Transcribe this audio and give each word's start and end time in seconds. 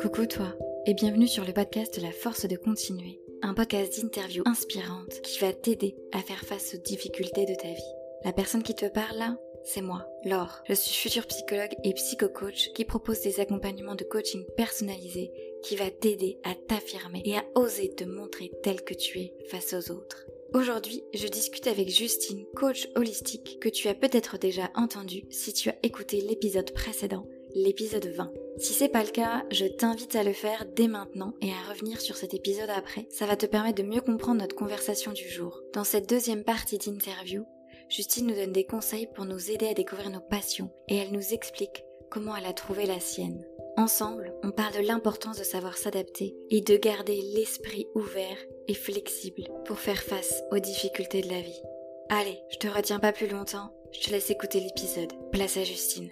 Coucou 0.00 0.26
toi, 0.26 0.54
et 0.84 0.92
bienvenue 0.92 1.26
sur 1.26 1.44
le 1.44 1.52
podcast 1.54 1.98
La 2.02 2.12
force 2.12 2.46
de 2.46 2.56
continuer, 2.56 3.18
un 3.42 3.54
podcast 3.54 3.98
d'interviews 3.98 4.42
inspirantes 4.46 5.22
qui 5.22 5.38
va 5.38 5.52
t'aider 5.52 5.96
à 6.12 6.20
faire 6.20 6.44
face 6.44 6.74
aux 6.74 6.78
difficultés 6.78 7.46
de 7.46 7.54
ta 7.54 7.68
vie. 7.68 7.94
La 8.24 8.32
personne 8.32 8.62
qui 8.62 8.74
te 8.74 8.86
parle 8.86 9.16
là, 9.16 9.38
c'est 9.64 9.80
moi, 9.80 10.06
Laure. 10.24 10.62
Je 10.68 10.74
suis 10.74 10.94
future 10.94 11.26
psychologue 11.26 11.74
et 11.82 11.94
psycho-coach 11.94 12.72
qui 12.74 12.84
propose 12.84 13.20
des 13.20 13.40
accompagnements 13.40 13.94
de 13.94 14.04
coaching 14.04 14.44
personnalisés 14.56 15.32
qui 15.62 15.76
va 15.76 15.90
t'aider 15.90 16.38
à 16.44 16.54
t'affirmer 16.54 17.22
et 17.24 17.38
à 17.38 17.44
oser 17.54 17.94
te 17.94 18.04
montrer 18.04 18.52
tel 18.62 18.82
que 18.82 18.94
tu 18.94 19.18
es 19.18 19.34
face 19.50 19.72
aux 19.72 19.92
autres. 19.92 20.27
Aujourd'hui, 20.54 21.04
je 21.12 21.28
discute 21.28 21.66
avec 21.66 21.90
Justine, 21.90 22.46
coach 22.56 22.88
holistique, 22.96 23.58
que 23.60 23.68
tu 23.68 23.86
as 23.88 23.94
peut-être 23.94 24.38
déjà 24.38 24.70
entendu 24.74 25.24
si 25.30 25.52
tu 25.52 25.68
as 25.68 25.76
écouté 25.82 26.22
l'épisode 26.22 26.72
précédent, 26.72 27.26
l'épisode 27.54 28.06
20. 28.06 28.32
Si 28.56 28.72
c'est 28.72 28.88
pas 28.88 29.04
le 29.04 29.10
cas, 29.10 29.44
je 29.50 29.66
t'invite 29.66 30.16
à 30.16 30.24
le 30.24 30.32
faire 30.32 30.64
dès 30.74 30.88
maintenant 30.88 31.34
et 31.42 31.50
à 31.50 31.70
revenir 31.70 32.00
sur 32.00 32.16
cet 32.16 32.32
épisode 32.32 32.70
après. 32.70 33.06
Ça 33.10 33.26
va 33.26 33.36
te 33.36 33.44
permettre 33.44 33.82
de 33.82 33.88
mieux 33.88 34.00
comprendre 34.00 34.40
notre 34.40 34.56
conversation 34.56 35.12
du 35.12 35.28
jour. 35.28 35.60
Dans 35.74 35.84
cette 35.84 36.08
deuxième 36.08 36.44
partie 36.44 36.78
d'interview, 36.78 37.44
Justine 37.90 38.28
nous 38.28 38.34
donne 38.34 38.52
des 38.52 38.64
conseils 38.64 39.08
pour 39.14 39.26
nous 39.26 39.50
aider 39.50 39.68
à 39.68 39.74
découvrir 39.74 40.08
nos 40.08 40.20
passions 40.20 40.70
et 40.88 40.96
elle 40.96 41.12
nous 41.12 41.34
explique 41.34 41.84
comment 42.10 42.34
elle 42.34 42.46
a 42.46 42.54
trouvé 42.54 42.86
la 42.86 43.00
sienne. 43.00 43.44
Ensemble, 43.78 44.34
on 44.42 44.50
parle 44.50 44.74
de 44.74 44.88
l'importance 44.88 45.38
de 45.38 45.44
savoir 45.44 45.76
s'adapter 45.76 46.34
et 46.50 46.62
de 46.62 46.76
garder 46.76 47.22
l'esprit 47.36 47.86
ouvert 47.94 48.36
et 48.66 48.74
flexible 48.74 49.44
pour 49.66 49.78
faire 49.78 50.02
face 50.02 50.42
aux 50.50 50.58
difficultés 50.58 51.22
de 51.22 51.28
la 51.28 51.40
vie. 51.40 51.62
Allez, 52.08 52.40
je 52.50 52.56
te 52.56 52.66
retiens 52.66 52.98
pas 52.98 53.12
plus 53.12 53.28
longtemps, 53.28 53.72
je 53.92 54.00
te 54.00 54.10
laisse 54.10 54.30
écouter 54.30 54.58
l'épisode. 54.58 55.12
Place 55.30 55.56
à 55.58 55.62
Justine. 55.62 56.08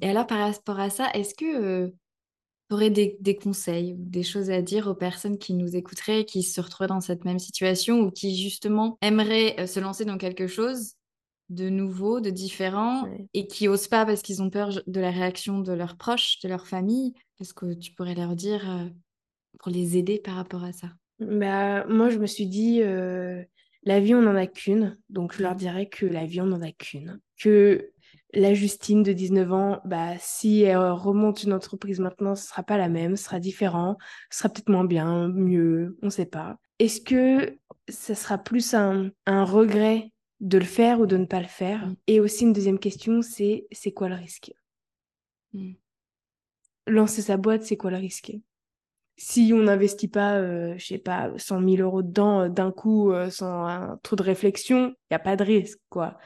Et 0.00 0.08
alors, 0.08 0.26
par 0.26 0.38
rapport 0.38 0.80
à 0.80 0.88
ça, 0.88 1.10
est-ce 1.12 1.34
que 1.34 1.88
tu 1.88 1.94
aurais 2.70 2.88
des, 2.88 3.36
conseils, 3.36 3.94
des 3.98 4.22
choses 4.22 4.48
à 4.48 4.62
dire 4.62 4.86
aux 4.86 4.94
personnes 4.94 5.36
qui 5.36 5.52
nous 5.52 5.76
écouteraient, 5.76 6.24
qui 6.24 6.42
se 6.42 6.62
retrouvent 6.62 6.86
dans 6.86 7.02
cette 7.02 7.26
même 7.26 7.38
situation 7.38 8.00
ou 8.00 8.10
qui 8.10 8.42
justement 8.42 8.96
aimeraient 9.02 9.66
se 9.66 9.80
lancer 9.80 10.06
dans 10.06 10.16
quelque 10.16 10.46
chose 10.46 10.94
de 11.50 11.68
nouveau, 11.68 12.20
de 12.20 12.30
différent 12.30 13.04
et 13.34 13.46
qui 13.46 13.68
osent 13.68 13.88
pas 13.88 14.06
parce 14.06 14.22
qu'ils 14.22 14.42
ont 14.42 14.50
peur 14.50 14.80
de 14.86 15.00
la 15.00 15.10
réaction 15.10 15.60
de 15.60 15.72
leurs 15.72 15.96
proches, 15.96 16.38
de 16.40 16.48
leur 16.48 16.66
famille 16.66 17.14
Qu'est-ce 17.36 17.54
que 17.54 17.74
tu 17.74 17.92
pourrais 17.92 18.14
leur 18.14 18.36
dire 18.36 18.90
pour 19.58 19.72
les 19.72 19.96
aider 19.96 20.18
par 20.18 20.36
rapport 20.36 20.64
à 20.64 20.72
ça 20.72 20.88
bah, 21.18 21.84
Moi, 21.86 22.10
je 22.10 22.18
me 22.18 22.26
suis 22.26 22.46
dit, 22.46 22.80
la 22.80 24.00
vie, 24.00 24.14
on 24.14 24.22
n'en 24.22 24.36
a 24.36 24.46
qu'une. 24.46 24.96
Donc, 25.08 25.34
je 25.34 25.42
leur 25.42 25.54
dirais 25.54 25.88
que 25.88 26.06
la 26.06 26.26
vie, 26.26 26.40
on 26.40 26.46
n'en 26.46 26.62
a 26.62 26.72
qu'une. 26.72 27.20
Que 27.38 27.90
la 28.32 28.54
Justine 28.54 29.02
de 29.02 29.12
19 29.12 29.52
ans, 29.52 29.80
bah, 29.84 30.14
si 30.18 30.62
elle 30.62 30.76
remonte 30.78 31.42
une 31.42 31.52
entreprise 31.52 32.00
maintenant, 32.00 32.34
ce 32.34 32.48
sera 32.48 32.62
pas 32.62 32.78
la 32.78 32.88
même, 32.88 33.16
ce 33.16 33.24
sera 33.24 33.40
différent, 33.40 33.96
ce 34.30 34.38
sera 34.38 34.48
peut-être 34.48 34.68
moins 34.68 34.84
bien, 34.84 35.28
mieux, 35.28 35.98
on 36.02 36.06
ne 36.06 36.10
sait 36.10 36.26
pas. 36.26 36.56
Est-ce 36.78 37.00
que 37.00 37.58
ce 37.88 38.14
sera 38.14 38.38
plus 38.38 38.74
un, 38.74 39.10
un, 39.26 39.44
regret 39.44 40.10
de 40.44 40.58
le 40.58 40.64
faire 40.64 41.00
ou 41.00 41.06
de 41.06 41.16
ne 41.16 41.24
pas 41.24 41.40
le 41.40 41.48
faire 41.48 41.86
mmh. 41.86 41.96
Et 42.06 42.20
aussi 42.20 42.44
une 42.44 42.52
deuxième 42.52 42.78
question, 42.78 43.22
c'est 43.22 43.66
c'est 43.72 43.92
quoi 43.92 44.08
le 44.08 44.14
risque? 44.14 44.52
Mmh. 45.54 45.72
Lancer 46.86 47.22
sa 47.22 47.36
boîte, 47.36 47.62
c'est 47.64 47.76
quoi 47.76 47.90
le 47.90 47.96
risque? 47.96 48.32
Si 49.16 49.52
on 49.54 49.62
n'investit 49.62 50.08
pas, 50.08 50.36
euh, 50.36 50.74
je 50.76 50.86
sais 50.86 50.98
pas, 50.98 51.30
100 51.36 51.60
000 51.60 51.76
euros 51.82 52.02
dedans 52.02 52.42
euh, 52.42 52.48
d'un 52.48 52.72
coup 52.72 53.12
euh, 53.12 53.30
sans 53.30 53.66
un, 53.66 53.98
trop 54.02 54.16
de 54.16 54.22
réflexion, 54.22 54.88
il 54.88 55.12
n'y 55.12 55.16
a 55.16 55.20
pas 55.20 55.36
de 55.36 55.44
risque, 55.44 55.78
quoi 55.88 56.18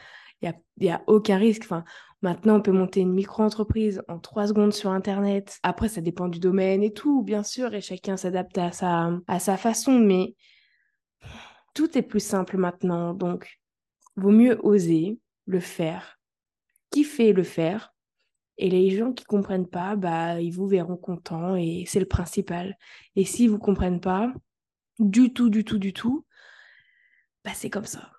il 0.42 0.52
n'y 0.80 0.90
a, 0.90 0.96
a 0.96 1.02
aucun 1.06 1.36
risque. 1.36 1.62
Enfin, 1.64 1.84
maintenant, 2.22 2.56
on 2.56 2.62
peut 2.62 2.72
monter 2.72 3.00
une 3.00 3.12
micro-entreprise 3.12 4.02
en 4.08 4.18
trois 4.18 4.46
secondes 4.46 4.72
sur 4.72 4.90
Internet. 4.90 5.58
Après, 5.62 5.88
ça 5.88 6.00
dépend 6.00 6.28
du 6.28 6.38
domaine 6.38 6.82
et 6.82 6.92
tout, 6.92 7.22
bien 7.22 7.42
sûr, 7.42 7.74
et 7.74 7.80
chacun 7.80 8.16
s'adapte 8.16 8.56
à 8.58 8.72
sa, 8.72 9.10
à 9.26 9.38
sa 9.40 9.56
façon, 9.56 9.98
mais 9.98 10.34
tout 11.74 11.98
est 11.98 12.02
plus 12.02 12.24
simple 12.24 12.56
maintenant. 12.56 13.14
Donc, 13.14 13.58
vaut 14.18 14.30
mieux 14.30 14.58
oser 14.62 15.18
le 15.46 15.60
faire, 15.60 16.18
kiffer 16.90 17.32
le 17.32 17.42
faire? 17.42 17.94
Et 18.60 18.68
les 18.68 18.90
gens 18.90 19.12
qui 19.12 19.24
comprennent 19.24 19.68
pas, 19.68 19.94
bah, 19.94 20.40
ils 20.40 20.50
vous 20.50 20.66
verront 20.66 20.96
contents 20.96 21.54
et 21.54 21.84
c'est 21.86 22.00
le 22.00 22.06
principal. 22.06 22.76
Et 23.14 23.24
s'ils 23.24 23.50
vous 23.50 23.58
comprennent 23.58 24.00
pas, 24.00 24.32
du 24.98 25.32
tout, 25.32 25.48
du 25.48 25.64
tout, 25.64 25.78
du 25.78 25.92
tout, 25.92 26.26
bah, 27.44 27.52
c'est 27.54 27.70
comme 27.70 27.84
ça. 27.84 28.10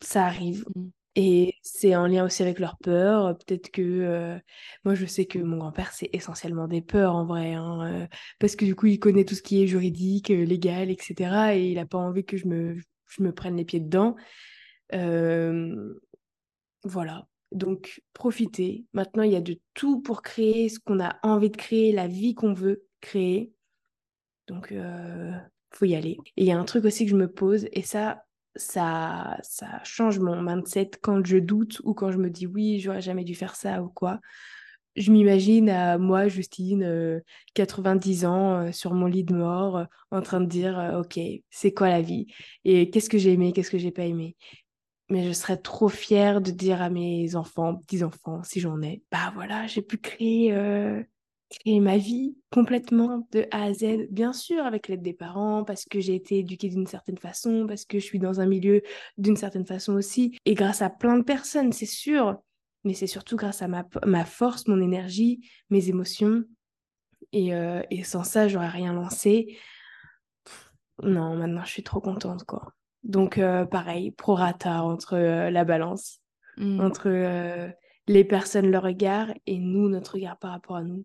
Ça 0.00 0.24
arrive. 0.24 0.64
Mmh. 0.74 0.88
Et 1.14 1.56
c'est 1.62 1.94
en 1.94 2.06
lien 2.06 2.24
aussi 2.24 2.42
avec 2.42 2.58
leurs 2.58 2.78
peurs. 2.78 3.36
Peut-être 3.38 3.70
que 3.70 3.82
euh, 3.82 4.38
moi, 4.84 4.94
je 4.94 5.04
sais 5.04 5.26
que 5.26 5.38
mon 5.38 5.58
grand-père, 5.58 5.92
c'est 5.92 6.08
essentiellement 6.14 6.68
des 6.68 6.80
peurs 6.80 7.14
en 7.14 7.26
vrai, 7.26 7.52
hein, 7.52 7.82
euh, 7.86 8.06
parce 8.38 8.56
que 8.56 8.64
du 8.64 8.74
coup, 8.74 8.86
il 8.86 8.98
connaît 8.98 9.24
tout 9.24 9.34
ce 9.34 9.42
qui 9.42 9.62
est 9.62 9.66
juridique, 9.66 10.30
euh, 10.30 10.44
légal, 10.44 10.90
etc. 10.90 11.54
Et 11.54 11.70
il 11.70 11.74
n'a 11.74 11.84
pas 11.86 11.98
envie 11.98 12.24
que 12.24 12.38
je 12.38 12.46
me, 12.46 12.76
je 13.08 13.22
me 13.22 13.32
prenne 13.32 13.56
les 13.56 13.64
pieds 13.66 13.80
dedans. 13.80 14.16
Voilà. 16.84 17.26
Donc, 17.52 18.02
profitez. 18.14 18.86
Maintenant, 18.92 19.22
il 19.22 19.32
y 19.32 19.36
a 19.36 19.40
de 19.40 19.58
tout 19.74 20.00
pour 20.00 20.22
créer 20.22 20.68
ce 20.68 20.78
qu'on 20.78 21.00
a 21.00 21.18
envie 21.22 21.50
de 21.50 21.56
créer, 21.56 21.92
la 21.92 22.08
vie 22.08 22.34
qu'on 22.34 22.54
veut 22.54 22.84
créer. 23.00 23.52
Donc, 24.48 24.72
faut 25.72 25.84
y 25.84 25.94
aller. 25.94 26.18
Et 26.36 26.42
il 26.42 26.46
y 26.46 26.52
a 26.52 26.58
un 26.58 26.64
truc 26.64 26.84
aussi 26.84 27.04
que 27.04 27.10
je 27.10 27.16
me 27.16 27.30
pose, 27.30 27.66
et 27.72 27.82
ça, 27.82 28.24
ça, 28.56 29.38
ça 29.42 29.82
change 29.84 30.18
mon 30.18 30.40
mindset 30.40 30.90
quand 31.02 31.24
je 31.24 31.38
doute 31.38 31.80
ou 31.84 31.94
quand 31.94 32.10
je 32.12 32.18
me 32.18 32.30
dis 32.30 32.46
oui, 32.46 32.80
j'aurais 32.80 33.00
jamais 33.00 33.24
dû 33.24 33.34
faire 33.34 33.56
ça 33.56 33.82
ou 33.82 33.88
quoi. 33.88 34.20
Je 34.94 35.10
m'imagine 35.10 35.70
à 35.70 35.96
moi, 35.96 36.28
Justine, 36.28 37.22
90 37.54 38.24
euh, 38.24 38.28
ans, 38.28 38.72
sur 38.72 38.92
mon 38.92 39.06
lit 39.06 39.24
de 39.24 39.34
mort, 39.34 39.86
en 40.10 40.20
train 40.20 40.40
de 40.40 40.46
dire 40.46 40.98
Ok, 40.98 41.18
c'est 41.48 41.72
quoi 41.72 41.88
la 41.88 42.02
vie? 42.02 42.26
Et 42.64 42.90
qu'est-ce 42.90 43.08
que 43.08 43.16
j'ai 43.16 43.32
aimé, 43.32 43.52
qu'est-ce 43.52 43.70
que 43.70 43.78
j'ai 43.78 43.90
pas 43.90 44.04
aimé? 44.04 44.36
Mais 45.12 45.26
je 45.26 45.32
serais 45.32 45.58
trop 45.58 45.88
fière 45.88 46.40
de 46.40 46.50
dire 46.50 46.82
à 46.82 46.90
mes 46.90 47.36
enfants, 47.36 47.76
petits-enfants, 47.76 48.42
si 48.42 48.60
j'en 48.60 48.80
ai, 48.82 49.02
bah 49.12 49.30
voilà, 49.34 49.66
j'ai 49.66 49.82
pu 49.82 49.98
créer 49.98 50.52
créer 51.52 51.80
ma 51.80 51.98
vie 51.98 52.36
complètement 52.50 53.26
de 53.32 53.46
A 53.50 53.64
à 53.64 53.72
Z, 53.72 54.08
bien 54.10 54.32
sûr 54.32 54.64
avec 54.64 54.88
l'aide 54.88 55.02
des 55.02 55.12
parents, 55.12 55.64
parce 55.64 55.84
que 55.84 56.00
j'ai 56.00 56.14
été 56.14 56.38
éduquée 56.38 56.68
d'une 56.68 56.86
certaine 56.86 57.18
façon, 57.18 57.66
parce 57.66 57.84
que 57.84 57.98
je 57.98 58.04
suis 58.04 58.18
dans 58.18 58.40
un 58.40 58.46
milieu 58.46 58.82
d'une 59.18 59.36
certaine 59.36 59.66
façon 59.66 59.94
aussi, 59.94 60.38
et 60.44 60.54
grâce 60.54 60.82
à 60.82 60.90
plein 60.90 61.18
de 61.18 61.22
personnes, 61.22 61.72
c'est 61.72 61.86
sûr, 61.86 62.38
mais 62.84 62.94
c'est 62.94 63.06
surtout 63.06 63.36
grâce 63.36 63.62
à 63.62 63.68
ma, 63.68 64.24
force, 64.24 64.66
mon 64.66 64.80
énergie, 64.80 65.48
mes 65.70 65.88
émotions, 65.88 66.44
et, 67.32 67.54
euh, 67.54 67.82
et 67.90 68.02
sans 68.02 68.24
ça, 68.24 68.48
j'aurais 68.48 68.68
rien 68.68 68.92
lancé. 68.92 69.58
Non, 71.02 71.36
maintenant, 71.36 71.64
je 71.64 71.70
suis 71.70 71.82
trop 71.82 72.00
contente, 72.00 72.44
quoi. 72.44 72.72
Donc, 73.04 73.38
euh, 73.38 73.64
pareil, 73.64 74.10
prorata 74.12 74.82
entre 74.84 75.14
euh, 75.14 75.50
la 75.50 75.64
balance, 75.64 76.20
mmh. 76.56 76.80
entre 76.80 77.72
les 78.08 78.24
personnes, 78.24 78.70
leur 78.70 78.82
regard, 78.82 79.28
et 79.46 79.58
nous, 79.58 79.88
notre 79.88 80.14
regard 80.14 80.38
par 80.38 80.52
rapport 80.52 80.76
à 80.76 80.82
nous 80.82 81.04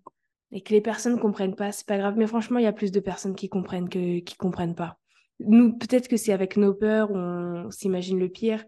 et 0.52 0.62
que 0.62 0.74
les 0.74 0.82
personnes 0.82 1.20
comprennent 1.20 1.56
pas, 1.56 1.72
c'est 1.72 1.88
pas 1.88 1.98
grave. 1.98 2.16
Mais 2.18 2.28
franchement, 2.28 2.60
il 2.60 2.64
y 2.64 2.68
a 2.68 2.74
plus 2.74 2.92
de 2.92 3.00
personnes 3.00 3.36
qui 3.36 3.50
comprennent 3.50 3.90
que 3.90 4.20
qui 4.20 4.36
comprennent 4.38 4.76
pas. 4.76 4.98
Nous, 5.40 5.78
peut-être 5.78 6.08
que 6.08 6.18
c'est 6.18 6.34
avec 6.34 6.58
nos 6.58 6.74
peurs, 6.74 7.12
on 7.12 7.70
s'imagine 7.70 8.20
le 8.20 8.30
pire. 8.30 8.64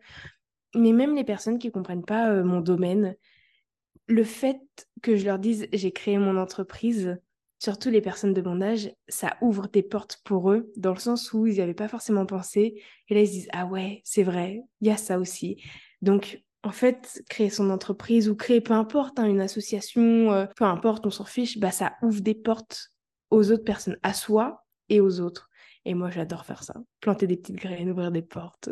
Mais 0.75 0.91
même 0.91 1.15
les 1.15 1.23
personnes 1.23 1.57
qui 1.57 1.71
comprennent 1.71 2.05
pas 2.05 2.29
euh, 2.29 2.43
mon 2.43 2.61
domaine, 2.61 3.15
le 4.07 4.23
fait 4.23 4.59
que 5.01 5.15
je 5.15 5.25
leur 5.25 5.39
dise 5.39 5.67
j'ai 5.73 5.91
créé 5.91 6.17
mon 6.17 6.37
entreprise, 6.37 7.17
surtout 7.59 7.89
les 7.89 8.01
personnes 8.01 8.33
de 8.33 8.41
mon 8.41 8.61
âge, 8.61 8.91
ça 9.07 9.37
ouvre 9.41 9.67
des 9.67 9.83
portes 9.83 10.21
pour 10.23 10.51
eux, 10.51 10.71
dans 10.77 10.93
le 10.93 10.99
sens 10.99 11.33
où 11.33 11.45
ils 11.45 11.55
n'y 11.55 11.61
avaient 11.61 11.73
pas 11.73 11.87
forcément 11.87 12.25
pensé. 12.25 12.81
Et 13.09 13.13
là, 13.13 13.21
ils 13.21 13.27
se 13.27 13.33
disent 13.33 13.49
ah 13.51 13.65
ouais, 13.65 14.01
c'est 14.05 14.23
vrai, 14.23 14.61
il 14.81 14.87
y 14.87 14.91
a 14.91 14.97
ça 14.97 15.19
aussi. 15.19 15.61
Donc, 16.01 16.41
en 16.63 16.71
fait, 16.71 17.23
créer 17.29 17.49
son 17.49 17.69
entreprise 17.69 18.29
ou 18.29 18.35
créer 18.35 18.61
peu 18.61 18.73
importe, 18.73 19.19
hein, 19.19 19.25
une 19.25 19.41
association, 19.41 20.31
euh, 20.31 20.45
peu 20.55 20.65
importe, 20.65 21.05
on 21.05 21.11
s'en 21.11 21.25
fiche, 21.25 21.59
bah, 21.59 21.71
ça 21.71 21.93
ouvre 22.01 22.21
des 22.21 22.35
portes 22.35 22.89
aux 23.29 23.51
autres 23.51 23.63
personnes, 23.63 23.97
à 24.03 24.13
soi 24.13 24.65
et 24.89 24.99
aux 25.01 25.19
autres. 25.19 25.49
Et 25.85 25.93
moi, 25.93 26.09
j'adore 26.09 26.45
faire 26.45 26.63
ça. 26.63 26.73
Planter 26.99 27.27
des 27.27 27.37
petites 27.37 27.55
graines, 27.55 27.89
ouvrir 27.89 28.11
des 28.11 28.21
portes. 28.21 28.69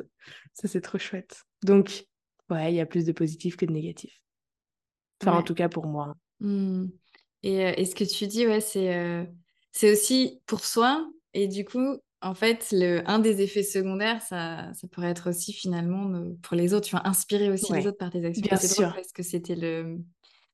Ça, 0.53 0.67
c'est 0.67 0.81
trop 0.81 0.97
chouette. 0.97 1.43
Donc, 1.63 2.05
ouais, 2.49 2.73
il 2.73 2.75
y 2.75 2.81
a 2.81 2.85
plus 2.85 3.05
de 3.05 3.11
positifs 3.11 3.55
que 3.55 3.65
de 3.65 3.71
négatifs. 3.71 4.21
Enfin, 5.21 5.37
en 5.37 5.43
tout 5.43 5.55
cas, 5.55 5.69
pour 5.69 5.87
moi. 5.87 6.15
Mmh. 6.39 6.87
Euh, 7.47 7.73
et, 7.77 7.85
ce 7.85 7.95
que 7.95 8.03
tu 8.03 8.27
dis, 8.27 8.45
ouais, 8.45 8.61
c'est 8.61 8.95
euh, 8.95 9.23
c'est 9.71 9.91
aussi 9.91 10.41
pour 10.45 10.65
soi. 10.65 11.07
Et 11.33 11.47
du 11.47 11.65
coup, 11.65 11.97
en 12.21 12.33
fait, 12.33 12.69
le, 12.71 13.07
un 13.09 13.19
des 13.19 13.41
effets 13.41 13.63
secondaires, 13.63 14.21
ça, 14.21 14.71
ça 14.73 14.87
pourrait 14.87 15.09
être 15.09 15.29
aussi 15.29 15.53
finalement 15.53 16.11
pour 16.41 16.57
les 16.57 16.73
autres. 16.73 16.87
Tu 16.87 16.95
vas 16.95 17.03
inspirer 17.05 17.51
aussi 17.51 17.71
les 17.73 17.87
autres 17.87 17.97
par 17.97 18.09
tes 18.09 18.25
actions. 18.25 18.43
Bien 18.43 18.57
sûr. 18.57 18.93
parce 18.93 19.11
que 19.11 19.23
c'était 19.23 19.55
le, 19.55 19.99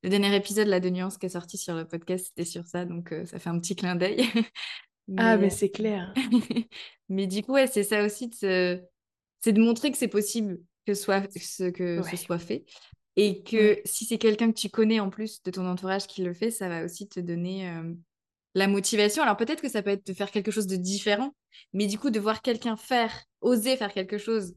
le, 0.03 0.09
dernier 0.09 0.35
épisode 0.35 0.67
là, 0.67 0.79
de 0.79 0.89
Nuance 0.89 1.17
qui 1.17 1.25
est 1.25 1.29
sorti 1.29 1.57
sur 1.57 1.75
le 1.75 1.87
podcast, 1.87 2.27
c'était 2.27 2.49
sur 2.49 2.67
ça. 2.67 2.85
Donc, 2.85 3.11
euh, 3.11 3.25
ça 3.25 3.39
fait 3.39 3.49
un 3.49 3.59
petit 3.59 3.75
clin 3.75 3.95
d'œil. 3.95 4.23
ah, 5.17 5.37
mais 5.37 5.49
c'est 5.49 5.69
clair. 5.69 6.13
mais 7.09 7.27
du 7.27 7.43
coup, 7.43 7.53
ouais, 7.53 7.67
c'est 7.67 7.83
ça 7.83 8.03
aussi. 8.05 8.29
C'est 8.33 9.51
de 9.51 9.61
montrer 9.61 9.91
que 9.91 9.97
c'est 9.97 10.07
possible 10.07 10.59
que, 10.85 10.93
soit, 10.93 11.23
ce, 11.33 11.69
que 11.69 12.01
ce 12.03 12.17
soit 12.17 12.39
fait. 12.39 12.65
Et 13.15 13.43
que 13.43 13.79
si 13.85 14.05
c'est 14.05 14.17
quelqu'un 14.17 14.51
que 14.51 14.59
tu 14.59 14.69
connais 14.69 14.99
en 14.99 15.09
plus 15.09 15.43
de 15.43 15.51
ton 15.51 15.67
entourage 15.67 16.07
qui 16.07 16.23
le 16.23 16.33
fait, 16.33 16.51
ça 16.51 16.67
va 16.67 16.83
aussi 16.83 17.07
te 17.07 17.19
donner 17.19 17.69
euh, 17.69 17.93
la 18.55 18.67
motivation. 18.67 19.21
Alors 19.21 19.37
peut-être 19.37 19.61
que 19.61 19.69
ça 19.69 19.83
peut 19.83 19.91
être 19.91 20.05
de 20.07 20.13
faire 20.13 20.31
quelque 20.31 20.51
chose 20.51 20.67
de 20.67 20.75
différent, 20.75 21.35
mais 21.73 21.85
du 21.87 21.99
coup 21.99 22.09
de 22.09 22.19
voir 22.19 22.41
quelqu'un 22.41 22.75
faire, 22.75 23.11
oser 23.41 23.77
faire 23.77 23.93
quelque 23.93 24.17
chose 24.17 24.55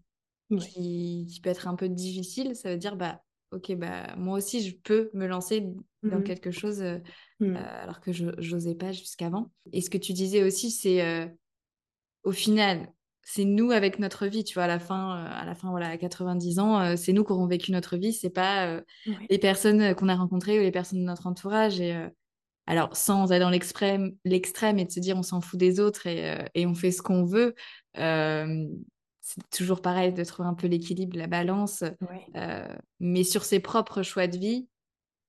qui, 0.48 1.26
qui, 1.28 1.40
peut 1.42 1.50
être 1.50 1.68
un 1.68 1.74
peu 1.74 1.88
difficile, 1.88 2.54
ça 2.54 2.70
veut 2.70 2.78
dire 2.78 2.96
bah 2.96 3.20
ok 3.50 3.74
bah 3.74 4.14
moi 4.16 4.38
aussi 4.38 4.62
je 4.66 4.76
peux 4.76 5.10
me 5.12 5.26
lancer 5.26 5.66
dans 6.02 6.20
mmh 6.20 6.24
quelque 6.24 6.50
chose 6.50 6.82
euh, 6.82 6.98
mmh. 7.40 7.56
alors 7.56 8.00
que 8.00 8.12
je 8.12 8.24
n'osais 8.24 8.74
pas 8.74 8.92
jusqu'avant. 8.92 9.50
Et 9.72 9.82
ce 9.82 9.90
que 9.90 9.98
tu 9.98 10.12
disais 10.12 10.44
aussi, 10.44 10.70
c'est 10.70 11.28
au 12.22 12.32
final 12.32 12.92
c'est 13.28 13.44
nous 13.44 13.72
avec 13.72 13.98
notre 13.98 14.26
vie, 14.26 14.44
tu 14.44 14.54
vois, 14.54 14.64
à 14.64 14.68
la 14.68 14.78
fin, 14.78 15.18
euh, 15.18 15.28
à 15.28 15.44
la 15.44 15.56
fin, 15.56 15.70
voilà, 15.70 15.88
à 15.88 15.96
90 15.96 16.60
ans, 16.60 16.80
euh, 16.80 16.94
c'est 16.96 17.12
nous 17.12 17.24
qui 17.24 17.32
aurons 17.32 17.48
vécu 17.48 17.72
notre 17.72 17.96
vie, 17.96 18.12
c'est 18.12 18.30
pas 18.30 18.68
euh, 18.68 18.80
les 19.28 19.38
personnes 19.38 19.96
qu'on 19.96 20.08
a 20.08 20.14
rencontrées 20.14 20.60
ou 20.60 20.62
les 20.62 20.70
personnes 20.70 21.00
de 21.00 21.04
notre 21.04 21.26
entourage. 21.26 21.80
Et 21.80 22.08
alors, 22.66 22.96
sans 22.96 23.32
aller 23.32 23.40
dans 23.40 23.50
l'extrême, 23.50 24.12
l'extrême 24.24 24.78
et 24.78 24.84
de 24.84 24.92
se 24.92 25.00
dire 25.00 25.16
on 25.16 25.24
s'en 25.24 25.40
fout 25.40 25.58
des 25.58 25.80
autres 25.80 26.06
et, 26.06 26.38
et 26.54 26.66
on 26.66 26.74
fait 26.74 26.92
ce 26.92 27.02
qu'on 27.02 27.24
veut, 27.24 27.56
c'est 27.96 29.50
toujours 29.50 29.82
pareil 29.82 30.12
de 30.12 30.22
trouver 30.22 30.48
un 30.48 30.54
peu 30.54 30.68
l'équilibre, 30.68 31.18
la 31.18 31.26
balance. 31.26 31.82
mais 33.00 33.24
sur 33.24 33.42
ses 33.42 33.58
propres 33.58 34.02
choix 34.02 34.28
de 34.28 34.38
vie, 34.38 34.68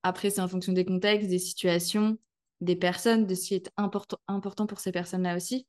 après, 0.04 0.30
c'est 0.30 0.42
en 0.42 0.48
fonction 0.48 0.72
des 0.72 0.86
contextes, 0.86 1.30
des 1.30 1.40
situations, 1.40 2.20
des 2.62 2.76
personnes, 2.76 3.26
de 3.26 3.34
ce 3.34 3.48
qui 3.48 3.56
est 3.56 3.72
important, 3.76 4.20
important 4.28 4.68
pour 4.68 4.80
ces 4.80 4.92
personnes-là 4.92 5.36
aussi. 5.36 5.66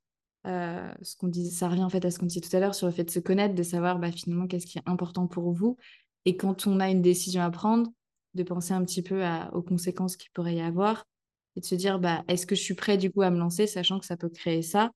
Euh, 0.48 0.90
ce 1.02 1.16
qu'on 1.16 1.28
dit, 1.28 1.50
ça 1.50 1.68
revient 1.68 1.84
en 1.84 1.90
fait 1.90 2.04
à 2.04 2.10
ce 2.10 2.18
qu'on 2.18 2.26
disait 2.26 2.40
tout 2.40 2.54
à 2.56 2.60
l'heure 2.60 2.74
sur 2.74 2.86
le 2.86 2.92
fait 2.92 3.04
de 3.04 3.10
se 3.10 3.18
connaître, 3.18 3.54
de 3.54 3.62
savoir 3.62 3.98
bah, 3.98 4.10
finalement 4.10 4.46
qu'est-ce 4.46 4.66
qui 4.66 4.78
est 4.78 4.82
important 4.86 5.26
pour 5.26 5.52
vous. 5.52 5.76
Et 6.24 6.36
quand 6.36 6.66
on 6.66 6.80
a 6.80 6.90
une 6.90 7.02
décision 7.02 7.42
à 7.42 7.50
prendre, 7.50 7.90
de 8.34 8.42
penser 8.42 8.72
un 8.72 8.84
petit 8.84 9.02
peu 9.02 9.22
aux 9.52 9.62
conséquences 9.62 10.16
qu'il 10.16 10.30
pourrait 10.30 10.54
y 10.54 10.60
avoir 10.60 11.04
et 11.56 11.60
de 11.60 11.64
se 11.66 11.74
dire 11.74 11.98
bah, 11.98 12.24
est-ce 12.28 12.46
que 12.46 12.54
je 12.54 12.62
suis 12.62 12.74
prêt 12.74 12.96
du 12.96 13.10
coup 13.10 13.22
à 13.22 13.30
me 13.30 13.38
lancer, 13.38 13.66
sachant 13.66 13.98
que 13.98 14.06
ça 14.06 14.16
peut 14.16 14.28
créer 14.28 14.62
ça, 14.62 14.92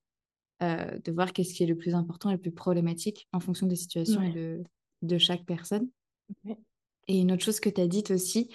euh, 0.63 0.99
de 1.05 1.13
voir 1.13 1.33
qu'est-ce 1.33 1.55
qui 1.55 1.65
est 1.65 1.67
le 1.67 1.77
plus 1.77 1.95
important 1.95 2.31
et 2.31 2.35
le 2.35 2.39
plus 2.39 2.53
problématique 2.53 3.29
en 3.33 3.41
fonction 3.41 3.67
des 3.67 3.77
situations 3.77 4.23
et 4.23 4.33
de, 4.33 4.63
de 5.03 5.19
chaque 5.19 5.45
personne. 5.45 5.89
Et 7.09 7.19
une 7.19 7.33
autre 7.33 7.43
chose 7.43 7.61
que 7.61 7.69
tu 7.69 7.81
as 7.81 7.89
dite 7.89 8.11
aussi, 8.11 8.49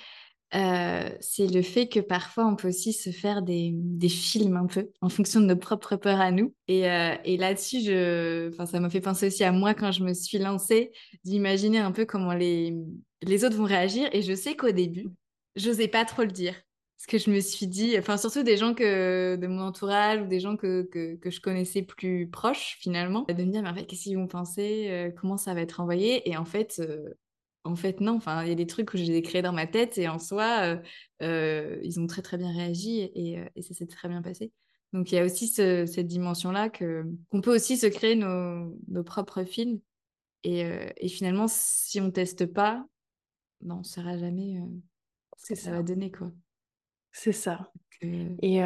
c'est 0.51 1.47
le 1.47 1.61
fait 1.61 1.87
que 1.87 1.99
parfois 1.99 2.45
on 2.47 2.55
peut 2.55 2.69
aussi 2.69 2.93
se 2.93 3.09
faire 3.09 3.41
des, 3.41 3.71
des, 3.73 4.09
films 4.09 4.55
un 4.55 4.65
peu 4.65 4.89
en 5.01 5.09
fonction 5.09 5.41
de 5.41 5.45
nos 5.45 5.55
propres 5.55 5.95
peurs 5.95 6.21
à 6.21 6.31
nous. 6.31 6.53
Et, 6.67 6.81
et 7.25 7.37
là-dessus, 7.37 7.81
je... 7.81 8.49
enfin, 8.49 8.65
ça 8.65 8.79
m'a 8.79 8.89
fait 8.89 9.01
penser 9.01 9.27
aussi 9.27 9.43
à 9.43 9.51
moi 9.51 9.73
quand 9.73 9.91
je 9.91 10.03
me 10.03 10.13
suis 10.13 10.37
lancée, 10.37 10.91
d'imaginer 11.23 11.79
un 11.79 11.91
peu 11.91 12.05
comment 12.05 12.33
les, 12.33 12.73
les 13.21 13.43
autres 13.45 13.57
vont 13.57 13.65
réagir. 13.65 14.09
Et 14.13 14.21
je 14.21 14.33
sais 14.33 14.55
qu'au 14.55 14.71
début, 14.71 15.07
j'osais 15.55 15.87
pas 15.87 16.05
trop 16.05 16.23
le 16.23 16.31
dire. 16.31 16.55
Parce 16.97 17.05
que 17.07 17.17
je 17.19 17.29
me 17.29 17.39
suis 17.41 17.67
dit, 17.67 17.95
enfin 17.99 18.17
surtout 18.17 18.41
des 18.41 18.57
gens 18.57 18.73
que, 18.73 19.35
de 19.35 19.47
mon 19.47 19.61
entourage 19.61 20.21
ou 20.21 20.25
des 20.25 20.39
gens 20.39 20.57
que, 20.57 20.81
que, 20.91 21.15
que 21.15 21.29
je 21.29 21.39
connaissais 21.41 21.83
plus 21.83 22.27
proches 22.27 22.77
finalement, 22.79 23.23
de 23.27 23.43
me 23.43 23.51
dire, 23.51 23.61
mais 23.61 23.69
en 23.69 23.75
fait, 23.75 23.85
qu'est-ce 23.85 24.03
qu'ils 24.03 24.17
vont 24.17 24.27
penser, 24.27 25.13
comment 25.21 25.37
ça 25.37 25.53
va 25.53 25.61
être 25.61 25.79
envoyé? 25.79 26.27
Et 26.27 26.37
en 26.37 26.45
fait, 26.45 26.81
en 27.63 27.75
fait, 27.75 27.99
non. 27.99 28.15
Enfin, 28.15 28.43
il 28.43 28.49
y 28.49 28.51
a 28.51 28.55
des 28.55 28.67
trucs 28.67 28.87
que 28.87 28.97
j'ai 28.97 29.21
créés 29.21 29.41
dans 29.41 29.53
ma 29.53 29.67
tête 29.67 29.97
et 29.97 30.07
en 30.07 30.19
soi, 30.19 30.59
euh, 30.63 30.77
euh, 31.21 31.79
ils 31.83 31.99
ont 31.99 32.07
très 32.07 32.21
très 32.21 32.37
bien 32.37 32.51
réagi 32.51 33.11
et, 33.13 33.39
euh, 33.39 33.61
ça 33.61 33.73
s'est 33.73 33.87
très 33.87 34.07
bien 34.07 34.21
passé. 34.21 34.51
Donc 34.93 35.11
il 35.11 35.15
y 35.15 35.19
a 35.19 35.25
aussi 35.25 35.47
cette 35.47 36.07
dimension-là 36.07 36.69
que 36.69 37.03
qu'on 37.29 37.41
peut 37.41 37.53
aussi 37.53 37.75
se 37.77 37.87
créer 37.87 38.15
nos, 38.15 39.03
propres 39.05 39.43
films 39.43 39.79
et, 40.43 41.09
finalement, 41.09 41.47
si 41.49 41.99
on 41.99 42.09
teste 42.09 42.45
pas, 42.45 42.85
ben, 43.59 43.75
on 43.75 43.79
ne 43.79 43.83
saura 43.83 44.17
jamais 44.17 44.61
ce 45.37 45.53
que 45.53 45.59
ça. 45.59 45.71
va 45.71 45.83
donner 45.83 46.09
quoi. 46.09 46.31
C'est 47.11 47.33
ça. 47.33 47.69
Et 48.01 48.61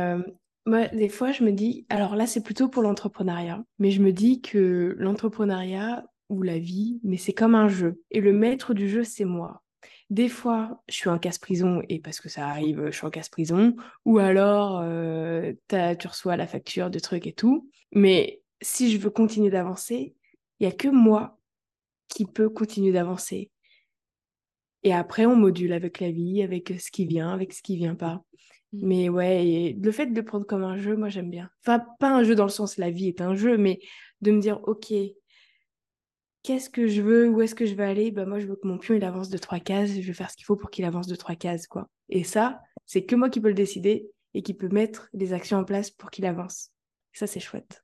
moi, 0.68 0.88
des 0.90 1.10
fois, 1.10 1.32
je 1.32 1.44
me 1.44 1.52
dis, 1.52 1.88
alors 1.90 2.16
là, 2.16 2.28
c'est 2.28 2.44
plutôt 2.44 2.70
pour 2.70 2.84
l'entrepreneuriat, 2.84 3.64
mais 3.80 3.90
je 3.90 4.02
me 4.02 4.14
dis 4.14 4.42
que 4.42 4.96
l'entrepreneuriat, 5.00 6.06
ou 6.32 6.42
la 6.42 6.58
vie, 6.58 7.00
mais 7.04 7.18
c'est 7.18 7.34
comme 7.34 7.56
un 7.56 7.68
jeu. 7.68 8.02
Et 8.10 8.22
le 8.22 8.32
maître 8.32 8.74
du 8.74 8.90
jeu, 8.90 9.04
c'est 9.04 9.26
moi. 9.26 9.62
Des 10.10 10.30
fois, 10.30 10.82
je 10.88 10.96
suis 10.96 11.10
en 11.10 11.20
casse-prison 11.20 11.82
et 11.90 12.00
parce 12.00 12.22
que 12.22 12.30
ça 12.30 12.48
arrive, 12.48 12.86
je 12.86 12.92
suis 12.92 13.06
en 13.06 13.10
casse-prison. 13.10 13.76
Ou 14.06 14.18
alors, 14.18 14.80
euh, 14.82 15.54
tu 15.70 16.08
reçois 16.08 16.38
la 16.38 16.48
facture 16.48 16.90
de 16.90 17.00
trucs 17.00 17.28
et 17.28 17.34
tout. 17.34 17.70
Mais 17.92 18.42
si 18.62 18.92
je 18.92 18.98
veux 18.98 19.10
continuer 19.10 19.50
d'avancer, 19.50 20.16
il 20.60 20.68
n'y 20.68 20.74
a 20.74 20.76
que 20.76 20.88
moi 20.88 21.38
qui 22.08 22.26
peut 22.26 22.50
continuer 22.50 22.94
d'avancer. 22.94 23.52
Et 24.84 24.94
après, 24.94 25.26
on 25.26 25.36
module 25.36 25.74
avec 25.74 26.00
la 26.00 26.12
vie, 26.12 26.42
avec 26.42 26.74
ce 26.80 26.92
qui 26.92 27.06
vient, 27.06 27.32
avec 27.32 27.54
ce 27.54 27.62
qui 27.62 27.76
vient 27.76 27.96
pas. 27.96 28.24
Mmh. 28.74 28.88
Mais 28.88 29.10
ouais, 29.10 29.76
le 29.80 29.92
fait 29.92 30.08
de 30.08 30.16
le 30.16 30.26
prendre 30.26 30.46
comme 30.46 30.64
un 30.64 30.78
jeu, 30.78 30.96
moi 30.96 31.10
j'aime 31.10 31.30
bien. 31.30 31.50
Enfin, 31.62 31.84
pas 32.00 32.10
un 32.10 32.24
jeu 32.24 32.36
dans 32.36 32.46
le 32.46 32.50
sens 32.50 32.78
la 32.78 32.90
vie 32.90 33.10
est 33.10 33.22
un 33.22 33.36
jeu, 33.36 33.58
mais 33.58 33.80
de 34.22 34.32
me 34.32 34.40
dire, 34.40 34.60
ok, 34.64 34.94
qu'est-ce 36.44 36.70
que 36.70 36.88
je 36.88 37.02
veux, 37.02 37.30
où 37.30 37.42
est-ce 37.42 37.56
que 37.56 37.66
je 37.66 37.76
veux 37.76 37.84
aller, 37.84 38.12
bah 38.12 38.26
moi 38.26 38.40
je 38.40 38.48
veux 38.48 38.56
que 38.56 38.68
mon 38.68 38.78
pion 38.78 38.96
il 38.96 39.04
avance 39.04 39.30
de 39.30 39.38
trois 39.38 39.60
cases, 39.60 39.92
je 39.92 40.02
vais 40.02 40.14
faire 40.14 40.32
ce 40.32 40.36
qu'il 40.36 40.46
faut 40.46 40.56
pour 40.56 40.70
qu'il 40.70 40.86
avance 40.86 41.08
de 41.08 41.16
trois 41.16 41.36
cases 41.36 41.68
quoi. 41.68 41.88
Et 42.10 42.24
ça, 42.24 42.62
c'est 42.86 43.06
que 43.06 43.16
moi 43.16 43.30
qui 43.30 43.40
peux 43.40 43.50
le 43.50 43.54
décider 43.54 44.10
et 44.34 44.42
qui 44.42 44.54
peut 44.54 44.70
mettre 44.70 45.10
des 45.14 45.34
actions 45.34 45.58
en 45.58 45.64
place 45.64 45.92
pour 45.92 46.10
qu'il 46.12 46.26
avance. 46.26 46.72
ça 47.14 47.28
c'est 47.28 47.40
chouette. 47.40 47.84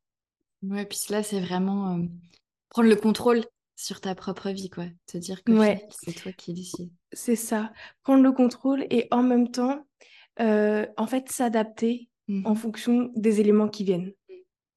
Ouais, 0.64 0.86
puis 0.86 1.00
là 1.10 1.24
c'est 1.24 1.40
vraiment 1.40 1.98
euh, 1.98 2.04
prendre 2.70 2.90
le 2.90 2.96
contrôle 2.96 3.44
sur 3.76 4.02
ta 4.02 4.16
propre 4.16 4.50
vie 4.50 4.70
quoi, 4.70 4.86
te 5.06 5.18
dire 5.18 5.44
que 5.44 5.52
c'est 5.92 6.14
toi 6.14 6.32
qui 6.32 6.54
décides. 6.54 6.92
C'est 7.14 7.36
ça, 7.36 7.72
prendre 8.04 8.24
le 8.24 8.32
contrôle 8.32 8.86
et 8.90 9.08
en 9.12 9.22
même 9.22 9.52
temps 9.52 9.86
euh, 10.40 10.86
en 10.98 11.08
fait 11.08 11.30
s'adapter 11.30 12.10
en 12.30 12.54
mmh 12.54 12.56
fonction 12.56 13.12
des 13.16 13.40
éléments 13.40 13.70
qui 13.70 13.86
viennent. 13.86 14.12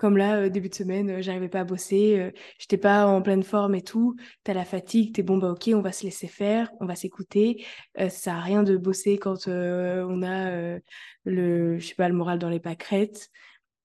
Comme 0.00 0.16
là, 0.16 0.36
euh, 0.38 0.48
début 0.48 0.70
de 0.70 0.74
semaine, 0.74 1.10
euh, 1.10 1.20
j'arrivais 1.20 1.50
pas 1.50 1.60
à 1.60 1.64
bosser, 1.64 2.18
euh, 2.18 2.30
j'étais 2.58 2.78
pas 2.78 3.04
en 3.06 3.20
pleine 3.20 3.42
forme 3.42 3.74
et 3.74 3.82
tout. 3.82 4.16
T'as 4.44 4.54
la 4.54 4.64
fatigue, 4.64 5.14
t'es 5.14 5.22
bon, 5.22 5.36
bah 5.36 5.50
ok, 5.50 5.68
on 5.74 5.82
va 5.82 5.92
se 5.92 6.04
laisser 6.04 6.26
faire, 6.26 6.72
on 6.80 6.86
va 6.86 6.94
s'écouter. 6.94 7.66
ça 7.94 8.08
sert 8.08 8.34
à 8.34 8.40
rien 8.40 8.62
de 8.62 8.78
bosser 8.78 9.18
quand 9.18 9.46
on 9.46 10.22
a 10.22 10.78
le, 11.24 11.78
je 11.78 11.86
sais 11.86 11.94
pas, 11.94 12.08
le 12.08 12.14
moral 12.14 12.38
dans 12.38 12.48
les 12.48 12.60
pâquerettes 12.60 13.28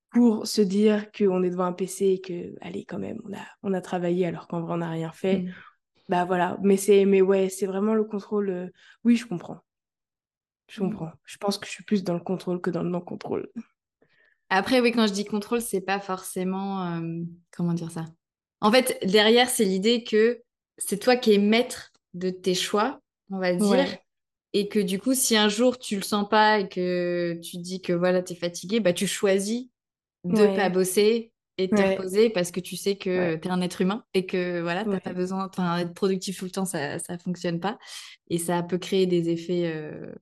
pour 0.10 0.48
se 0.48 0.62
dire 0.62 1.12
qu'on 1.12 1.44
est 1.44 1.50
devant 1.50 1.66
un 1.66 1.74
PC 1.74 2.06
et 2.06 2.22
que, 2.22 2.56
allez, 2.62 2.86
quand 2.86 3.00
même, 3.00 3.20
on 3.26 3.34
a, 3.34 3.46
on 3.64 3.74
a 3.74 3.82
travaillé 3.82 4.26
alors 4.26 4.48
qu'en 4.48 4.62
vrai, 4.62 4.74
on 4.74 4.78
n'a 4.78 4.90
rien 4.90 5.12
fait. 5.12 5.40
Mmh. 5.40 5.54
Bah 6.08 6.24
voilà, 6.24 6.58
mais 6.64 6.78
c'est, 6.78 7.04
mais 7.04 7.22
ouais, 7.22 7.50
c'est 7.50 7.66
vraiment 7.66 7.94
le 7.94 8.06
contrôle. 8.06 8.72
Oui, 9.04 9.18
je 9.18 9.28
comprends. 9.28 9.60
Je 10.70 10.82
mmh. 10.82 10.90
comprends. 10.92 11.12
Je 11.26 11.36
pense 11.36 11.58
que 11.58 11.66
je 11.66 11.72
suis 11.72 11.84
plus 11.84 12.06
dans 12.06 12.14
le 12.14 12.22
contrôle 12.22 12.62
que 12.62 12.70
dans 12.70 12.84
le 12.84 12.90
non-contrôle. 12.90 13.50
Après, 14.56 14.80
oui, 14.80 14.94
quand 14.94 15.06
je 15.06 15.12
dis 15.12 15.26
contrôle, 15.26 15.60
c'est 15.60 15.82
pas 15.82 16.00
forcément. 16.00 16.86
Euh, 16.94 17.24
comment 17.52 17.74
dire 17.74 17.92
ça? 17.92 18.06
En 18.62 18.72
fait, 18.72 18.98
derrière, 19.04 19.50
c'est 19.50 19.66
l'idée 19.66 20.06
que 20.06 20.42
c'est 20.78 20.98
toi 20.98 21.18
qui 21.18 21.34
es 21.34 21.38
maître 21.38 21.92
de 22.14 22.30
tes 22.30 22.56
choix, 22.56 23.02
on 23.30 23.40
va 23.40 23.54
dire. 23.54 23.98
Et 24.54 24.70
que 24.70 24.80
du 24.80 24.98
coup, 24.98 25.14
si 25.14 25.36
un 25.36 25.50
jour 25.50 25.78
tu 25.78 25.98
le 25.98 26.02
sens 26.04 26.30
pas 26.30 26.62
et 26.62 26.70
que 26.70 27.38
tu 27.44 27.58
dis 27.58 27.82
que 27.82 27.92
voilà, 27.92 28.24
tu 28.24 28.32
es 28.32 28.36
fatigué, 28.38 28.80
bah, 28.80 28.94
tu 28.94 29.08
choisis 29.08 29.68
de 30.24 30.56
pas 30.56 30.70
bosser 30.70 31.34
et 31.58 31.68
de 31.68 31.76
te 31.76 31.82
reposer 31.82 32.30
parce 32.30 32.52
que 32.52 32.62
tu 32.62 32.78
sais 32.78 32.96
que 32.96 33.36
tu 33.36 33.48
es 33.50 33.52
un 33.52 33.60
être 33.60 33.82
humain 33.82 34.06
et 34.14 34.26
que 34.26 34.62
voilà, 34.62 34.86
tu 34.86 34.90
n'as 34.90 35.02
pas 35.02 35.12
besoin. 35.12 35.50
Enfin, 35.50 35.80
être 35.80 35.94
productif 35.94 36.40
tout 36.40 36.46
le 36.46 36.52
temps, 36.52 36.64
ça 36.64 36.96
ne 36.96 37.18
fonctionne 37.18 37.60
pas. 37.60 37.78
Et 38.30 38.38
ça 38.38 38.64
peut 38.64 38.78
créer 38.78 39.06
des 39.06 39.30
effets. 39.30 39.66
Euh, 39.66 40.14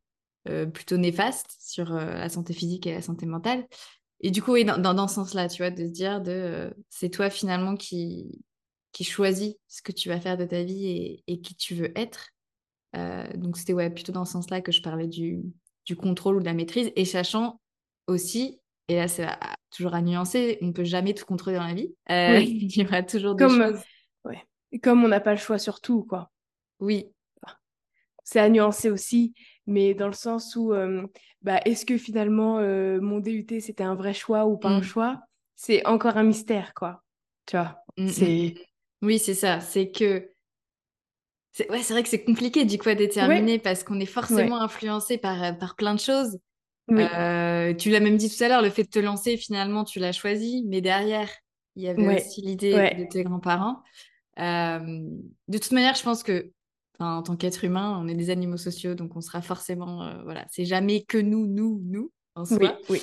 euh, 0.49 0.65
plutôt 0.65 0.97
néfastes 0.97 1.55
sur 1.61 1.93
la 1.93 2.27
santé 2.27 2.51
physique 2.51 2.85
et 2.85 2.93
la 2.93 3.01
santé 3.01 3.25
mentale. 3.25 3.65
Et 4.23 4.31
du 4.31 4.41
coup, 4.41 4.53
oui, 4.53 4.63
dans, 4.63 4.77
dans, 4.77 5.07
ce 5.07 5.15
sens-là, 5.15 5.49
tu 5.49 5.61
vois, 5.61 5.69
de 5.69 5.85
se 5.85 5.91
dire 5.91 6.21
de 6.21 6.31
euh, 6.31 6.69
c'est 6.89 7.09
toi 7.09 7.29
finalement 7.29 7.75
qui, 7.75 8.41
qui 8.93 9.03
choisis 9.03 9.55
ce 9.67 9.81
que 9.81 9.91
tu 9.91 10.07
vas 10.07 10.19
faire 10.19 10.37
de 10.37 10.45
ta 10.45 10.63
vie 10.63 10.87
et, 10.87 11.23
et 11.27 11.41
qui 11.41 11.55
tu 11.55 11.75
veux 11.75 11.91
être. 11.99 12.29
Euh, 12.95 13.27
donc, 13.35 13.57
c'était 13.57 13.73
ouais, 13.73 13.89
plutôt 13.89 14.13
dans 14.13 14.23
ce 14.23 14.31
sens-là 14.31 14.61
que 14.61 14.71
je 14.71 14.81
parlais 14.81 15.07
du, 15.07 15.43
du 15.85 15.97
contrôle 15.97 16.37
ou 16.37 16.39
de 16.39 16.45
la 16.45 16.53
maîtrise 16.53 16.91
et 16.95 17.03
sachant 17.03 17.59
aussi, 18.07 18.61
et 18.87 18.95
là, 18.95 19.09
c'est 19.09 19.27
toujours 19.71 19.93
à 19.93 20.01
nuancer, 20.01 20.57
on 20.61 20.67
ne 20.67 20.71
peut 20.71 20.85
jamais 20.85 21.13
tout 21.13 21.25
contrôler 21.25 21.57
dans 21.57 21.67
la 21.67 21.73
vie. 21.73 21.93
Euh, 22.09 22.39
il 22.41 22.73
y 22.73 22.85
aura 22.85 23.03
toujours 23.03 23.35
des 23.35 23.43
comme, 23.43 23.61
choses. 23.61 23.81
Ouais. 24.23 24.41
Comme 24.81 25.03
on 25.03 25.09
n'a 25.09 25.19
pas 25.19 25.31
le 25.31 25.37
choix 25.37 25.57
sur 25.57 25.81
tout, 25.81 26.03
quoi. 26.03 26.31
Oui. 26.79 27.07
C'est 28.23 28.39
à 28.39 28.47
nuancer 28.47 28.89
aussi 28.89 29.33
mais 29.67 29.93
dans 29.93 30.07
le 30.07 30.13
sens 30.13 30.55
où 30.55 30.73
euh, 30.73 31.05
bah, 31.41 31.59
est-ce 31.65 31.85
que 31.85 31.97
finalement 31.97 32.59
euh, 32.59 32.99
mon 32.99 33.19
DUT 33.19 33.45
c'était 33.59 33.83
un 33.83 33.95
vrai 33.95 34.13
choix 34.13 34.45
ou 34.45 34.57
pas 34.57 34.69
un 34.69 34.79
mmh. 34.79 34.83
choix? 34.83 35.21
C'est 35.55 35.85
encore 35.85 36.17
un 36.17 36.23
mystère, 36.23 36.73
quoi. 36.73 37.03
Tu 37.45 37.55
vois? 37.55 37.77
Mmh, 37.97 38.05
mmh, 38.05 38.09
c'est... 38.09 38.55
Oui, 39.01 39.19
c'est 39.19 39.33
ça. 39.33 39.59
C'est 39.59 39.91
que. 39.91 40.29
C'est 41.51 41.69
ouais, 41.69 41.81
vrai 41.81 42.01
que 42.01 42.09
c'est 42.09 42.23
compliqué 42.23 42.65
du 42.65 42.79
coup 42.79 42.89
à 42.89 42.95
déterminer 42.95 43.59
parce 43.59 43.83
qu'on 43.83 43.99
est 43.99 44.07
forcément 44.07 44.59
influencé 44.59 45.19
par, 45.19 45.43
euh, 45.43 45.51
par 45.51 45.75
plein 45.75 45.93
de 45.93 45.99
choses. 45.99 46.39
tu 46.87 46.95
l'as 46.95 47.99
même 47.99 48.17
dit 48.17 48.35
tout 48.35 48.43
à 48.43 48.47
l'heure, 48.47 48.63
le 48.63 48.71
fait 48.71 48.83
de 48.83 48.89
te 48.89 48.99
lancer, 48.99 49.37
finalement, 49.37 49.83
tu 49.83 49.99
l'as 49.99 50.13
choisi, 50.13 50.63
mais 50.67 50.81
derrière, 50.81 51.29
il 51.75 51.83
y 51.83 51.89
avait 51.89 52.17
aussi 52.17 52.41
l'idée 52.41 52.71
de 52.71 53.05
tes 53.07 53.23
grands-parents. 53.23 53.83
de 54.37 55.57
toute 55.57 55.71
manière, 55.71 55.93
je 55.93 56.03
pense 56.03 56.23
que 56.23 56.51
en 56.99 57.23
tant 57.23 57.35
qu'être 57.35 57.63
humain, 57.63 57.97
on 58.01 58.07
est 58.07 58.15
des 58.15 58.29
animaux 58.29 58.57
sociaux, 58.57 58.95
donc 58.95 59.15
on 59.15 59.21
sera 59.21 59.41
forcément, 59.41 60.23
voilà, 60.23 60.45
c'est 60.51 60.65
jamais 60.65 61.03
que 61.03 61.17
nous, 61.17 61.47
nous, 61.47 61.81
nous 61.85 62.11
en 62.35 62.45
soi. 62.45 62.77
Oui, 62.89 63.01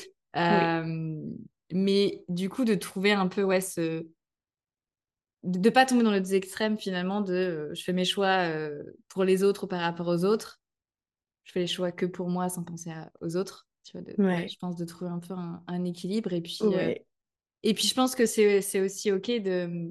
Mais 1.73 2.25
du 2.29 2.49
coup, 2.49 2.65
de 2.65 2.75
trouver 2.75 3.13
un 3.13 3.29
peu 3.29 3.43
ouais, 3.43 3.61
ce, 3.61 4.07
de 5.43 5.59
ne 5.59 5.71
pas 5.71 5.87
tomber 5.87 6.03
dans 6.03 6.11
les 6.11 6.21
deux 6.21 6.35
extrêmes 6.35 6.79
finalement 6.79 7.21
de 7.21 7.33
euh, 7.33 7.75
je 7.75 7.83
fais 7.83 7.93
mes 7.93 8.05
choix 8.05 8.49
euh, 8.49 8.83
pour 9.09 9.25
les 9.25 9.43
autres 9.43 9.65
ou 9.65 9.67
par 9.67 9.81
rapport 9.81 10.09
aux 10.09 10.25
autres. 10.25 10.61
Je 11.45 11.53
fais 11.53 11.61
les 11.61 11.67
choix 11.67 11.93
que 11.93 12.07
pour 12.07 12.29
moi 12.29 12.49
sans 12.49 12.63
penser 12.63 12.93
aux 13.21 13.37
autres. 13.37 13.67
Tu 13.85 13.99
vois, 13.99 14.47
Je 14.47 14.57
pense 14.59 14.77
de 14.77 14.85
trouver 14.85 15.11
un 15.11 15.19
peu 15.19 15.35
un, 15.35 15.85
équilibre. 15.85 16.33
Et 16.33 16.43
puis, 16.43 16.59
euh, 16.63 16.95
et 17.63 17.75
puis 17.75 17.89
je 17.89 17.95
pense 17.95 18.15
que 18.15 18.27
c'est 18.27 18.81
aussi 18.81 19.11
OK 19.11 19.27
de, 19.27 19.91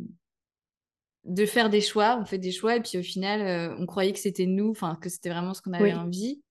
de 1.25 1.45
faire 1.45 1.69
des 1.69 1.81
choix. 1.81 2.17
On 2.21 2.25
fait 2.25 2.37
des 2.37 2.51
choix 2.51 2.75
et 2.75 2.81
puis 2.81 2.97
au 2.97 3.03
final, 3.03 3.75
on 3.79 3.85
croyait 3.85 4.13
que 4.13 4.19
c'était 4.19 4.45
nous, 4.45 4.71
enfin 4.71 4.97
que 5.01 5.09
c'était 5.09 5.29
vraiment 5.29 5.53
ce 5.53 5.61
qu'on 5.61 5.73
avait 5.73 5.93
envie. 5.93 6.41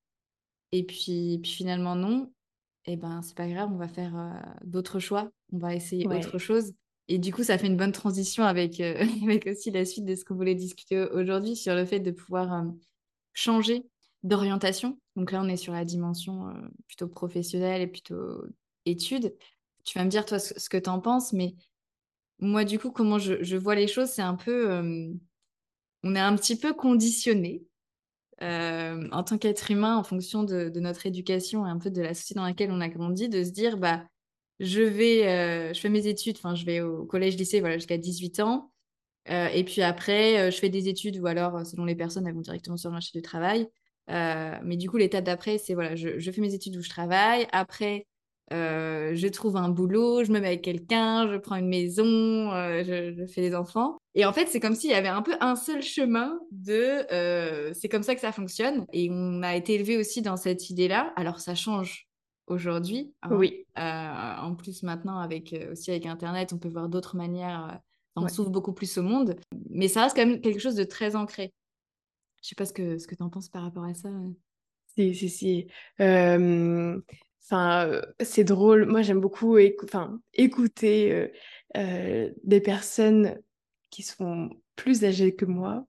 Et 0.72 0.84
puis, 0.84 1.38
puis 1.42 1.52
finalement, 1.52 1.94
non. 1.94 2.30
Et 2.84 2.92
eh 2.92 2.96
ben, 2.96 3.20
c'est 3.22 3.36
pas 3.36 3.48
grave, 3.48 3.70
on 3.72 3.76
va 3.76 3.88
faire 3.88 4.42
d'autres 4.64 4.98
choix. 4.98 5.30
On 5.52 5.58
va 5.58 5.74
essayer 5.74 6.06
autre 6.06 6.38
chose. 6.38 6.72
Et 7.08 7.18
du 7.18 7.32
coup, 7.32 7.42
ça 7.42 7.56
fait 7.56 7.66
une 7.66 7.76
bonne 7.76 7.92
transition 7.92 8.44
avec, 8.44 8.80
euh, 8.80 8.94
avec 9.24 9.46
aussi 9.46 9.70
la 9.70 9.84
suite 9.84 10.04
de 10.04 10.14
ce 10.14 10.24
qu'on 10.24 10.34
voulait 10.34 10.54
discuter 10.54 11.00
aujourd'hui 11.12 11.56
sur 11.56 11.74
le 11.74 11.84
fait 11.84 12.00
de 12.00 12.10
pouvoir 12.10 12.52
euh, 12.52 12.70
changer 13.32 13.84
d'orientation. 14.22 14.98
Donc 15.16 15.32
là, 15.32 15.40
on 15.42 15.48
est 15.48 15.56
sur 15.56 15.72
la 15.72 15.84
dimension 15.84 16.48
euh, 16.48 16.52
plutôt 16.86 17.08
professionnelle 17.08 17.80
et 17.80 17.86
plutôt 17.86 18.44
études. 18.84 19.34
Tu 19.84 19.98
vas 19.98 20.04
me 20.04 20.10
dire, 20.10 20.26
toi, 20.26 20.38
ce, 20.38 20.68
que 20.68 20.76
tu 20.76 20.90
en 20.90 21.00
penses, 21.00 21.32
mais 21.32 21.54
moi, 22.40 22.64
du 22.64 22.78
coup, 22.78 22.90
comment 22.90 23.18
je, 23.18 23.56
vois 23.56 23.74
les 23.74 23.88
choses, 23.88 24.10
c'est 24.10 24.22
un 24.22 24.34
peu... 24.36 24.80
on 26.04 26.14
est 26.14 26.20
un 26.20 26.36
petit 26.36 26.56
peu 26.56 26.72
conditionné 26.74 27.62
en 28.40 29.22
tant 29.24 29.38
qu'être 29.38 29.70
humain 29.70 29.96
en 29.96 30.04
fonction 30.04 30.44
de, 30.44 30.70
notre 30.80 31.06
éducation 31.06 31.66
et 31.66 31.70
un 31.70 31.78
peu 31.78 31.90
de 31.90 32.02
la 32.02 32.14
société 32.14 32.34
dans 32.34 32.44
laquelle 32.44 32.70
on 32.70 32.80
a 32.80 32.88
grandi, 32.88 33.28
de 33.28 33.42
se 33.42 33.50
dire, 33.50 33.76
bah 33.78 34.04
je 34.60 34.82
vais, 34.82 35.26
euh, 35.28 35.72
je 35.72 35.80
fais 35.80 35.88
mes 35.88 36.06
études, 36.06 36.36
enfin, 36.36 36.54
je 36.54 36.64
vais 36.64 36.80
au 36.80 37.04
collège, 37.04 37.36
lycée, 37.36 37.60
voilà, 37.60 37.76
jusqu'à 37.76 37.98
18 37.98 38.40
ans. 38.40 38.72
Euh, 39.30 39.48
et 39.48 39.64
puis 39.64 39.82
après, 39.82 40.38
euh, 40.38 40.50
je 40.50 40.58
fais 40.58 40.68
des 40.70 40.88
études 40.88 41.18
ou 41.18 41.26
alors, 41.26 41.64
selon 41.66 41.84
les 41.84 41.94
personnes, 41.94 42.26
elles 42.26 42.34
vont 42.34 42.40
directement 42.40 42.76
sur 42.76 42.90
le 42.90 42.94
marché 42.94 43.10
du 43.14 43.22
travail. 43.22 43.68
mais 44.08 44.76
du 44.76 44.88
coup, 44.90 44.96
l'étape 44.96 45.24
d'après, 45.24 45.58
c'est 45.58 45.74
voilà, 45.74 45.96
je, 45.96 46.18
je, 46.18 46.30
fais 46.30 46.40
mes 46.40 46.54
études 46.54 46.76
où 46.76 46.82
je 46.82 46.88
travaille. 46.88 47.46
Après, 47.52 48.06
je 48.50 49.28
trouve 49.28 49.56
un 49.56 49.68
boulot, 49.68 50.24
je 50.24 50.32
me 50.32 50.40
mets 50.40 50.48
avec 50.48 50.62
quelqu'un, 50.62 51.30
je 51.30 51.36
prends 51.36 51.56
une 51.56 51.68
maison, 51.68 52.04
je, 52.04 53.14
je, 53.16 53.26
fais 53.26 53.40
des 53.40 53.54
enfants. 53.54 53.98
Et 54.14 54.24
en 54.24 54.32
fait, 54.32 54.46
c'est 54.48 54.60
comme 54.60 54.74
s'il 54.74 54.90
y 54.90 54.94
avait 54.94 55.08
un 55.08 55.22
peu 55.22 55.34
un 55.40 55.56
seul 55.56 55.82
chemin 55.82 56.38
de 56.50 57.06
c'est 57.74 57.88
comme 57.88 58.02
ça 58.02 58.14
que 58.14 58.20
ça 58.20 58.32
fonctionne. 58.32 58.86
Et 58.92 59.08
on 59.10 59.42
a 59.42 59.56
été 59.56 59.74
élevé 59.74 59.96
aussi 59.96 60.22
dans 60.22 60.36
cette 60.36 60.70
idée-là. 60.70 61.12
Alors, 61.16 61.40
ça 61.40 61.54
change 61.54 62.08
aujourd'hui. 62.48 63.14
Hein. 63.22 63.30
Oui. 63.32 63.66
Euh, 63.78 64.36
en 64.40 64.54
plus, 64.54 64.82
maintenant, 64.82 65.18
avec, 65.18 65.52
euh, 65.52 65.72
aussi 65.72 65.90
avec 65.90 66.06
Internet, 66.06 66.52
on 66.52 66.58
peut 66.58 66.68
voir 66.68 66.88
d'autres 66.88 67.16
manières. 67.16 67.70
Euh, 67.72 67.76
on 68.16 68.28
s'ouvre 68.28 68.50
beaucoup 68.50 68.72
plus 68.72 68.98
au 68.98 69.02
monde. 69.02 69.36
Mais 69.70 69.86
ça 69.88 70.02
reste 70.02 70.16
quand 70.16 70.26
même 70.26 70.40
quelque 70.40 70.58
chose 70.58 70.74
de 70.74 70.84
très 70.84 71.14
ancré. 71.14 71.52
Je 72.42 72.48
sais 72.48 72.54
pas 72.56 72.64
ce 72.64 72.72
que, 72.72 72.98
ce 72.98 73.06
que 73.06 73.14
tu 73.14 73.22
en 73.22 73.30
penses 73.30 73.48
par 73.48 73.62
rapport 73.62 73.84
à 73.84 73.94
ça. 73.94 74.08
Si, 74.96 75.14
si, 75.14 75.28
si. 75.28 75.66
Enfin, 77.50 78.02
c'est 78.20 78.44
drôle. 78.44 78.84
Moi, 78.86 79.02
j'aime 79.02 79.20
beaucoup 79.20 79.56
écouter 79.58 81.32
des 81.74 82.60
personnes 82.60 83.38
qui 83.90 84.02
sont 84.02 84.50
plus 84.78 85.04
âgés 85.04 85.34
que 85.34 85.44
moi, 85.44 85.84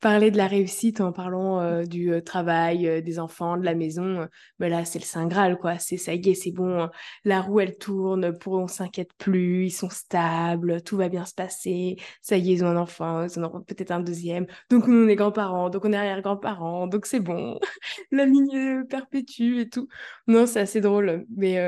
parler 0.00 0.30
de 0.30 0.36
la 0.36 0.46
réussite 0.46 1.00
en 1.00 1.12
parlant 1.12 1.60
euh, 1.60 1.84
du 1.84 2.12
euh, 2.12 2.20
travail, 2.20 2.86
euh, 2.86 3.00
des 3.00 3.18
enfants, 3.18 3.56
de 3.56 3.64
la 3.64 3.74
maison, 3.74 4.28
ben 4.58 4.68
là, 4.70 4.84
c'est 4.84 4.98
le 4.98 5.04
Saint 5.04 5.26
Graal, 5.26 5.58
quoi. 5.58 5.78
C'est 5.78 5.96
ça 5.96 6.14
y 6.14 6.28
est, 6.28 6.34
c'est 6.34 6.52
bon, 6.52 6.88
la 7.24 7.40
roue, 7.40 7.60
elle 7.60 7.78
tourne, 7.78 8.36
pour 8.38 8.52
on 8.54 8.68
s'inquiète 8.68 9.12
plus, 9.16 9.66
ils 9.66 9.70
sont 9.70 9.88
stables, 9.88 10.82
tout 10.82 10.98
va 10.98 11.08
bien 11.08 11.24
se 11.24 11.34
passer, 11.34 11.96
ça 12.20 12.36
y 12.36 12.50
est, 12.50 12.52
ils 12.52 12.64
ont 12.64 12.68
un 12.68 12.76
enfant, 12.76 13.24
ils 13.24 13.38
en 13.38 13.44
auront 13.44 13.62
peut-être 13.62 13.92
un 13.92 14.00
deuxième, 14.00 14.46
donc 14.70 14.86
nous, 14.88 15.06
on 15.06 15.08
est 15.08 15.16
grands-parents, 15.16 15.70
donc 15.70 15.84
on 15.86 15.92
est 15.92 15.96
arrière-grands-parents, 15.96 16.86
donc 16.86 17.06
c'est 17.06 17.20
bon, 17.20 17.58
la 18.12 18.26
lignée 18.26 18.84
perpétue 18.88 19.60
et 19.60 19.68
tout. 19.70 19.88
Non, 20.26 20.46
c'est 20.46 20.60
assez 20.60 20.82
drôle, 20.82 21.24
mais 21.34 21.58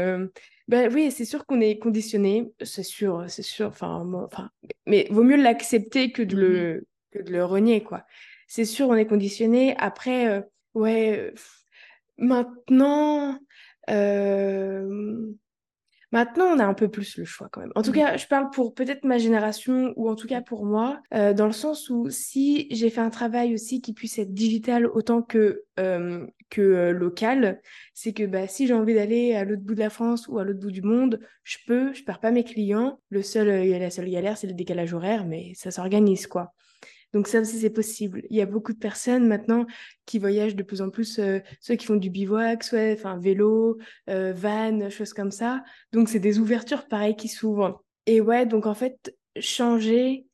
ben 0.68 0.92
oui, 0.92 1.12
c'est 1.12 1.24
sûr 1.24 1.46
qu'on 1.46 1.60
est 1.60 1.78
conditionné, 1.78 2.52
c'est 2.62 2.82
sûr, 2.82 3.24
c'est 3.28 3.42
sûr. 3.42 3.68
Enfin, 3.68 4.04
enfin, 4.24 4.50
mais 4.86 5.06
vaut 5.10 5.22
mieux 5.22 5.36
l'accepter 5.36 6.10
que 6.12 6.22
de 6.22 6.36
mmh 6.36 6.40
le 6.40 6.86
que 7.12 7.18
de 7.22 7.32
le 7.32 7.44
renier, 7.44 7.82
quoi. 7.82 8.04
C'est 8.48 8.64
sûr, 8.64 8.88
on 8.88 8.94
est 8.94 9.06
conditionné. 9.06 9.76
Après, 9.78 10.26
euh, 10.28 10.40
ouais, 10.74 11.32
maintenant, 12.18 13.38
euh, 13.90 15.32
Maintenant, 16.12 16.46
on 16.46 16.58
a 16.60 16.64
un 16.64 16.74
peu 16.74 16.88
plus 16.88 17.16
le 17.18 17.24
choix 17.24 17.48
quand 17.50 17.60
même. 17.60 17.72
En 17.74 17.82
tout 17.82 17.90
mmh. 17.90 17.94
cas, 17.94 18.16
je 18.16 18.26
parle 18.26 18.50
pour 18.50 18.74
peut-être 18.74 19.04
ma 19.04 19.18
génération 19.18 19.92
ou 19.96 20.08
en 20.08 20.14
tout 20.14 20.28
cas 20.28 20.40
pour 20.40 20.64
moi, 20.64 21.00
euh, 21.12 21.34
dans 21.34 21.46
le 21.46 21.52
sens 21.52 21.90
où 21.90 22.08
si 22.10 22.68
j'ai 22.70 22.90
fait 22.90 23.00
un 23.00 23.10
travail 23.10 23.54
aussi 23.54 23.80
qui 23.80 23.92
puisse 23.92 24.18
être 24.18 24.32
digital 24.32 24.86
autant 24.86 25.20
que, 25.20 25.64
euh, 25.80 26.24
que 26.48 26.62
euh, 26.62 26.92
local, 26.92 27.60
c'est 27.92 28.12
que 28.12 28.24
bah, 28.24 28.46
si 28.46 28.68
j'ai 28.68 28.74
envie 28.74 28.94
d'aller 28.94 29.34
à 29.34 29.44
l'autre 29.44 29.62
bout 29.62 29.74
de 29.74 29.80
la 29.80 29.90
France 29.90 30.28
ou 30.28 30.38
à 30.38 30.44
l'autre 30.44 30.60
bout 30.60 30.70
du 30.70 30.82
monde, 30.82 31.20
je 31.42 31.58
peux, 31.66 31.92
je 31.92 32.04
perds 32.04 32.20
pas 32.20 32.30
mes 32.30 32.44
clients. 32.44 33.00
Le 33.10 33.22
seul, 33.22 33.48
la 33.48 33.90
seule 33.90 34.08
galère, 34.08 34.38
c'est 34.38 34.46
le 34.46 34.54
décalage 34.54 34.94
horaire, 34.94 35.26
mais 35.26 35.52
ça 35.54 35.72
s'organise 35.72 36.28
quoi. 36.28 36.52
Donc 37.12 37.28
ça 37.28 37.40
aussi, 37.40 37.60
c'est 37.60 37.70
possible. 37.70 38.22
Il 38.30 38.36
y 38.36 38.40
a 38.40 38.46
beaucoup 38.46 38.72
de 38.72 38.78
personnes 38.78 39.26
maintenant 39.26 39.66
qui 40.04 40.18
voyagent 40.18 40.56
de 40.56 40.62
plus 40.62 40.82
en 40.82 40.90
plus, 40.90 41.18
euh, 41.18 41.40
soit 41.60 41.76
qui 41.76 41.86
font 41.86 41.96
du 41.96 42.10
bivouac, 42.10 42.64
soit 42.64 42.92
enfin, 42.92 43.18
vélo, 43.18 43.78
euh, 44.10 44.32
van, 44.32 44.90
choses 44.90 45.12
comme 45.12 45.30
ça. 45.30 45.62
Donc 45.92 46.08
c'est 46.08 46.18
des 46.18 46.38
ouvertures 46.38 46.86
pareilles 46.88 47.16
qui 47.16 47.28
s'ouvrent. 47.28 47.82
Et 48.06 48.20
ouais, 48.20 48.46
donc 48.46 48.66
en 48.66 48.74
fait, 48.74 49.16
changer, 49.38 50.26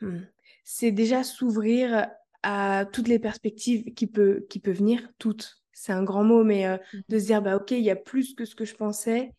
hmm, 0.00 0.20
c'est 0.64 0.92
déjà 0.92 1.22
s'ouvrir 1.22 2.08
à 2.42 2.84
toutes 2.92 3.08
les 3.08 3.18
perspectives 3.18 3.84
qui 3.94 4.06
peuvent 4.06 4.40
qui 4.48 4.58
peut 4.58 4.72
venir, 4.72 5.08
toutes. 5.18 5.58
C'est 5.72 5.92
un 5.92 6.04
grand 6.04 6.24
mot, 6.24 6.44
mais 6.44 6.66
euh, 6.66 6.76
mmh. 6.76 6.98
de 7.08 7.18
se 7.18 7.24
dire, 7.26 7.42
bah 7.42 7.56
ok, 7.56 7.72
il 7.72 7.80
y 7.80 7.90
a 7.90 7.96
plus 7.96 8.34
que 8.34 8.44
ce 8.44 8.54
que 8.54 8.64
je 8.64 8.74
pensais 8.74 9.32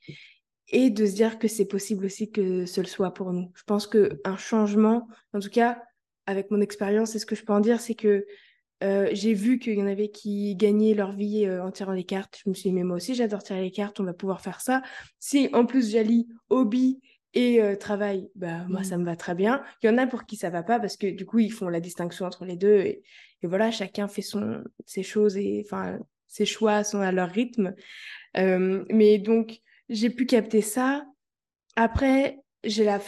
et 0.70 0.90
de 0.90 1.06
se 1.06 1.14
dire 1.14 1.40
que 1.40 1.48
c'est 1.48 1.66
possible 1.66 2.06
aussi 2.06 2.32
que 2.32 2.66
ce 2.66 2.82
le 2.82 2.88
soit 2.88 3.14
pour 3.14 3.34
nous. 3.34 3.52
Je 3.56 3.64
pense 3.64 3.88
qu'un 3.88 4.38
changement, 4.38 5.08
en 5.34 5.40
tout 5.40 5.50
cas, 5.50 5.82
avec 6.28 6.52
mon 6.52 6.62
expérience, 6.62 7.16
et 7.16 7.20
ce 7.20 7.26
que 7.26 7.36
je 7.36 7.44
peux 7.44 7.54
en 7.54 7.60
dire, 7.60 7.80
c'est 7.80 7.96
que 7.96 8.26
euh, 8.84 9.10
j'ai 9.14 9.34
vu 9.34 9.58
qu'il 9.58 9.76
y 9.76 9.82
en 9.82 9.88
avait 9.88 10.10
qui 10.10 10.56
gagnaient 10.56 10.94
leur 10.94 11.14
vie 11.14 11.46
euh, 11.46 11.64
en 11.64 11.72
tirant 11.72 11.94
les 11.94 12.04
cartes. 12.04 12.40
Je 12.44 12.50
me 12.50 12.54
suis 12.54 12.70
dit, 12.70 12.76
mais 12.76 12.84
moi 12.84 12.98
aussi, 12.98 13.16
j'adore 13.16 13.42
tirer 13.42 13.62
les 13.62 13.72
cartes, 13.72 14.00
on 14.00 14.04
va 14.04 14.14
pouvoir 14.14 14.42
faire 14.42 14.62
ça. 14.62 14.82
Si 15.20 15.50
en 15.54 15.66
plus 15.66 15.92
j'allie 15.92 16.28
hobby 16.50 17.00
et 17.34 17.62
euh, 17.62 17.76
travail, 17.76 18.30
bah, 18.36 18.66
moi, 18.68 18.82
mmh. 18.82 18.86
ça 18.86 18.98
me 18.98 19.06
va 19.06 19.16
très 19.16 19.34
bien. 19.34 19.64
Il 19.82 19.88
y 19.88 19.90
en 19.90 19.98
a 19.98 20.08
pour 20.08 20.26
qui 20.26 20.36
ça 20.36 20.50
va 20.50 20.62
pas 20.62 20.80
parce 20.80 20.98
que 20.98 21.08
du 21.08 21.26
coup, 21.26 21.40
ils 21.40 21.54
font 21.54 21.70
la 21.70 21.80
distinction 21.80 22.26
entre 22.26 22.46
les 22.46 22.58
deux. 22.58 22.78
Et, 22.80 23.04
voilà, 23.44 23.70
chacun 23.70 24.08
fait 24.08 24.24
son, 24.24 24.64
ses 24.88 25.04
choses 25.04 25.38
et 25.38 25.62
enfin, 25.64 26.00
ses 26.26 26.48
choix 26.48 26.84
sont 26.84 27.02
à 27.02 27.12
leur 27.12 27.30
rythme. 27.30 27.76
mais 28.34 29.20
donc, 29.20 29.60
j'ai 29.88 30.10
pu 30.10 30.26
capter 30.26 30.62
ça. 30.62 31.06
Après, 31.76 32.40
j'ai 32.64 32.86
la, 32.86 33.00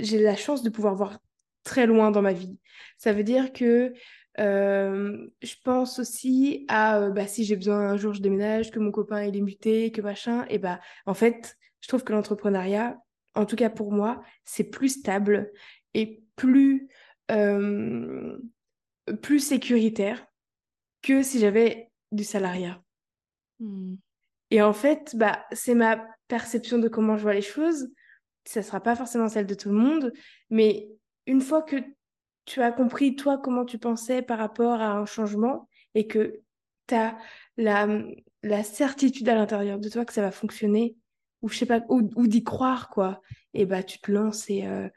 j'ai 0.00 0.18
la 0.20 0.34
chance 0.34 0.64
de 0.64 0.70
pouvoir 0.70 0.96
voir 0.96 1.20
très 1.68 1.86
loin 1.86 2.10
dans 2.10 2.22
ma 2.22 2.32
vie. 2.32 2.58
Ça 2.96 3.12
veut 3.12 3.22
dire 3.22 3.52
que 3.52 3.92
euh, 4.40 5.26
je 5.42 5.54
pense 5.62 5.98
aussi 5.98 6.64
à 6.68 6.98
euh, 6.98 7.10
bah, 7.10 7.26
si 7.26 7.44
j'ai 7.44 7.56
besoin 7.56 7.90
un 7.90 7.96
jour 7.96 8.14
je 8.14 8.22
déménage, 8.22 8.70
que 8.70 8.78
mon 8.78 8.90
copain 8.90 9.22
il 9.24 9.36
est 9.36 9.42
muté, 9.42 9.92
que 9.92 10.00
machin, 10.00 10.46
et 10.48 10.58
bah 10.58 10.80
en 11.06 11.14
fait, 11.14 11.56
je 11.80 11.88
trouve 11.88 12.04
que 12.04 12.12
l'entrepreneuriat, 12.12 12.96
en 13.34 13.44
tout 13.44 13.56
cas 13.56 13.68
pour 13.68 13.92
moi, 13.92 14.22
c'est 14.44 14.64
plus 14.64 15.00
stable 15.00 15.52
et 15.94 16.22
plus, 16.36 16.88
euh, 17.30 18.38
plus 19.22 19.40
sécuritaire 19.40 20.26
que 21.02 21.22
si 21.22 21.38
j'avais 21.38 21.90
du 22.10 22.24
salariat. 22.24 22.82
Hmm. 23.60 23.96
Et 24.50 24.62
en 24.62 24.72
fait, 24.72 25.14
bah, 25.14 25.44
c'est 25.52 25.74
ma 25.74 26.02
perception 26.26 26.78
de 26.78 26.88
comment 26.88 27.16
je 27.16 27.22
vois 27.22 27.34
les 27.34 27.42
choses. 27.42 27.90
Ça 28.44 28.60
ne 28.60 28.64
sera 28.64 28.80
pas 28.80 28.96
forcément 28.96 29.28
celle 29.28 29.46
de 29.46 29.54
tout 29.54 29.68
le 29.68 29.74
monde, 29.74 30.12
mais 30.48 30.88
une 31.28 31.42
fois 31.42 31.62
que 31.62 31.76
tu 32.46 32.62
as 32.62 32.72
compris, 32.72 33.14
toi, 33.14 33.38
comment 33.38 33.66
tu 33.66 33.78
pensais 33.78 34.22
par 34.22 34.38
rapport 34.38 34.80
à 34.80 34.92
un 34.92 35.04
changement 35.04 35.68
et 35.94 36.06
que 36.06 36.40
tu 36.86 36.94
as 36.94 37.18
la, 37.58 37.86
la 38.42 38.64
certitude 38.64 39.28
à 39.28 39.34
l'intérieur 39.34 39.78
de 39.78 39.88
toi 39.90 40.06
que 40.06 40.14
ça 40.14 40.22
va 40.22 40.30
fonctionner, 40.30 40.96
ou 41.42 41.50
je 41.50 41.58
sais 41.58 41.66
pas, 41.66 41.82
ou, 41.90 42.26
d'y 42.26 42.42
croire, 42.42 42.88
quoi, 42.88 43.20
et 43.52 43.66
bah 43.66 43.82
tu 43.82 44.00
te 44.00 44.10
lances 44.10 44.48
et, 44.48 44.66
euh, 44.66 44.88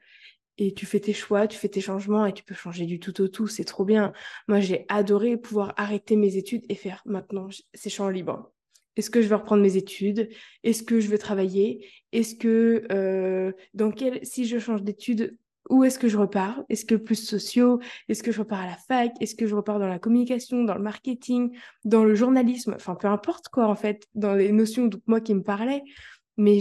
et 0.58 0.74
tu 0.74 0.86
fais 0.86 1.02
tes 1.02 1.14
choix, 1.14 1.48
tu 1.48 1.58
fais 1.58 1.68
tes 1.68 1.82
changements 1.82 2.26
et 2.26 2.34
tu 2.34 2.44
peux 2.44 2.56
changer 2.56 2.86
du 2.86 3.00
tout 3.00 3.20
au 3.20 3.28
tout, 3.28 3.48
c'est 3.48 3.66
trop 3.66 3.84
bien. 3.84 4.14
Moi, 4.48 4.62
j'ai 4.62 4.86
adoré 4.88 5.36
pouvoir 5.36 5.74
arrêter 5.76 6.16
mes 6.16 6.38
études 6.38 6.64
et 6.70 6.76
faire 6.76 7.02
maintenant, 7.06 7.50
c'est 7.74 7.90
champ 7.90 8.08
libre. 8.08 8.54
Est-ce 8.96 9.10
que 9.10 9.22
je 9.22 9.28
vais 9.28 9.36
reprendre 9.36 9.64
mes 9.64 9.76
études? 9.76 10.30
Est-ce 10.64 10.84
que 10.84 11.02
je 11.02 11.10
veux 11.10 11.18
travailler? 11.18 11.90
Est-ce 12.14 12.36
que, 12.36 12.86
euh, 12.92 13.52
dans 13.74 13.92
quel, 13.92 14.26
si 14.26 14.46
je 14.46 14.60
change 14.60 14.84
d'études, 14.84 15.38
où 15.70 15.84
est-ce 15.84 16.00
que 16.00 16.08
je 16.08 16.18
repars? 16.18 16.62
Est-ce 16.70 16.86
que 16.86 16.96
plus 16.96 17.16
sociaux? 17.16 17.80
Est-ce 18.10 18.24
que 18.24 18.32
je 18.32 18.40
repars 18.40 18.62
à 18.62 18.68
la 18.68 18.78
fac? 18.78 19.12
Est-ce 19.20 19.36
que 19.36 19.48
je 19.48 19.56
repars 19.56 19.80
dans 19.80 19.88
la 19.88 20.00
communication, 20.00 20.64
dans 20.64 20.76
le 20.76 20.82
marketing, 20.82 21.56
dans 21.86 22.04
le 22.04 22.16
journalisme? 22.16 22.74
Enfin, 22.76 22.96
peu 22.96 23.08
importe 23.08 23.50
quoi, 23.50 23.68
en 23.68 23.76
fait, 23.76 24.08
dans 24.16 24.34
les 24.34 24.52
notions 24.52 24.88
donc, 24.88 25.02
moi 25.06 25.22
qui 25.22 25.34
me 25.34 25.44
parlaient. 25.44 25.84
Mais 26.38 26.60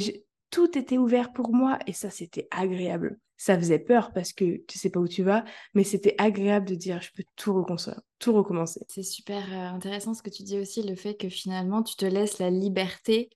tout 0.51 0.77
était 0.77 0.99
ouvert 0.99 1.33
pour 1.33 1.53
moi 1.53 1.79
et 1.87 1.93
ça, 1.93 2.11
c'était 2.11 2.49
agréable. 2.51 3.19
Ça 3.37 3.59
faisait 3.59 3.79
peur 3.79 4.13
parce 4.13 4.35
que 4.35 4.63
tu 4.67 4.79
sais 4.79 4.91
pas 4.91 5.01
où 5.01 5.09
tu 5.09 5.23
vas, 5.23 5.45
mais 5.73 5.83
c'était 5.83 6.15
agréable 6.19 6.69
de 6.69 6.75
dire 6.75 7.01
je 7.01 7.11
peux 7.15 7.25
tout 7.37 7.55
reconstruire, 7.55 8.01
tout 8.19 8.35
recommencer. 8.35 8.85
C'est 8.89 9.03
super 9.03 9.43
euh, 9.51 9.75
intéressant 9.75 10.13
ce 10.13 10.23
que 10.23 10.29
tu 10.29 10.43
dis 10.43 10.59
aussi, 10.59 10.83
le 10.83 10.95
fait 10.95 11.15
que 11.15 11.31
finalement 11.31 11.83
tu 11.83 11.97
te 11.97 12.05
laisses 12.05 12.39
la 12.39 12.51
liberté 12.51 13.31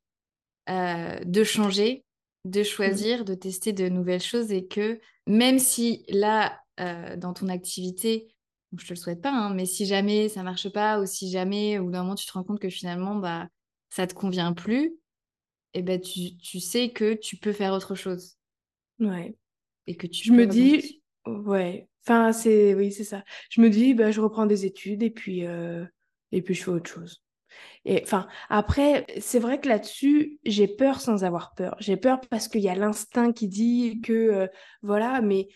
euh, 0.69 1.19
de 1.25 1.43
changer, 1.43 2.04
de 2.45 2.63
choisir, 2.63 3.25
de 3.25 3.35
tester 3.35 3.73
de 3.73 3.89
nouvelles 3.89 4.21
choses 4.21 4.53
et 4.53 4.67
que 4.67 5.01
même 5.27 5.59
si 5.59 6.05
là, 6.09 6.61
euh, 6.81 7.17
dans 7.17 7.33
ton 7.33 7.49
activité, 7.49 8.35
je 8.77 8.85
te 8.87 8.93
le 8.93 8.99
souhaite 8.99 9.23
pas, 9.23 9.33
hein, 9.33 9.55
mais 9.55 9.67
si 9.67 9.87
jamais 9.87 10.29
ça 10.29 10.43
marche 10.43 10.69
pas 10.69 11.01
ou 11.01 11.07
si 11.07 11.31
jamais 11.31 11.79
au 11.79 11.85
bout 11.85 11.93
d'un 11.93 12.03
moment 12.03 12.17
tu 12.17 12.27
te 12.27 12.33
rends 12.33 12.43
compte 12.43 12.61
que 12.61 12.69
finalement 12.69 13.15
bah 13.15 13.49
ça 13.89 14.07
te 14.07 14.15
convient 14.15 14.53
plus, 14.53 14.87
et 15.75 15.79
eh 15.79 15.83
ben 15.83 16.01
tu, 16.01 16.37
tu, 16.37 16.61
sais 16.61 16.91
que 16.91 17.15
tu 17.15 17.37
peux 17.37 17.53
faire 17.53 17.73
autre 17.73 17.95
chose. 17.95 18.37
Ouais. 19.01 19.37
Et 19.87 19.97
que 19.97 20.07
tu 20.07 20.25
Je 20.25 20.33
me 20.33 20.47
dis, 20.47 21.03
ouais. 21.27 21.89
Enfin, 22.07 22.33
c'est, 22.33 22.75
oui, 22.75 22.93
c'est 22.93 23.05
ça. 23.05 23.25
Je 23.51 23.61
me 23.61 23.71
dis, 23.71 23.95
bah, 23.95 24.11
je 24.11 24.21
reprends 24.21 24.47
des 24.47 24.67
études 24.67 25.03
et 25.03 25.11
puis, 25.11 25.47
euh, 25.47 25.85
et 26.33 26.43
puis 26.43 26.55
je 26.55 26.63
fais 26.63 26.71
autre 26.71 26.91
chose. 26.91 27.24
Et 27.85 28.01
enfin, 28.03 28.27
après, 28.49 29.07
c'est 29.21 29.39
vrai 29.39 29.61
que 29.61 29.69
là-dessus, 29.69 30.39
j'ai 30.45 30.69
peur 30.69 31.01
sans 31.01 31.25
avoir 31.25 31.55
peur. 31.55 31.77
J'ai 31.81 31.97
peur 31.97 32.21
parce 32.31 32.49
qu'il 32.49 32.63
y 32.63 32.69
a 32.69 32.75
l'instinct 32.75 33.33
qui 33.33 33.49
dit 33.49 34.01
que, 34.03 34.13
euh, 34.13 34.47
voilà, 34.83 35.21
mais 35.21 35.49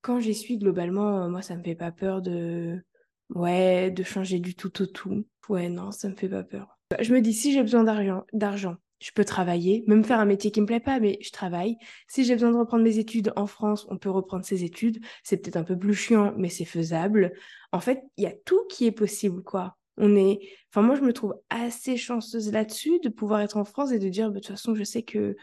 quand 0.00 0.20
j'y 0.20 0.34
suis 0.34 0.58
globalement, 0.58 1.24
euh, 1.24 1.28
moi, 1.28 1.42
ça 1.42 1.56
me 1.56 1.62
fait 1.62 1.74
pas 1.74 1.92
peur 1.92 2.22
de, 2.22 2.82
ouais, 3.30 3.90
de 3.90 4.02
changer 4.02 4.40
du 4.40 4.54
tout 4.54 4.82
au 4.82 4.86
tout. 4.86 5.26
Ouais, 5.48 5.68
non, 5.68 5.92
ça 5.92 6.08
me 6.08 6.16
fait 6.16 6.28
pas 6.28 6.42
peur. 6.42 6.78
Je 7.00 7.12
me 7.12 7.20
dis, 7.20 7.32
si 7.32 7.52
j'ai 7.52 7.62
besoin 7.62 7.84
d'argent, 8.32 8.76
je 9.00 9.12
peux 9.12 9.24
travailler, 9.24 9.84
même 9.86 10.04
faire 10.04 10.18
un 10.18 10.24
métier 10.24 10.50
qui 10.50 10.60
me 10.60 10.66
plaît 10.66 10.80
pas, 10.80 10.98
mais 11.00 11.18
je 11.22 11.30
travaille. 11.30 11.76
Si 12.08 12.24
j'ai 12.24 12.34
besoin 12.34 12.50
de 12.50 12.56
reprendre 12.56 12.82
mes 12.82 12.98
études 12.98 13.32
en 13.36 13.46
France, 13.46 13.86
on 13.90 13.98
peut 13.98 14.10
reprendre 14.10 14.44
ses 14.44 14.64
études. 14.64 14.98
C'est 15.22 15.36
peut-être 15.36 15.56
un 15.56 15.64
peu 15.64 15.78
plus 15.78 15.94
chiant, 15.94 16.34
mais 16.36 16.48
c'est 16.48 16.64
faisable. 16.64 17.32
En 17.72 17.80
fait, 17.80 18.02
il 18.16 18.24
y 18.24 18.26
a 18.26 18.32
tout 18.44 18.60
qui 18.68 18.86
est 18.86 18.92
possible, 18.92 19.42
quoi. 19.42 19.77
On 19.98 20.16
est, 20.16 20.40
enfin 20.70 20.82
moi 20.82 20.94
je 20.94 21.02
me 21.02 21.12
trouve 21.12 21.34
assez 21.50 21.96
chanceuse 21.96 22.52
là-dessus 22.52 23.00
de 23.00 23.08
pouvoir 23.08 23.40
être 23.40 23.56
en 23.56 23.64
France 23.64 23.92
et 23.92 23.98
de 23.98 24.08
dire 24.08 24.28
bah, 24.28 24.34
de 24.34 24.40
toute 24.40 24.48
façon 24.56 24.74
je 24.74 24.84
sais 24.84 25.02
que 25.02 25.36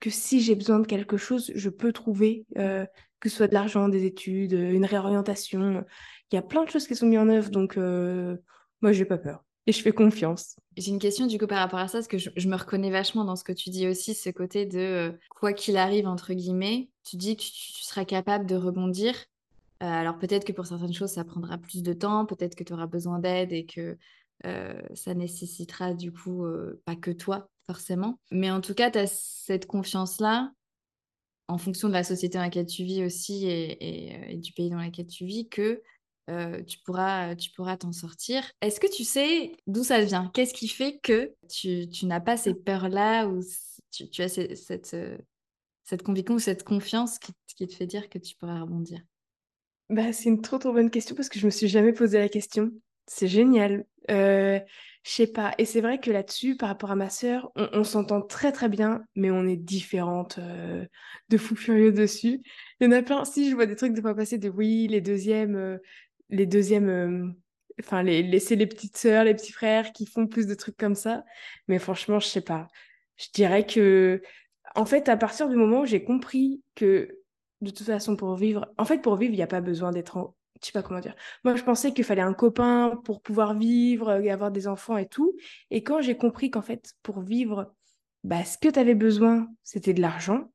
que 0.00 0.10
si 0.10 0.40
j'ai 0.40 0.56
besoin 0.56 0.80
de 0.80 0.86
quelque 0.86 1.16
chose, 1.16 1.52
je 1.54 1.70
peux 1.70 1.92
trouver 1.92 2.44
euh, 2.58 2.84
que 3.20 3.28
ce 3.28 3.36
soit 3.36 3.46
de 3.46 3.54
l'argent, 3.54 3.88
des 3.88 4.04
études, 4.04 4.52
une 4.52 4.84
réorientation. 4.84 5.84
Il 6.32 6.34
y 6.34 6.38
a 6.38 6.42
plein 6.42 6.64
de 6.64 6.70
choses 6.70 6.88
qui 6.88 6.96
sont 6.96 7.06
mises 7.06 7.20
en 7.20 7.28
œuvre, 7.28 7.50
donc 7.50 7.76
euh, 7.76 8.36
moi 8.80 8.90
j'ai 8.90 9.04
pas 9.04 9.18
peur 9.18 9.44
et 9.66 9.72
je 9.72 9.80
fais 9.80 9.92
confiance. 9.92 10.56
J'ai 10.76 10.90
une 10.90 10.98
question 10.98 11.26
du 11.26 11.38
coup 11.38 11.46
par 11.46 11.58
rapport 11.58 11.78
à 11.78 11.88
ça, 11.88 11.98
parce 11.98 12.08
que 12.08 12.18
je, 12.18 12.48
me 12.48 12.56
reconnais 12.56 12.90
vachement 12.90 13.24
dans 13.24 13.36
ce 13.36 13.44
que 13.44 13.52
tu 13.52 13.70
dis 13.70 13.86
aussi, 13.86 14.14
ce 14.14 14.30
côté 14.30 14.66
de 14.66 14.78
euh, 14.78 15.12
quoi 15.30 15.52
qu'il 15.52 15.76
arrive, 15.76 16.06
entre 16.06 16.32
guillemets, 16.32 16.88
tu 17.04 17.16
dis 17.16 17.36
que 17.36 17.42
tu, 17.42 17.82
seras 17.82 18.04
capable 18.04 18.46
de 18.46 18.56
rebondir. 18.56 19.14
Euh, 19.82 19.86
alors 19.86 20.18
peut-être 20.18 20.44
que 20.44 20.52
pour 20.52 20.66
certaines 20.66 20.92
choses, 20.92 21.10
ça 21.10 21.24
prendra 21.24 21.58
plus 21.58 21.82
de 21.82 21.92
temps, 21.92 22.26
peut-être 22.26 22.54
que 22.54 22.64
tu 22.64 22.72
auras 22.72 22.86
besoin 22.86 23.18
d'aide 23.18 23.52
et 23.52 23.66
que 23.66 23.98
euh, 24.46 24.80
ça 24.94 25.14
nécessitera 25.14 25.94
du 25.94 26.12
coup 26.12 26.44
pas 26.84 26.96
que 26.96 27.10
toi 27.10 27.48
forcément. 27.66 28.18
Mais 28.30 28.50
en 28.50 28.60
tout 28.60 28.74
cas, 28.74 28.90
tu 28.90 28.98
as 28.98 29.06
cette 29.06 29.66
confiance-là, 29.66 30.52
en 31.48 31.58
fonction 31.58 31.88
de 31.88 31.92
la 31.92 32.04
société 32.04 32.38
dans 32.38 32.44
laquelle 32.44 32.66
tu 32.66 32.84
vis 32.84 33.04
aussi 33.04 33.46
et, 33.46 34.36
du 34.36 34.52
pays 34.52 34.70
dans 34.70 34.80
lequel 34.80 35.06
tu 35.06 35.24
vis, 35.24 35.48
que 35.48 35.82
euh, 36.30 36.62
tu 36.62 36.78
pourras 36.78 37.34
tu 37.34 37.50
pourras 37.50 37.76
t'en 37.76 37.92
sortir. 37.92 38.50
Est-ce 38.60 38.80
que 38.80 38.90
tu 38.90 39.04
sais 39.04 39.52
d'où 39.66 39.84
ça 39.84 40.00
vient? 40.02 40.30
Qu'est-ce 40.32 40.54
qui 40.54 40.68
fait 40.68 40.98
que 41.02 41.34
tu, 41.48 41.88
n'as 42.06 42.20
pas 42.20 42.36
ces 42.36 42.54
peurs-là 42.54 43.26
ou 43.26 43.42
tu, 43.90 44.22
as 44.22 44.28
cette, 44.28 44.94
euh, 44.94 45.18
cette 45.84 46.02
conviction 46.02 46.36
ou 46.36 46.38
cette 46.38 46.64
confiance 46.64 47.18
qui, 47.18 47.32
qui, 47.56 47.66
te 47.66 47.74
fait 47.74 47.86
dire 47.86 48.08
que 48.08 48.18
tu 48.18 48.36
pourras 48.36 48.60
rebondir? 48.60 49.00
Bah, 49.92 50.12
C'est 50.12 50.28
une 50.28 50.42
trop 50.42 50.58
trop 50.58 50.72
bonne 50.72 50.90
question 50.90 51.14
parce 51.14 51.28
que 51.28 51.38
je 51.38 51.46
me 51.46 51.50
suis 51.50 51.68
jamais 51.68 51.92
posé 51.92 52.18
la 52.18 52.28
question. 52.28 52.70
C'est 53.06 53.28
génial. 53.28 53.84
Euh, 54.10 54.58
je 55.04 55.10
sais 55.10 55.26
pas. 55.26 55.54
Et 55.58 55.64
c'est 55.64 55.80
vrai 55.80 55.98
que 55.98 56.10
là-dessus, 56.10 56.56
par 56.56 56.68
rapport 56.68 56.90
à 56.90 56.96
ma 56.96 57.10
sœur, 57.10 57.50
on, 57.56 57.84
s'entend 57.84 58.22
très 58.22 58.52
très 58.52 58.68
bien, 58.68 59.02
mais 59.16 59.30
on 59.30 59.46
est 59.46 59.56
différentes 59.56 60.38
euh, 60.38 60.84
de 61.28 61.36
fou 61.36 61.56
furieux 61.56 61.92
dessus. 61.92 62.40
Il 62.80 62.84
y 62.84 62.86
en 62.88 62.92
a 62.92 63.02
plein. 63.02 63.24
Si 63.24 63.50
je 63.50 63.54
vois 63.54 63.66
des 63.66 63.76
trucs 63.76 63.94
de 63.94 64.00
fois 64.00 64.14
passer 64.14 64.38
de 64.38 64.48
oui, 64.48 64.86
les 64.88 65.00
deuxièmes, 65.00 65.78
les 66.32 66.46
deuxièmes, 66.46 66.88
euh, 66.88 67.28
enfin, 67.80 68.02
les, 68.02 68.22
laisser 68.22 68.56
les 68.56 68.66
petites 68.66 68.96
sœurs, 68.96 69.24
les 69.24 69.34
petits 69.34 69.52
frères 69.52 69.92
qui 69.92 70.06
font 70.06 70.26
plus 70.26 70.46
de 70.46 70.54
trucs 70.54 70.76
comme 70.76 70.96
ça. 70.96 71.24
Mais 71.68 71.78
franchement, 71.78 72.18
je 72.18 72.26
sais 72.26 72.40
pas. 72.40 72.66
Je 73.18 73.28
dirais 73.32 73.66
que, 73.66 74.22
en 74.74 74.86
fait, 74.86 75.08
à 75.08 75.16
partir 75.16 75.48
du 75.48 75.56
moment 75.56 75.80
où 75.80 75.86
j'ai 75.86 76.02
compris 76.02 76.62
que, 76.74 77.18
de 77.62 77.70
toute 77.70 77.86
façon, 77.86 78.16
pour 78.16 78.34
vivre, 78.36 78.70
en 78.76 78.84
fait, 78.84 78.98
pour 78.98 79.16
vivre, 79.16 79.32
il 79.32 79.36
n'y 79.36 79.42
a 79.42 79.46
pas 79.46 79.60
besoin 79.60 79.92
d'être 79.92 80.16
en... 80.16 80.34
Je 80.60 80.66
sais 80.66 80.72
pas 80.72 80.82
comment 80.82 81.00
dire. 81.00 81.14
Moi, 81.44 81.56
je 81.56 81.62
pensais 81.64 81.92
qu'il 81.92 82.04
fallait 82.04 82.22
un 82.22 82.34
copain 82.34 83.00
pour 83.04 83.20
pouvoir 83.20 83.54
vivre 83.54 84.20
et 84.20 84.30
avoir 84.30 84.50
des 84.50 84.68
enfants 84.68 84.96
et 84.96 85.06
tout. 85.06 85.34
Et 85.70 85.82
quand 85.82 86.00
j'ai 86.00 86.16
compris 86.16 86.50
qu'en 86.50 86.62
fait, 86.62 86.92
pour 87.02 87.20
vivre, 87.20 87.72
bah, 88.22 88.44
ce 88.44 88.58
que 88.58 88.68
tu 88.68 88.78
avais 88.78 88.94
besoin, 88.94 89.48
c'était 89.62 89.94
de 89.94 90.00
l'argent, 90.00 90.50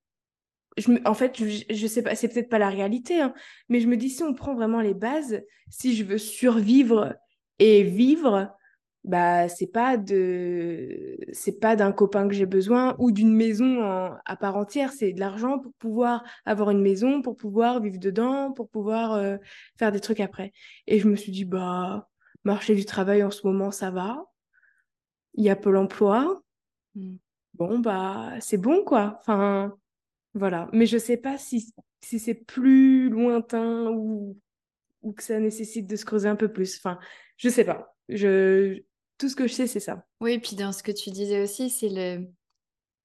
en 1.05 1.13
fait, 1.13 1.37
je, 1.69 1.87
sais 1.87 2.03
pas, 2.03 2.15
c'est 2.15 2.27
peut-être 2.27 2.49
pas 2.49 2.59
la 2.59 2.69
réalité, 2.69 3.19
hein, 3.19 3.33
mais 3.67 3.79
je 3.79 3.87
me 3.87 3.97
dis 3.97 4.09
si 4.09 4.23
on 4.23 4.33
prend 4.33 4.53
vraiment 4.53 4.81
les 4.81 4.93
bases, 4.93 5.41
si 5.69 5.95
je 5.95 6.03
veux 6.03 6.19
survivre 6.19 7.15
et 7.59 7.83
vivre, 7.83 8.55
bah 9.07 9.49
c'est 9.49 9.71
pas 9.71 9.97
de, 9.97 11.17
c'est 11.31 11.59
pas 11.59 11.75
d'un 11.75 11.91
copain 11.91 12.27
que 12.27 12.33
j'ai 12.33 12.45
besoin 12.45 12.95
ou 12.99 13.11
d'une 13.11 13.33
maison 13.33 13.81
à 13.83 14.35
part 14.35 14.57
entière, 14.57 14.91
c'est 14.91 15.13
de 15.13 15.19
l'argent 15.19 15.59
pour 15.59 15.73
pouvoir 15.73 16.23
avoir 16.45 16.69
une 16.69 16.81
maison, 16.81 17.21
pour 17.21 17.35
pouvoir 17.35 17.81
vivre 17.81 17.99
dedans, 17.99 18.51
pour 18.51 18.69
pouvoir 18.69 19.13
euh, 19.13 19.37
faire 19.79 19.91
des 19.91 19.99
trucs 19.99 20.19
après. 20.19 20.51
Et 20.85 20.99
je 20.99 21.07
me 21.07 21.15
suis 21.15 21.31
dit 21.31 21.45
bah 21.45 22.07
marché 22.43 22.75
du 22.75 22.85
travail 22.85 23.23
en 23.23 23.31
ce 23.31 23.47
moment 23.47 23.71
ça 23.71 23.89
va, 23.91 24.25
il 25.33 25.43
y 25.43 25.49
a 25.49 25.55
peu 25.55 25.71
l'emploi, 25.71 26.41
mmh. 26.95 27.15
bon 27.55 27.79
bah 27.79 28.33
c'est 28.39 28.57
bon 28.57 28.83
quoi, 28.83 29.17
enfin 29.21 29.73
voilà. 30.37 30.69
Mais 30.71 30.85
je 30.85 30.97
sais 30.97 31.17
pas 31.17 31.37
si, 31.37 31.73
si 32.01 32.19
c'est 32.19 32.35
plus 32.35 33.09
lointain 33.09 33.89
ou, 33.91 34.37
ou 35.01 35.13
que 35.13 35.23
ça 35.23 35.39
nécessite 35.39 35.87
de 35.87 35.95
se 35.95 36.05
creuser 36.05 36.29
un 36.29 36.35
peu 36.35 36.51
plus. 36.51 36.77
Enfin, 36.77 36.99
je 37.37 37.49
sais 37.49 37.65
pas. 37.65 37.95
Je... 38.09 38.81
Tout 39.17 39.29
ce 39.29 39.35
que 39.35 39.47
je 39.47 39.53
sais, 39.53 39.67
c'est 39.67 39.79
ça. 39.79 40.05
Oui, 40.21 40.33
et 40.33 40.39
puis 40.39 40.55
dans 40.55 40.71
ce 40.71 40.83
que 40.83 40.91
tu 40.91 41.09
disais 41.09 41.41
aussi, 41.41 41.69
c'est 41.69 41.89
le... 41.89 42.27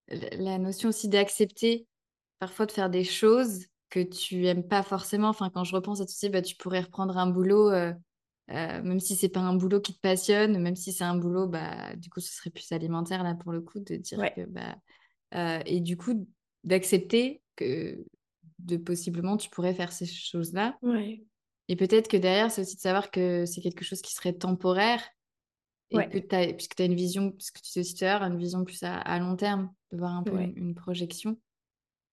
la 0.09 0.59
notion 0.59 0.91
aussi 0.91 1.09
d'accepter 1.09 1.87
parfois 2.39 2.67
de 2.67 2.73
faire 2.73 2.91
des 2.91 3.05
choses 3.05 3.67
que 3.89 4.01
tu 4.01 4.47
aimes 4.47 4.67
pas 4.67 4.83
forcément. 4.83 5.29
Enfin, 5.29 5.51
quand 5.51 5.65
je 5.65 5.75
repense 5.75 6.01
à 6.01 6.07
tout 6.07 6.13
ça, 6.13 6.29
bah, 6.29 6.43
tu 6.43 6.57
pourrais 6.57 6.81
reprendre 6.81 7.17
un 7.19 7.29
boulot, 7.29 7.71
euh, 7.71 7.93
euh, 8.51 8.83
même 8.83 9.01
si 9.01 9.15
c'est 9.15 9.29
pas 9.29 9.41
un 9.41 9.55
boulot 9.55 9.81
qui 9.81 9.95
te 9.95 10.01
passionne, 10.01 10.59
même 10.59 10.75
si 10.75 10.93
c'est 10.93 11.05
un 11.05 11.17
boulot, 11.17 11.47
bah, 11.47 11.95
du 11.97 12.11
coup, 12.11 12.21
ce 12.21 12.35
serait 12.35 12.51
plus 12.51 12.73
alimentaire 12.73 13.23
là 13.23 13.35
pour 13.35 13.53
le 13.53 13.61
coup, 13.61 13.81
de 13.81 13.97
dire 13.97 14.19
que. 14.35 14.47
Bah, 14.47 14.77
euh, 15.35 15.61
et 15.67 15.81
du 15.81 15.97
coup, 15.97 16.27
d'accepter 16.65 17.43
que 17.57 18.05
de 18.59 18.77
possiblement 18.77 19.37
tu 19.37 19.51
pourrais 19.51 19.75
faire 19.75 19.93
ces 19.93 20.07
choses-là. 20.07 20.79
Ouais. 20.83 21.23
Et 21.69 21.77
peut-être 21.77 22.09
que 22.09 22.17
derrière, 22.17 22.51
c'est 22.51 22.63
aussi 22.63 22.77
de 22.77 22.81
savoir 22.81 23.11
que 23.11 23.47
c'est 23.47 23.61
quelque 23.61 23.85
chose 23.85 24.03
qui 24.03 24.15
serait 24.15 24.33
temporaire 24.33 25.03
et 26.01 26.09
que 26.09 26.19
tu 26.19 26.35
as, 26.35 26.53
puisque 26.53 26.75
tu 26.75 26.83
as 26.83 26.87
une 26.87 26.95
vision, 26.95 27.31
puisque 27.31 27.61
tu 27.61 27.71
sais 27.71 27.81
aussi 27.81 27.95
tout 27.95 28.05
une 28.05 28.39
vision 28.39 28.65
plus 28.65 28.83
à, 28.83 29.19
long 29.19 29.37
terme, 29.37 29.71
de 29.91 29.99
voir 29.99 30.17
un 30.17 30.23
peu 30.23 30.39
une, 30.41 30.75
projection 30.75 31.37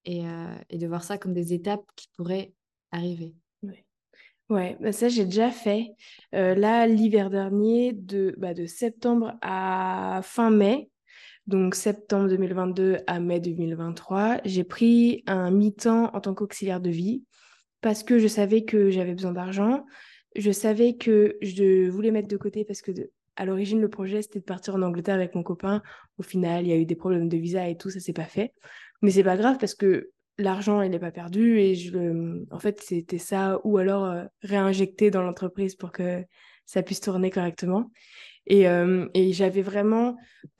et, 0.05 0.25
euh, 0.25 0.55
et, 0.69 0.77
de 0.77 0.87
voir 0.87 1.03
ça 1.03 1.17
comme 1.17 1.33
des 1.33 1.53
étapes 1.53 1.85
qui 1.95 2.07
pourraient 2.15 2.53
arriver. 2.91 3.35
Ouais, 3.63 3.85
ouais 4.49 4.77
bah 4.79 4.91
ça 4.91 5.09
j'ai 5.09 5.25
déjà 5.25 5.51
fait. 5.51 5.91
Euh, 6.35 6.55
là, 6.55 6.87
l'hiver 6.87 7.29
dernier, 7.29 7.93
de, 7.93 8.35
bah, 8.37 8.53
de 8.53 8.65
septembre 8.65 9.37
à 9.41 10.21
fin 10.23 10.49
mai, 10.49 10.89
donc 11.47 11.73
septembre 11.73 12.29
2022 12.29 12.97
à 13.07 13.19
mai 13.19 13.39
2023, 13.39 14.41
j'ai 14.45 14.63
pris 14.63 15.23
un 15.25 15.49
mi-temps 15.51 16.11
en 16.13 16.21
tant 16.21 16.35
qu'auxiliaire 16.35 16.81
de 16.81 16.91
vie 16.91 17.23
parce 17.81 18.03
que 18.03 18.19
je 18.19 18.27
savais 18.27 18.65
que 18.65 18.89
j'avais 18.89 19.13
besoin 19.13 19.31
d'argent. 19.31 19.85
Je 20.35 20.51
savais 20.51 20.95
que 20.95 21.37
je 21.41 21.89
voulais 21.89 22.11
mettre 22.11 22.27
de 22.27 22.37
côté 22.37 22.65
parce 22.65 22.81
que 22.81 22.91
à 23.39 23.45
l'origine, 23.45 23.79
le 23.79 23.89
projet, 23.89 24.21
c'était 24.21 24.39
de 24.39 24.43
partir 24.43 24.75
en 24.75 24.81
Angleterre 24.81 25.15
avec 25.15 25.33
mon 25.33 25.43
copain. 25.43 25.81
Au 26.17 26.23
final, 26.23 26.65
il 26.65 26.69
y 26.69 26.73
a 26.73 26.75
eu 26.75 26.85
des 26.85 26.95
problèmes 26.95 27.29
de 27.29 27.37
visa 27.37 27.69
et 27.69 27.77
tout, 27.77 27.89
ça 27.89 28.01
s'est 28.01 28.13
pas 28.13 28.25
fait. 28.25 28.53
Mais 29.01 29.11
c'est 29.11 29.23
pas 29.23 29.37
grave 29.37 29.57
parce 29.57 29.75
que 29.75 30.11
l'argent, 30.37 30.81
il 30.81 30.91
n'est 30.91 30.99
pas 30.99 31.11
perdu 31.11 31.57
et 31.57 31.73
je 31.73 32.43
en 32.51 32.59
fait, 32.59 32.81
c'était 32.81 33.17
ça 33.17 33.61
ou 33.63 33.77
alors 33.77 34.03
euh, 34.03 34.25
réinjecter 34.41 35.09
dans 35.09 35.23
l'entreprise 35.23 35.75
pour 35.75 35.93
que 35.93 36.21
ça 36.65 36.83
puisse 36.83 36.99
tourner 36.99 37.31
correctement. 37.31 37.91
Et, 38.45 38.67
euh, 38.67 39.07
et 39.13 39.31
j'avais 39.31 39.61
vraiment. 39.61 40.17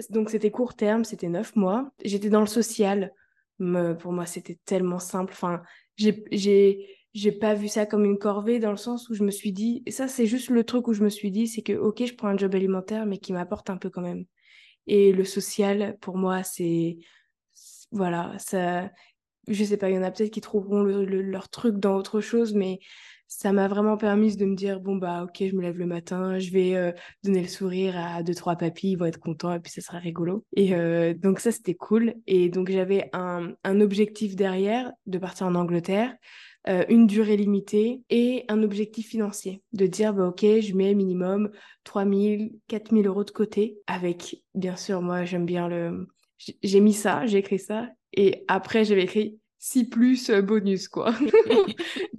Donc, 0.10 0.30
c'était 0.30 0.50
court 0.50 0.76
terme, 0.76 1.04
c'était 1.04 1.28
neuf 1.28 1.58
mois. 1.58 1.92
J'étais 2.06 2.30
dans 2.30 2.40
le 2.40 2.48
social. 2.48 3.12
pour 3.58 4.14
moi, 4.14 4.26
c'était 4.26 4.58
tellement 4.64 5.00
simple. 5.00 5.34
Enfin, 5.34 5.62
j'ai 5.98 6.88
j'ai 7.20 7.32
pas 7.32 7.54
vu 7.54 7.68
ça 7.68 7.86
comme 7.86 8.06
une 8.06 8.18
corvée 8.18 8.60
dans 8.60 8.72
le 8.72 8.78
sens 8.78 9.10
où 9.10 9.14
je 9.14 9.24
me 9.24 9.32
suis 9.32 9.52
dit, 9.52 9.84
ça 9.90 10.08
c'est 10.08 10.26
juste 10.26 10.50
le 10.50 10.64
truc 10.64 10.88
où 10.88 10.94
je 10.94 11.04
me 11.04 11.10
suis 11.10 11.32
dit, 11.32 11.48
c'est 11.48 11.62
que 11.62 11.74
ok, 11.74 12.06
je 12.06 12.14
prends 12.14 12.30
un 12.30 12.38
job 12.38 12.56
alimentaire, 12.56 13.06
mais 13.06 13.18
qui 13.18 13.34
m'apporte 13.34 13.70
un 13.70 13.78
peu 13.78 13.90
quand 13.90 14.02
même. 14.02 14.26
Et 14.88 15.12
le 15.12 15.26
social, 15.26 15.98
pour 16.02 16.18
moi, 16.18 16.44
c'est, 16.44 16.98
voilà, 17.92 18.34
ça, 18.40 18.90
je 19.48 19.64
sais 19.64 19.78
pas, 19.78 19.90
il 19.90 19.96
y 19.96 20.00
en 20.00 20.04
a 20.04 20.12
peut-être 20.12 20.32
qui 20.32 20.42
trouveront 20.42 20.84
leur 20.84 21.50
truc 21.50 21.78
dans 21.78 21.96
autre 21.96 22.22
chose, 22.22 22.54
mais 22.54 22.80
ça 23.28 23.54
m'a 23.54 23.68
vraiment 23.68 23.96
permis 23.96 24.36
de 24.36 24.46
me 24.46 24.56
dire 24.56 24.80
bon 24.80 24.96
bah 24.96 25.24
ok 25.24 25.38
je 25.48 25.56
me 25.56 25.62
lève 25.62 25.78
le 25.78 25.86
matin 25.86 26.40
je 26.40 26.50
vais 26.50 26.76
euh, 26.76 26.92
donner 27.24 27.44
le 27.44 27.48
sourire 27.48 27.96
à 27.96 28.24
deux 28.24 28.34
trois 28.34 28.56
papis 28.56 28.94
ils 28.94 28.96
vont 28.96 29.06
être 29.06 29.20
contents 29.20 29.54
et 29.54 29.60
puis 29.60 29.72
ça 29.72 29.82
sera 29.82 30.00
rigolo. 30.00 30.44
Et 30.56 30.74
euh, 30.74 31.14
donc 31.14 31.40
ça 31.40 31.52
c'était 31.52 31.76
cool. 31.76 32.16
Et 32.26 32.50
donc 32.50 32.72
j'avais 32.72 33.08
un, 33.14 33.54
un, 33.64 33.82
objectif 33.82 34.36
derrière 34.36 34.92
de 35.06 35.20
partir 35.20 35.46
en 35.46 35.54
Angleterre 35.54 36.16
euh, 36.70 36.86
une 36.90 37.08
durée 37.08 37.38
limitée 37.38 38.02
et 38.10 38.46
un 38.48 38.64
objectif 38.64 39.08
financier 39.08 39.62
de 39.74 39.86
dire 39.86 40.14
bah 40.14 40.28
ok 40.28 40.42
je 40.42 40.74
mets 40.76 40.94
minimum 40.94 41.50
3000 41.84 42.52
4000 42.68 43.08
euros 43.08 43.24
de 43.24 43.32
côté 43.32 43.80
avec 43.88 44.44
bien 44.56 44.76
sûr 44.76 45.02
moi 45.02 45.26
j'aime 45.26 45.46
bien 45.46 45.68
le 45.68 46.08
j'ai 46.64 46.80
mis 46.80 46.94
ça 46.94 47.26
j'ai 47.26 47.40
écrit 47.40 47.60
ça 47.60 47.90
et 48.14 48.44
après 48.48 48.86
j'avais 48.86 49.04
écrit 49.04 49.40
si 49.60 49.88
plus 49.88 50.30
euh, 50.30 50.42
bonus, 50.42 50.88
quoi. 50.88 51.14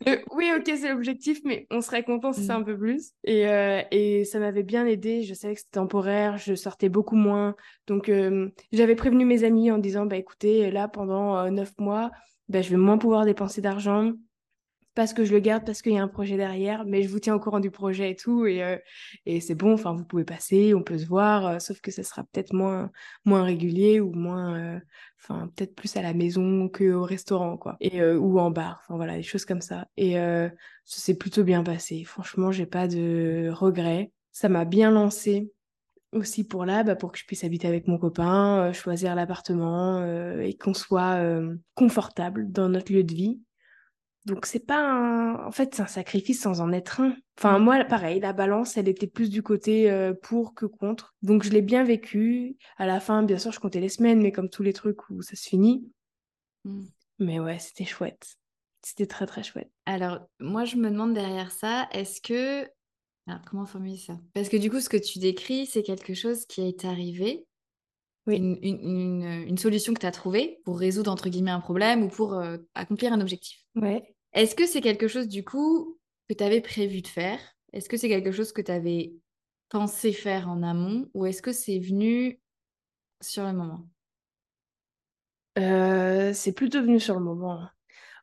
oui, 0.37 0.51
ok, 0.57 0.65
c'est 0.67 0.91
l'objectif, 0.91 1.41
mais 1.45 1.67
on 1.71 1.81
serait 1.81 2.05
content 2.05 2.33
si 2.33 2.45
c'est 2.45 2.53
un 2.53 2.61
mm. 2.61 2.65
peu 2.67 2.79
plus. 2.79 3.13
Et, 3.25 3.49
euh, 3.49 3.81
et 3.91 4.25
ça 4.25 4.39
m'avait 4.39 4.63
bien 4.63 4.87
aidé. 4.87 5.23
Je 5.23 5.33
savais 5.33 5.55
que 5.55 5.61
c'était 5.61 5.73
temporaire, 5.73 6.37
je 6.37 6.55
sortais 6.55 6.91
beaucoup 6.91 7.17
moins. 7.17 7.57
Donc, 7.87 8.11
euh, 8.11 8.51
j'avais 8.73 8.95
prévenu 8.95 9.25
mes 9.25 9.43
amis 9.45 9.71
en 9.71 9.79
disant, 9.79 10.05
bah 10.05 10.17
écoutez, 10.17 10.71
là, 10.71 10.87
pendant 10.87 11.51
neuf 11.51 11.73
mois, 11.79 12.11
bah, 12.49 12.61
je 12.61 12.71
vais 12.71 12.77
moins 12.77 12.99
pouvoir 12.99 13.25
dépenser 13.25 13.63
d'argent 13.63 14.13
parce 15.01 15.15
que 15.15 15.25
je 15.25 15.33
le 15.33 15.41
garde, 15.41 15.65
parce 15.65 15.81
qu'il 15.81 15.95
y 15.95 15.99
a 15.99 16.03
un 16.03 16.09
projet 16.09 16.37
derrière, 16.37 16.85
mais 16.85 17.03
je 17.03 17.09
vous 17.09 17.21
tiens 17.21 17.35
au 17.35 17.41
courant 17.41 17.59
du 17.59 17.71
projet 17.71 18.11
et 18.11 18.17
tout, 18.17 18.45
et, 18.45 18.63
euh, 18.63 18.77
et 19.25 19.41
c'est 19.41 19.55
bon, 19.55 19.73
enfin, 19.73 19.95
vous 19.95 20.05
pouvez 20.05 20.27
passer, 20.27 20.75
on 20.75 20.83
peut 20.83 20.99
se 20.99 21.07
voir, 21.07 21.47
euh, 21.47 21.59
sauf 21.59 21.81
que 21.81 21.91
ça 21.91 22.03
sera 22.03 22.23
peut-être 22.25 22.53
moins, 22.53 22.91
moins 23.25 23.43
régulier 23.43 23.99
ou 23.99 24.13
moins, 24.13 24.59
euh, 24.59 24.79
enfin, 25.19 25.51
peut-être 25.57 25.75
plus 25.75 25.97
à 25.97 26.03
la 26.03 26.13
maison 26.13 26.69
qu'au 26.69 27.03
restaurant, 27.03 27.57
quoi, 27.57 27.79
et, 27.81 28.05
ou 28.05 28.39
en 28.39 28.51
bar, 28.51 28.83
enfin 28.83 28.97
voilà, 28.97 29.17
des 29.17 29.23
choses 29.23 29.47
comme 29.47 29.63
ça. 29.63 29.87
Et 29.97 30.17
ça 30.17 30.51
s'est 30.85 31.17
plutôt 31.17 31.45
bien 31.45 31.63
passé. 31.63 32.05
Franchement, 32.05 32.53
j'ai 32.53 32.67
pas 32.67 32.87
de 32.87 33.49
regrets. 33.51 34.13
Ça 34.33 34.51
m'a 34.51 34.67
bien 34.67 34.91
lancé 34.91 35.51
aussi 36.13 36.45
pour 36.45 36.67
là, 36.67 36.83
bah, 36.83 36.95
pour 36.95 37.11
que 37.11 37.19
je 37.19 37.25
puisse 37.25 37.45
habiter 37.45 37.69
avec 37.69 37.89
mon 37.89 37.97
copain, 37.97 38.71
choisir 38.75 39.15
l'appartement 39.15 40.05
et 40.41 40.59
qu'on 40.59 40.75
soit 40.75 41.23
confortable 41.75 42.53
dans 42.53 42.69
notre 42.69 42.93
lieu 42.93 43.03
de 43.03 43.15
vie. 43.15 43.41
Donc 44.27 44.47
c'est 44.47 44.67
pas 44.67 44.81
un... 44.81 45.47
En 45.47 45.51
fait, 45.51 45.75
c'est 45.75 45.83
un 45.83 45.87
sacrifice 45.87 46.43
sans 46.43 46.61
en 46.61 46.73
être 46.73 47.01
un. 47.01 47.17
Enfin, 47.39 47.59
mmh. 47.59 47.63
moi, 47.63 47.85
pareil, 47.85 48.21
la 48.21 48.33
balance, 48.33 48.77
elle 48.77 48.89
était 48.89 49.07
plus 49.07 49.31
du 49.31 49.43
côté 49.43 49.91
euh, 49.91 50.13
pour 50.13 50.55
que 50.55 50.67
contre. 50.67 51.15
Donc 51.23 51.43
je 51.43 51.51
l'ai 51.51 51.63
bien 51.63 51.85
vécu. 51.85 52.57
À 52.77 52.87
la 52.87 53.01
fin, 53.01 53.23
bien 53.23 53.39
sûr, 53.39 53.53
je 53.53 53.61
comptais 53.61 53.81
les 53.81 53.89
semaines, 53.89 54.21
mais 54.21 54.33
comme 54.33 54.51
tous 54.51 54.63
les 54.63 54.75
trucs 54.75 55.09
où 55.09 55.23
ça 55.23 55.37
se 55.37 55.49
finit. 55.49 55.91
Mmh. 56.65 56.85
Mais 57.19 57.41
ouais, 57.41 57.59
c'était 57.59 57.85
chouette. 57.85 58.37
C'était 58.83 59.07
très, 59.07 59.27
très 59.27 59.43
chouette. 59.43 59.71
Alors, 59.87 60.21
moi, 60.39 60.65
je 60.65 60.77
me 60.77 60.91
demande 60.91 61.15
derrière 61.15 61.53
ça, 61.53 61.89
est-ce 61.93 62.21
que... 62.21 62.69
Alors, 63.27 63.43
comment 63.47 63.67
formuler 63.67 63.99
ça? 63.99 64.19
Parce 64.35 64.49
que 64.49 64.57
du 64.57 64.71
coup, 64.71 64.81
ce 64.81 64.89
que 64.89 64.97
tu 64.97 65.19
décris, 65.19 65.67
c'est 65.67 65.83
quelque 65.83 66.15
chose 66.15 66.47
qui 66.47 66.63
est 66.63 66.85
arrivé 66.85 67.47
oui. 68.27 68.37
Une, 68.37 68.59
une, 68.63 69.23
une, 69.49 69.59
solution 69.59 69.95
que 69.95 70.01
tu 70.01 70.07
as 70.07 70.11
trouvée 70.11 70.61
pour 70.65 70.79
résoudre 70.79 71.11
entre 71.11 71.29
guillemets 71.29 71.51
un 71.51 71.61
problème 71.61 72.03
ou 72.03 72.09
pour 72.09 72.35
euh, 72.35 72.59
accomplir 72.75 73.13
un 73.13 73.21
objectif? 73.21 73.65
Ouais. 73.75 74.15
Est-ce 74.33 74.55
que 74.55 74.67
c'est 74.67 74.81
quelque 74.81 75.09
chose 75.09 75.29
du 75.29 75.45
coup 75.45 75.99
que 76.29 76.35
tu 76.35 76.45
avais 76.45 76.61
prévu 76.61 77.03
de 77.03 77.09
faire? 77.09 77.39
Est-ce 77.73 77.89
que 77.89 77.97
c'est 77.97 78.09
quelque 78.09 78.33
chose 78.33 78.53
que 78.53 78.63
tu 78.63 78.71
avais 78.71 79.13
pensé 79.69 80.13
faire 80.13 80.49
en 80.49 80.63
amont 80.63 81.09
ou 81.15 81.27
est-ce 81.27 81.43
que 81.43 81.53
c'est 81.53 81.79
venu 81.79 82.41
sur 83.21 83.45
le 83.45 83.53
moment? 83.53 83.89
Euh, 85.59 86.33
C'est 86.33 86.53
plutôt 86.53 86.83
venu 86.83 87.01
sur 87.01 87.15
le 87.15 87.25
moment. 87.25 87.69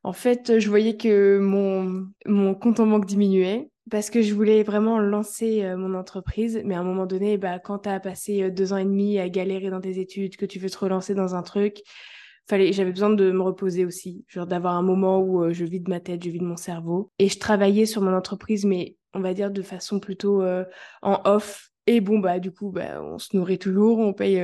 En 0.03 0.13
fait, 0.13 0.59
je 0.59 0.69
voyais 0.69 0.95
que 0.95 1.39
mon, 1.39 2.07
mon 2.25 2.55
compte 2.55 2.79
en 2.79 2.87
banque 2.87 3.05
diminuait 3.05 3.69
parce 3.89 4.09
que 4.09 4.21
je 4.21 4.33
voulais 4.33 4.63
vraiment 4.63 4.99
lancer 4.99 5.63
euh, 5.63 5.77
mon 5.77 5.93
entreprise. 5.93 6.61
Mais 6.65 6.75
à 6.75 6.79
un 6.79 6.83
moment 6.83 7.05
donné, 7.05 7.37
bah, 7.37 7.59
quand 7.59 7.79
tu 7.79 7.89
as 7.89 7.99
passé 7.99 8.43
euh, 8.43 8.51
deux 8.51 8.73
ans 8.73 8.77
et 8.77 8.85
demi 8.85 9.19
à 9.19 9.29
galérer 9.29 9.69
dans 9.69 9.81
tes 9.81 9.99
études, 9.99 10.35
que 10.35 10.45
tu 10.45 10.59
veux 10.59 10.69
te 10.69 10.77
relancer 10.77 11.15
dans 11.15 11.35
un 11.35 11.43
truc, 11.43 11.83
fallait, 12.47 12.73
j'avais 12.73 12.91
besoin 12.91 13.09
de 13.09 13.31
me 13.31 13.41
reposer 13.41 13.85
aussi, 13.85 14.25
genre 14.27 14.47
d'avoir 14.47 14.75
un 14.75 14.81
moment 14.81 15.19
où 15.19 15.43
euh, 15.43 15.53
je 15.53 15.65
vide 15.65 15.87
ma 15.87 15.99
tête, 15.99 16.23
je 16.23 16.29
vide 16.29 16.43
mon 16.43 16.57
cerveau. 16.57 17.11
Et 17.19 17.29
je 17.29 17.39
travaillais 17.39 17.85
sur 17.85 18.01
mon 18.01 18.13
entreprise, 18.13 18.65
mais 18.65 18.97
on 19.13 19.19
va 19.19 19.33
dire 19.33 19.51
de 19.51 19.61
façon 19.61 19.99
plutôt 19.99 20.43
en 21.01 21.21
off. 21.25 21.69
Et 21.87 22.01
bon, 22.01 22.19
bah, 22.19 22.39
du 22.39 22.51
coup, 22.51 22.69
bah, 22.71 23.01
on 23.01 23.17
se 23.17 23.35
nourrit 23.35 23.57
toujours, 23.57 23.99
on 23.99 24.13
paye 24.13 24.39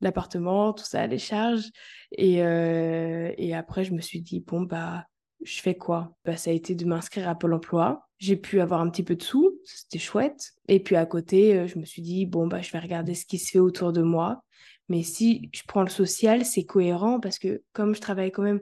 l'appartement, 0.00 0.72
tout 0.72 0.84
ça, 0.84 1.06
les 1.06 1.18
charges. 1.18 1.70
Et, 2.12 2.34
et 2.36 3.54
après, 3.54 3.82
je 3.82 3.94
me 3.94 4.00
suis 4.00 4.20
dit, 4.20 4.40
bon, 4.46 4.62
bah, 4.62 5.06
je 5.42 5.60
fais 5.60 5.74
quoi? 5.74 6.14
Bah, 6.24 6.36
Ça 6.36 6.50
a 6.50 6.52
été 6.52 6.74
de 6.74 6.84
m'inscrire 6.84 7.28
à 7.28 7.34
Pôle 7.34 7.54
emploi. 7.54 8.06
J'ai 8.18 8.36
pu 8.36 8.60
avoir 8.60 8.80
un 8.80 8.88
petit 8.88 9.02
peu 9.02 9.16
de 9.16 9.22
sous, 9.22 9.58
c'était 9.64 9.98
chouette. 9.98 10.52
Et 10.68 10.80
puis 10.80 10.96
à 10.96 11.06
côté, 11.06 11.56
euh, 11.56 11.66
je 11.66 11.78
me 11.78 11.84
suis 11.84 12.02
dit, 12.02 12.26
bon, 12.26 12.46
bah, 12.46 12.62
je 12.62 12.70
vais 12.72 12.78
regarder 12.78 13.14
ce 13.14 13.26
qui 13.26 13.38
se 13.38 13.50
fait 13.50 13.58
autour 13.58 13.92
de 13.92 14.02
moi. 14.02 14.44
Mais 14.88 15.02
si 15.02 15.50
je 15.52 15.62
prends 15.66 15.82
le 15.82 15.88
social, 15.88 16.44
c'est 16.44 16.64
cohérent 16.64 17.20
parce 17.20 17.38
que 17.38 17.62
comme 17.72 17.94
je 17.94 18.00
travaille 18.00 18.30
quand 18.30 18.42
même, 18.42 18.60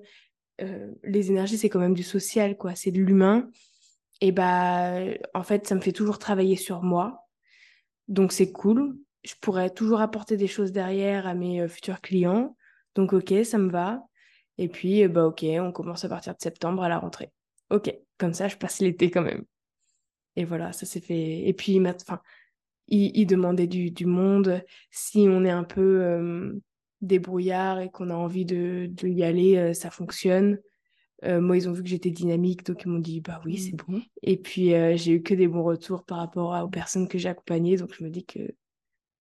euh, 0.60 0.90
les 1.02 1.30
énergies, 1.30 1.58
c'est 1.58 1.68
quand 1.68 1.80
même 1.80 1.94
du 1.94 2.02
social, 2.02 2.56
quoi. 2.56 2.74
C'est 2.74 2.92
de 2.92 3.00
l'humain. 3.00 3.48
Et 4.20 4.32
bah, 4.32 4.94
en 5.34 5.42
fait, 5.42 5.66
ça 5.66 5.74
me 5.74 5.80
fait 5.80 5.92
toujours 5.92 6.18
travailler 6.18 6.56
sur 6.56 6.82
moi. 6.82 7.26
Donc 8.08 8.32
c'est 8.32 8.52
cool. 8.52 8.96
Je 9.24 9.34
pourrais 9.40 9.70
toujours 9.70 10.00
apporter 10.00 10.36
des 10.36 10.46
choses 10.46 10.72
derrière 10.72 11.26
à 11.26 11.34
mes 11.34 11.60
euh, 11.62 11.68
futurs 11.68 12.00
clients. 12.00 12.56
Donc 12.94 13.12
ok, 13.12 13.32
ça 13.44 13.58
me 13.58 13.70
va. 13.70 14.04
Et 14.58 14.68
puis, 14.68 15.06
bah 15.08 15.26
ok, 15.26 15.44
on 15.60 15.72
commence 15.72 16.04
à 16.04 16.08
partir 16.08 16.34
de 16.34 16.40
septembre 16.40 16.82
à 16.82 16.88
la 16.88 16.98
rentrée. 16.98 17.32
Ok, 17.70 17.94
comme 18.18 18.34
ça, 18.34 18.48
je 18.48 18.56
passe 18.56 18.80
l'été 18.80 19.10
quand 19.10 19.22
même. 19.22 19.44
Et 20.36 20.44
voilà, 20.44 20.72
ça 20.72 20.86
s'est 20.86 21.00
fait. 21.00 21.46
Et 21.46 21.52
puis, 21.52 21.80
enfin, 21.80 22.20
il, 22.88 23.16
il 23.16 23.26
demandait 23.26 23.66
du, 23.66 23.90
du, 23.90 24.06
monde. 24.06 24.62
Si 24.90 25.26
on 25.28 25.44
est 25.44 25.50
un 25.50 25.64
peu 25.64 26.02
euh, 26.02 26.52
débrouillard 27.00 27.80
et 27.80 27.90
qu'on 27.90 28.10
a 28.10 28.14
envie 28.14 28.44
de, 28.44 28.88
de 28.90 29.08
y 29.08 29.24
aller, 29.24 29.56
euh, 29.56 29.74
ça 29.74 29.90
fonctionne. 29.90 30.58
Euh, 31.24 31.40
moi, 31.40 31.56
ils 31.56 31.68
ont 31.68 31.72
vu 31.72 31.82
que 31.82 31.88
j'étais 31.88 32.10
dynamique, 32.10 32.64
donc 32.64 32.82
ils 32.82 32.88
m'ont 32.88 32.98
dit, 32.98 33.20
bah 33.20 33.40
oui, 33.44 33.58
c'est 33.58 33.72
mmh. 33.72 33.86
bon. 33.86 34.02
Et 34.22 34.36
puis, 34.36 34.70
j'ai 34.96 35.12
eu 35.12 35.22
que 35.22 35.34
des 35.34 35.48
bons 35.48 35.62
retours 35.62 36.04
par 36.04 36.18
rapport 36.18 36.62
aux 36.64 36.68
personnes 36.68 37.08
que 37.08 37.18
j'ai 37.18 37.28
accompagnées, 37.28 37.76
donc 37.76 37.94
je 37.94 38.02
me 38.02 38.10
dis 38.10 38.24
que 38.24 38.40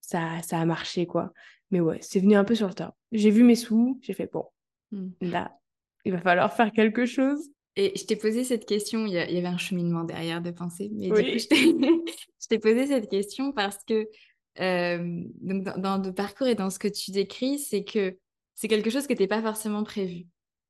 ça, 0.01 0.41
ça 0.41 0.59
a 0.59 0.65
marché, 0.65 1.05
quoi. 1.05 1.31
Mais 1.69 1.79
ouais, 1.79 1.99
c'est 2.01 2.19
venu 2.19 2.35
un 2.35 2.43
peu 2.43 2.55
sur 2.55 2.67
le 2.67 2.73
tas. 2.73 2.95
J'ai 3.11 3.29
vu 3.29 3.43
mes 3.43 3.55
sous, 3.55 3.99
j'ai 4.01 4.13
fait, 4.13 4.29
bon. 4.31 4.45
Là, 5.21 5.57
il 6.05 6.11
va 6.11 6.19
falloir 6.19 6.53
faire 6.53 6.71
quelque 6.71 7.05
chose. 7.05 7.49
Et 7.77 7.93
je 7.95 8.05
t'ai 8.05 8.17
posé 8.17 8.43
cette 8.43 8.65
question, 8.65 9.05
il 9.05 9.13
y, 9.13 9.17
avait 9.17 9.45
un 9.45 9.57
cheminement 9.57 10.03
derrière 10.03 10.41
de 10.41 10.51
pensée, 10.51 10.89
mais 10.93 11.07
du 11.07 11.13
coup, 11.13 11.19
je 12.39 12.47
t'ai 12.49 12.59
posé 12.59 12.87
cette 12.87 13.09
question 13.09 13.53
parce 13.53 13.77
que 13.85 14.09
euh, 14.59 15.23
donc 15.39 15.63
dans, 15.79 15.97
le 15.97 16.13
parcours 16.13 16.47
et 16.47 16.55
dans 16.55 16.69
ce 16.69 16.79
que 16.79 16.89
tu 16.89 17.11
décris, 17.11 17.59
c'est 17.59 17.85
que 17.85 18.17
c'est 18.55 18.67
quelque 18.67 18.89
chose 18.89 19.07
qui 19.07 19.13
n'était 19.13 19.27
pas 19.27 19.41
forcément 19.41 19.83
prévu. 19.83 20.25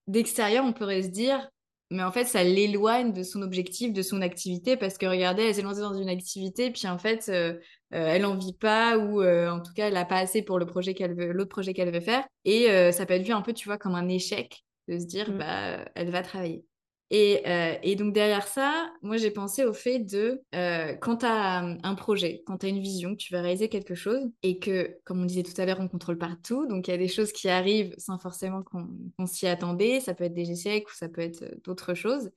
D'extérieur, 0.08 0.64
on 0.64 0.74
pourrait 0.74 1.02
se 1.02 1.08
dire, 1.08 1.50
mais 1.92 2.04
en 2.04 2.12
fait, 2.12 2.26
ça 2.26 2.44
l'éloigne 2.44 3.14
de 3.14 3.22
son 3.22 3.42
objectif, 3.42 3.94
de 3.94 4.02
son 4.02 4.22
activité, 4.22 4.78
parce 4.78 4.98
que 4.98 5.06
regardez, 5.06 5.44
elle 5.44 5.56
s'est 5.56 5.62
lancée 5.62 5.82
dans 5.82 5.94
une 5.94 6.10
activité, 6.10 6.72
puis 6.72 6.88
en 6.88 6.98
fait, 6.98 7.30
euh, 7.30 7.54
euh, 7.94 8.08
elle 8.08 8.24
n'en 8.24 8.36
vit 8.38 8.54
pas, 8.54 8.98
ou 8.98 9.24
en 9.24 9.60
tout 9.60 9.74
cas, 9.74 9.88
elle 9.88 9.94
n'a 9.94 10.06
pas 10.06 10.18
assez 10.18 10.42
pour 10.42 10.58
le 10.58 10.66
projet 10.66 10.94
qu'elle 10.94 11.16
veut, 11.16 11.32
l'autre 11.32 11.50
projet 11.50 11.74
qu'elle 11.74 11.94
veut 11.94 12.02
faire. 12.02 12.26
Et 12.46 12.68
ça 12.92 13.06
peut 13.06 13.14
être 13.14 13.26
vu 13.26 13.34
un 13.34 13.42
peu, 13.42 13.54
tu 13.54 13.68
vois, 13.68 13.78
comme 13.78 13.96
un 13.96 14.08
échec 14.08 14.64
de 14.88 14.98
se 14.98 15.06
dire, 15.06 15.30
mmh. 15.30 15.38
bah, 15.38 15.86
elle 15.96 16.10
va 16.10 16.24
travailler. 16.24 16.66
Euh, 17.14 17.76
et, 17.84 17.96
donc 17.98 18.14
derrière 18.14 18.48
ça, 18.48 18.90
moi 19.02 19.18
j'ai 19.18 19.32
pensé 19.32 19.66
au 19.66 19.74
fait 19.74 20.00
de 20.00 20.42
euh, 20.56 20.94
quand 20.96 21.18
tu 21.18 21.26
as 21.26 21.58
un 21.60 21.96
projet, 21.96 22.42
quand 22.46 22.60
tu 22.60 22.68
as 22.68 22.70
une 22.70 22.80
vision, 22.80 23.12
que 23.12 23.22
tu 23.22 23.34
vas 23.34 23.42
réaliser 23.42 23.68
quelque 23.68 23.96
chose 23.96 24.32
et 24.44 24.60
que, 24.60 24.98
comme 25.04 25.22
on 25.22 25.26
disait 25.26 25.44
tout 25.44 25.60
à 25.60 25.66
l'heure, 25.66 25.82
on 25.82 25.90
contrôle 25.90 26.18
partout. 26.18 26.66
Donc 26.68 26.88
il 26.88 26.92
y 26.92 26.94
a 26.94 26.98
des 26.98 27.10
choses 27.10 27.34
qui 27.34 27.50
arrivent 27.50 27.94
sans 27.98 28.18
forcément 28.18 28.64
qu'on 28.64 29.26
s'y 29.26 29.46
attendait. 29.46 30.00
Ça 30.00 30.14
peut 30.14 30.24
être 30.24 30.34
des 30.34 30.52
échecs 30.52 30.88
ou 30.90 30.94
ça 30.94 31.10
peut 31.10 31.22
être 31.22 31.44
euh, 31.44 31.56
d'autres 31.66 31.94
choses. 31.94 32.32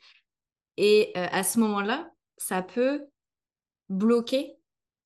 Et 0.77 1.13
à 1.15 1.45
ce 1.45 1.61
moment-là, 1.61 2.11
ça 2.37 2.61
peut 2.61 3.07
bloquer 3.89 4.57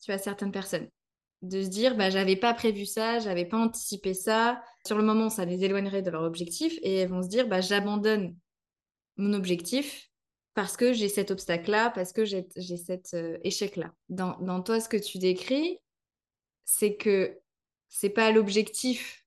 tu 0.02 0.10
vois, 0.10 0.16
certaines 0.18 0.50
personnes. 0.50 0.88
De 1.42 1.62
se 1.62 1.68
dire, 1.68 1.94
bah, 1.94 2.08
j'avais 2.08 2.36
pas 2.36 2.54
prévu 2.54 2.86
ça, 2.86 3.18
j'avais 3.18 3.44
pas 3.44 3.58
anticipé 3.58 4.14
ça. 4.14 4.62
Sur 4.86 4.96
le 4.96 5.04
moment, 5.04 5.28
ça 5.28 5.44
les 5.44 5.62
éloignerait 5.64 6.00
de 6.00 6.10
leur 6.10 6.22
objectif 6.22 6.78
et 6.80 6.96
elles 6.96 7.10
vont 7.10 7.22
se 7.22 7.28
dire, 7.28 7.48
bah, 7.48 7.60
j'abandonne 7.60 8.34
mon 9.18 9.34
objectif 9.34 10.08
parce 10.58 10.76
que 10.76 10.92
j'ai 10.92 11.08
cet 11.08 11.30
obstacle-là, 11.30 11.90
parce 11.90 12.12
que 12.12 12.24
j'ai 12.24 12.44
cet 12.76 13.14
euh, 13.14 13.38
échec-là. 13.44 13.92
Dans, 14.08 14.36
dans, 14.40 14.60
toi, 14.60 14.80
ce 14.80 14.88
que 14.88 14.96
tu 14.96 15.18
décris, 15.18 15.78
c'est 16.64 16.96
que 16.96 17.38
c'est 17.88 18.10
pas 18.10 18.32
l'objectif, 18.32 19.24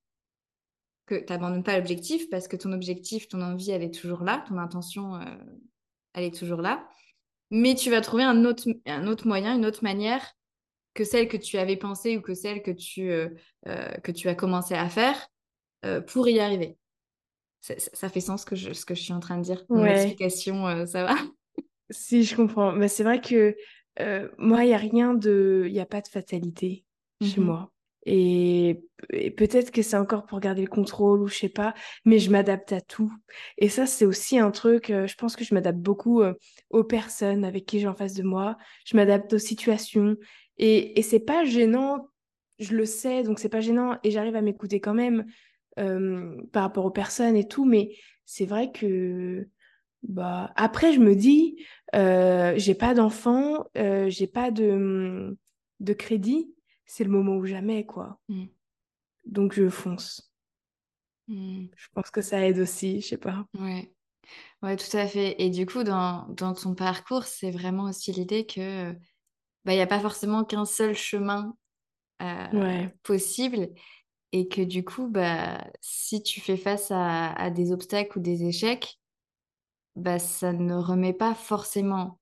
que 1.05 1.15
tu 1.15 1.31
n'abandonnes 1.31 1.63
pas 1.63 1.77
l'objectif 1.77 2.29
parce 2.29 2.49
que 2.49 2.57
ton 2.57 2.73
objectif, 2.73 3.29
ton 3.29 3.41
envie, 3.41 3.71
elle 3.71 3.81
est 3.81 3.93
toujours 3.93 4.23
là, 4.23 4.43
ton 4.47 4.57
intention, 4.57 5.15
euh, 5.15 5.25
elle 6.13 6.25
est 6.25 6.35
toujours 6.35 6.61
là, 6.61 6.85
mais 7.49 7.75
tu 7.75 7.89
vas 7.89 8.01
trouver 8.01 8.23
un 8.23 8.43
autre, 8.43 8.67
un 8.85 9.07
autre 9.07 9.25
moyen, 9.25 9.55
une 9.55 9.65
autre 9.65 9.85
manière 9.85 10.33
que 10.93 11.05
celle 11.05 11.29
que 11.29 11.37
tu 11.37 11.57
avais 11.57 11.77
pensée 11.77 12.17
ou 12.17 12.21
que 12.21 12.33
celle 12.33 12.61
que 12.61 12.71
tu, 12.71 13.09
euh, 13.09 13.29
que 14.03 14.11
tu 14.11 14.27
as 14.27 14.35
commencé 14.35 14.73
à 14.73 14.89
faire 14.89 15.29
pour 16.07 16.27
y 16.27 16.41
arriver. 16.41 16.77
Ça, 17.61 17.75
ça, 17.77 18.09
fait 18.09 18.21
sens 18.21 18.43
que 18.43 18.55
je, 18.55 18.73
ce 18.73 18.85
que 18.85 18.95
je 18.95 19.01
suis 19.01 19.13
en 19.13 19.19
train 19.19 19.37
de 19.37 19.43
dire. 19.43 19.63
Mon 19.69 19.85
explication, 19.85 20.85
ça 20.85 21.05
va 21.05 21.15
Si, 21.89 22.23
je 22.23 22.35
comprends. 22.35 22.71
Mais 22.71 22.87
c'est 22.87 23.03
vrai 23.03 23.21
que 23.21 23.55
moi, 24.37 24.63
il 24.63 24.67
n'y 24.67 24.73
a 24.73 24.77
rien 24.77 25.13
de... 25.13 25.65
Il 25.67 25.73
n'y 25.73 25.79
a 25.79 25.85
pas 25.85 26.01
de 26.01 26.07
fatalité 26.07 26.85
chez 27.21 27.39
mmh 27.39 27.43
moi. 27.43 27.71
Et, 28.05 28.83
peut-être 29.37 29.71
que 29.71 29.81
c'est 29.81 29.97
encore 29.97 30.25
pour 30.25 30.39
garder 30.39 30.61
le 30.61 30.67
contrôle 30.67 31.21
ou 31.21 31.27
je 31.27 31.35
sais 31.35 31.49
pas, 31.49 31.73
mais 32.05 32.17
je 32.17 32.31
m'adapte 32.31 32.71
à 32.73 32.81
tout. 32.81 33.13
Et 33.57 33.69
ça, 33.69 33.85
c'est 33.85 34.05
aussi 34.05 34.39
un 34.39 34.51
truc, 34.51 34.87
je 34.87 35.15
pense 35.15 35.35
que 35.35 35.43
je 35.43 35.53
m'adapte 35.53 35.79
beaucoup 35.79 36.23
aux 36.69 36.83
personnes 36.83 37.45
avec 37.45 37.65
qui 37.65 37.79
j'ai 37.79 37.87
en 37.87 37.95
face 37.95 38.13
de 38.13 38.23
moi. 38.23 38.57
Je 38.85 38.95
m'adapte 38.95 39.33
aux 39.33 39.39
situations. 39.39 40.15
Et, 40.57 40.99
et 40.99 41.03
c'est 41.03 41.19
pas 41.19 41.43
gênant, 41.45 42.09
je 42.59 42.75
le 42.75 42.85
sais, 42.85 43.23
donc 43.23 43.39
c'est 43.39 43.49
pas 43.49 43.61
gênant 43.61 43.97
et 44.03 44.11
j'arrive 44.11 44.35
à 44.35 44.41
m'écouter 44.41 44.79
quand 44.79 44.93
même 44.93 45.25
par 45.75 46.63
rapport 46.63 46.85
aux 46.85 46.91
personnes 46.91 47.35
et 47.35 47.47
tout, 47.47 47.65
mais 47.65 47.95
c'est 48.25 48.45
vrai 48.45 48.71
que 48.71 49.47
bah 50.03 50.51
après 50.55 50.93
je 50.93 50.99
me 50.99 51.15
dis 51.15 51.63
j'ai 51.93 52.75
pas 52.75 52.93
d'enfant, 52.93 53.65
j'ai 53.75 54.27
pas 54.27 54.51
de, 54.51 55.37
de 55.79 55.93
crédit, 55.93 56.53
c'est 56.85 57.03
le 57.03 57.11
moment 57.11 57.37
ou 57.37 57.45
jamais 57.45 57.85
quoi. 57.85 58.19
Mmh. 58.29 58.45
Donc 59.25 59.53
je 59.53 59.69
fonce. 59.69 60.33
Mmh. 61.27 61.67
Je 61.75 61.87
pense 61.93 62.09
que 62.09 62.21
ça 62.21 62.45
aide 62.45 62.59
aussi, 62.59 63.01
je 63.01 63.07
sais 63.07 63.17
pas. 63.17 63.45
Ouais. 63.57 63.93
Ouais, 64.61 64.75
tout 64.75 64.95
à 64.95 65.07
fait. 65.07 65.35
Et 65.41 65.49
du 65.49 65.65
coup, 65.65 65.83
dans, 65.83 66.27
dans 66.29 66.53
ton 66.53 66.75
parcours, 66.75 67.23
c'est 67.23 67.51
vraiment 67.51 67.85
aussi 67.85 68.11
l'idée 68.11 68.45
que 68.45 68.93
bah, 69.65 69.73
il 69.73 69.75
n'y 69.75 69.81
a 69.81 69.87
pas 69.87 69.99
forcément 69.99 70.43
qu'un 70.43 70.65
seul 70.65 70.95
chemin 70.95 71.55
euh, 72.21 72.87
possible 73.03 73.69
et 74.31 74.47
que 74.47 74.61
du 74.61 74.83
coup, 74.83 75.07
bah, 75.07 75.63
si 75.81 76.23
tu 76.23 76.39
fais 76.41 76.57
face 76.57 76.89
à, 76.91 77.49
des 77.49 77.71
obstacles 77.71 78.17
ou 78.17 78.21
des 78.21 78.45
échecs, 78.45 78.99
bah, 79.95 80.19
ça 80.19 80.53
ne 80.53 80.75
remet 80.75 81.13
pas 81.13 81.33
forcément 81.33 82.19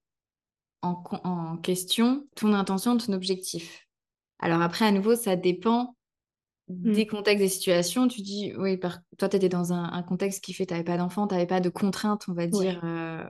en, 0.82 1.04
en, 1.24 1.58
question 1.58 2.28
ton 2.36 2.54
intention, 2.54 2.98
ton 2.98 3.14
objectif. 3.14 3.88
Alors 4.40 4.62
après, 4.62 4.86
à 4.86 4.92
nouveau, 4.92 5.16
ça 5.16 5.36
dépend 5.36 5.96
mmh. 6.70 6.94
des 6.94 7.06
contextes, 7.06 7.44
des 7.44 7.50
situations. 7.50 8.08
Tu 8.08 8.22
dis, 8.22 8.54
oui, 8.58 8.78
par... 8.78 9.00
toi, 9.18 9.30
tu 9.30 9.36
étais 9.36 9.50
dans 9.50 9.74
un, 9.74 10.02
contexte 10.04 10.44
qui 10.44 10.54
fait, 10.54 10.66
tu 10.66 10.74
n'avais 10.74 10.86
pas 10.86 10.98
d'enfant, 10.98 11.28
tu 11.28 11.36
n'avais 11.36 11.48
pas 11.48 11.60
de 11.60 11.70
contraintes, 11.70 12.26
on 12.28 12.34
va 12.34 12.48
dire, 12.48 12.82
euh, 12.84 13.24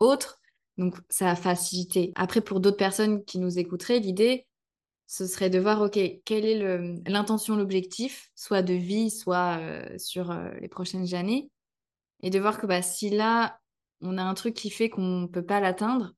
autres. 0.00 0.40
Donc, 0.78 0.96
ça 1.08 1.30
a 1.30 1.36
facilité. 1.36 2.12
Après, 2.16 2.40
pour 2.40 2.60
d'autres 2.60 2.76
personnes 2.76 3.24
qui 3.24 3.38
nous 3.38 3.58
écouteraient, 3.58 4.00
l'idée, 4.00 4.45
ce 5.06 5.26
serait 5.26 5.50
de 5.50 5.58
voir, 5.58 5.80
OK, 5.82 5.98
quelle 6.24 6.44
est 6.44 7.08
l'intention, 7.08 7.56
l'objectif, 7.56 8.30
soit 8.34 8.62
de 8.62 8.74
vie, 8.74 9.10
soit 9.10 9.58
euh, 9.60 9.98
sur 9.98 10.32
euh, 10.32 10.50
les 10.60 10.68
prochaines 10.68 11.14
années, 11.14 11.48
et 12.22 12.30
de 12.30 12.38
voir 12.40 12.58
que 12.58 12.66
bah, 12.66 12.82
si 12.82 13.10
là, 13.10 13.58
on 14.00 14.18
a 14.18 14.22
un 14.22 14.34
truc 14.34 14.54
qui 14.54 14.68
fait 14.68 14.90
qu'on 14.90 15.20
ne 15.20 15.26
peut 15.26 15.44
pas 15.44 15.60
l'atteindre, 15.60 16.12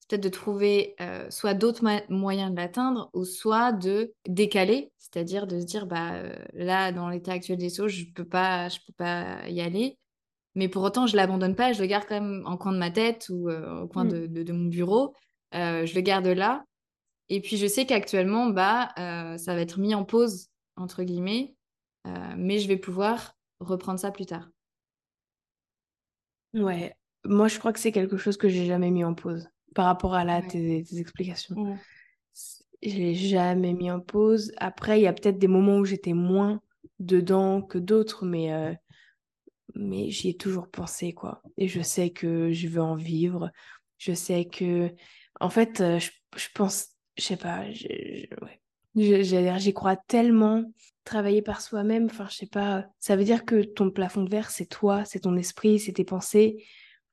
c'est 0.00 0.10
peut-être 0.10 0.24
de 0.24 0.28
trouver 0.28 0.96
euh, 1.00 1.30
soit 1.30 1.54
d'autres 1.54 1.84
moyens 2.08 2.50
de 2.50 2.56
l'atteindre, 2.56 3.10
ou 3.12 3.24
soit 3.24 3.72
de 3.72 4.12
décaler, 4.26 4.90
c'est-à-dire 4.98 5.46
de 5.46 5.60
se 5.60 5.64
dire, 5.64 5.86
bah, 5.86 6.20
là, 6.52 6.90
dans 6.90 7.08
l'état 7.08 7.32
actuel 7.32 7.58
des 7.58 7.70
choses, 7.72 7.92
je 7.92 8.06
ne 8.06 8.12
peux, 8.12 8.26
pas, 8.26 8.68
je 8.68 8.78
peux 8.86 8.92
pas 8.92 9.48
y 9.48 9.60
aller. 9.60 9.98
Mais 10.56 10.68
pour 10.68 10.82
autant, 10.82 11.06
je 11.06 11.16
l'abandonne 11.16 11.54
pas, 11.54 11.72
je 11.72 11.80
le 11.80 11.86
garde 11.86 12.06
quand 12.08 12.20
même 12.20 12.42
en 12.46 12.56
coin 12.56 12.72
de 12.72 12.78
ma 12.78 12.90
tête 12.90 13.28
ou 13.28 13.50
au 13.50 13.86
coin 13.88 14.04
mmh. 14.04 14.26
de, 14.28 14.52
mon 14.52 14.64
bureau. 14.64 15.14
Je 15.52 15.94
le 15.94 16.00
garde 16.00 16.26
là. 16.26 16.64
Et 17.28 17.40
puis, 17.40 17.56
je 17.56 17.66
sais 17.66 17.86
qu'actuellement, 17.86 18.46
bah, 18.46 18.90
euh, 18.98 19.36
ça 19.36 19.54
va 19.54 19.60
être 19.60 19.78
mis 19.78 19.94
en 19.94 20.04
pause, 20.04 20.48
entre 20.76 21.02
guillemets, 21.02 21.54
mais 22.36 22.60
je 22.60 22.68
vais 22.68 22.76
pouvoir 22.76 23.36
reprendre 23.58 23.98
ça 23.98 24.12
plus 24.12 24.26
tard. 24.26 24.48
Ouais, 26.54 26.94
moi, 27.24 27.48
je 27.48 27.58
crois 27.58 27.72
que 27.72 27.80
c'est 27.80 27.90
quelque 27.90 28.16
chose 28.16 28.36
que 28.36 28.48
j'ai 28.48 28.64
jamais 28.64 28.92
mis 28.92 29.02
en 29.02 29.14
pause 29.14 29.48
par 29.74 29.86
rapport 29.86 30.14
à 30.14 30.24
là, 30.24 30.40
tes, 30.40 30.84
explications. 30.98 31.56
Mmh. 31.56 31.78
Je 32.84 32.96
l'ai 32.96 33.14
jamais 33.14 33.72
mis 33.72 33.90
en 33.90 33.98
pause. 33.98 34.52
Après, 34.58 35.00
il 35.00 35.02
y 35.02 35.08
a 35.08 35.12
peut-être 35.12 35.38
des 35.38 35.48
moments 35.48 35.78
où 35.78 35.84
j'étais 35.84 36.12
moins 36.12 36.60
dedans 37.00 37.60
que 37.60 37.78
d'autres, 37.78 38.24
mais 38.24 38.78
mais 39.76 40.10
j'y 40.10 40.30
ai 40.30 40.36
toujours 40.36 40.68
pensé, 40.68 41.12
quoi. 41.12 41.42
Et 41.56 41.68
je 41.68 41.80
sais 41.82 42.10
que 42.10 42.52
je 42.52 42.68
veux 42.68 42.82
en 42.82 42.96
vivre. 42.96 43.50
Je 43.98 44.12
sais 44.12 44.46
que, 44.46 44.90
en 45.40 45.50
fait, 45.50 45.80
euh, 45.80 45.98
je, 45.98 46.48
pense, 46.54 46.88
je 47.16 47.22
sais 47.22 47.36
pas, 47.36 47.64
j'y 48.94 49.72
crois 49.72 49.96
tellement. 49.96 50.64
Travailler 51.04 51.40
par 51.40 51.60
soi-même, 51.60 52.06
enfin, 52.06 52.26
je 52.28 52.34
sais 52.34 52.46
pas, 52.46 52.86
ça 52.98 53.14
veut 53.14 53.22
dire 53.22 53.44
que 53.44 53.62
ton 53.62 53.92
plafond 53.92 54.24
de 54.24 54.30
verre, 54.30 54.50
c'est 54.50 54.66
toi, 54.66 55.04
c'est 55.04 55.20
ton 55.20 55.36
esprit, 55.36 55.78
c'est 55.78 55.92
tes 55.92 56.04
pensées, 56.04 56.64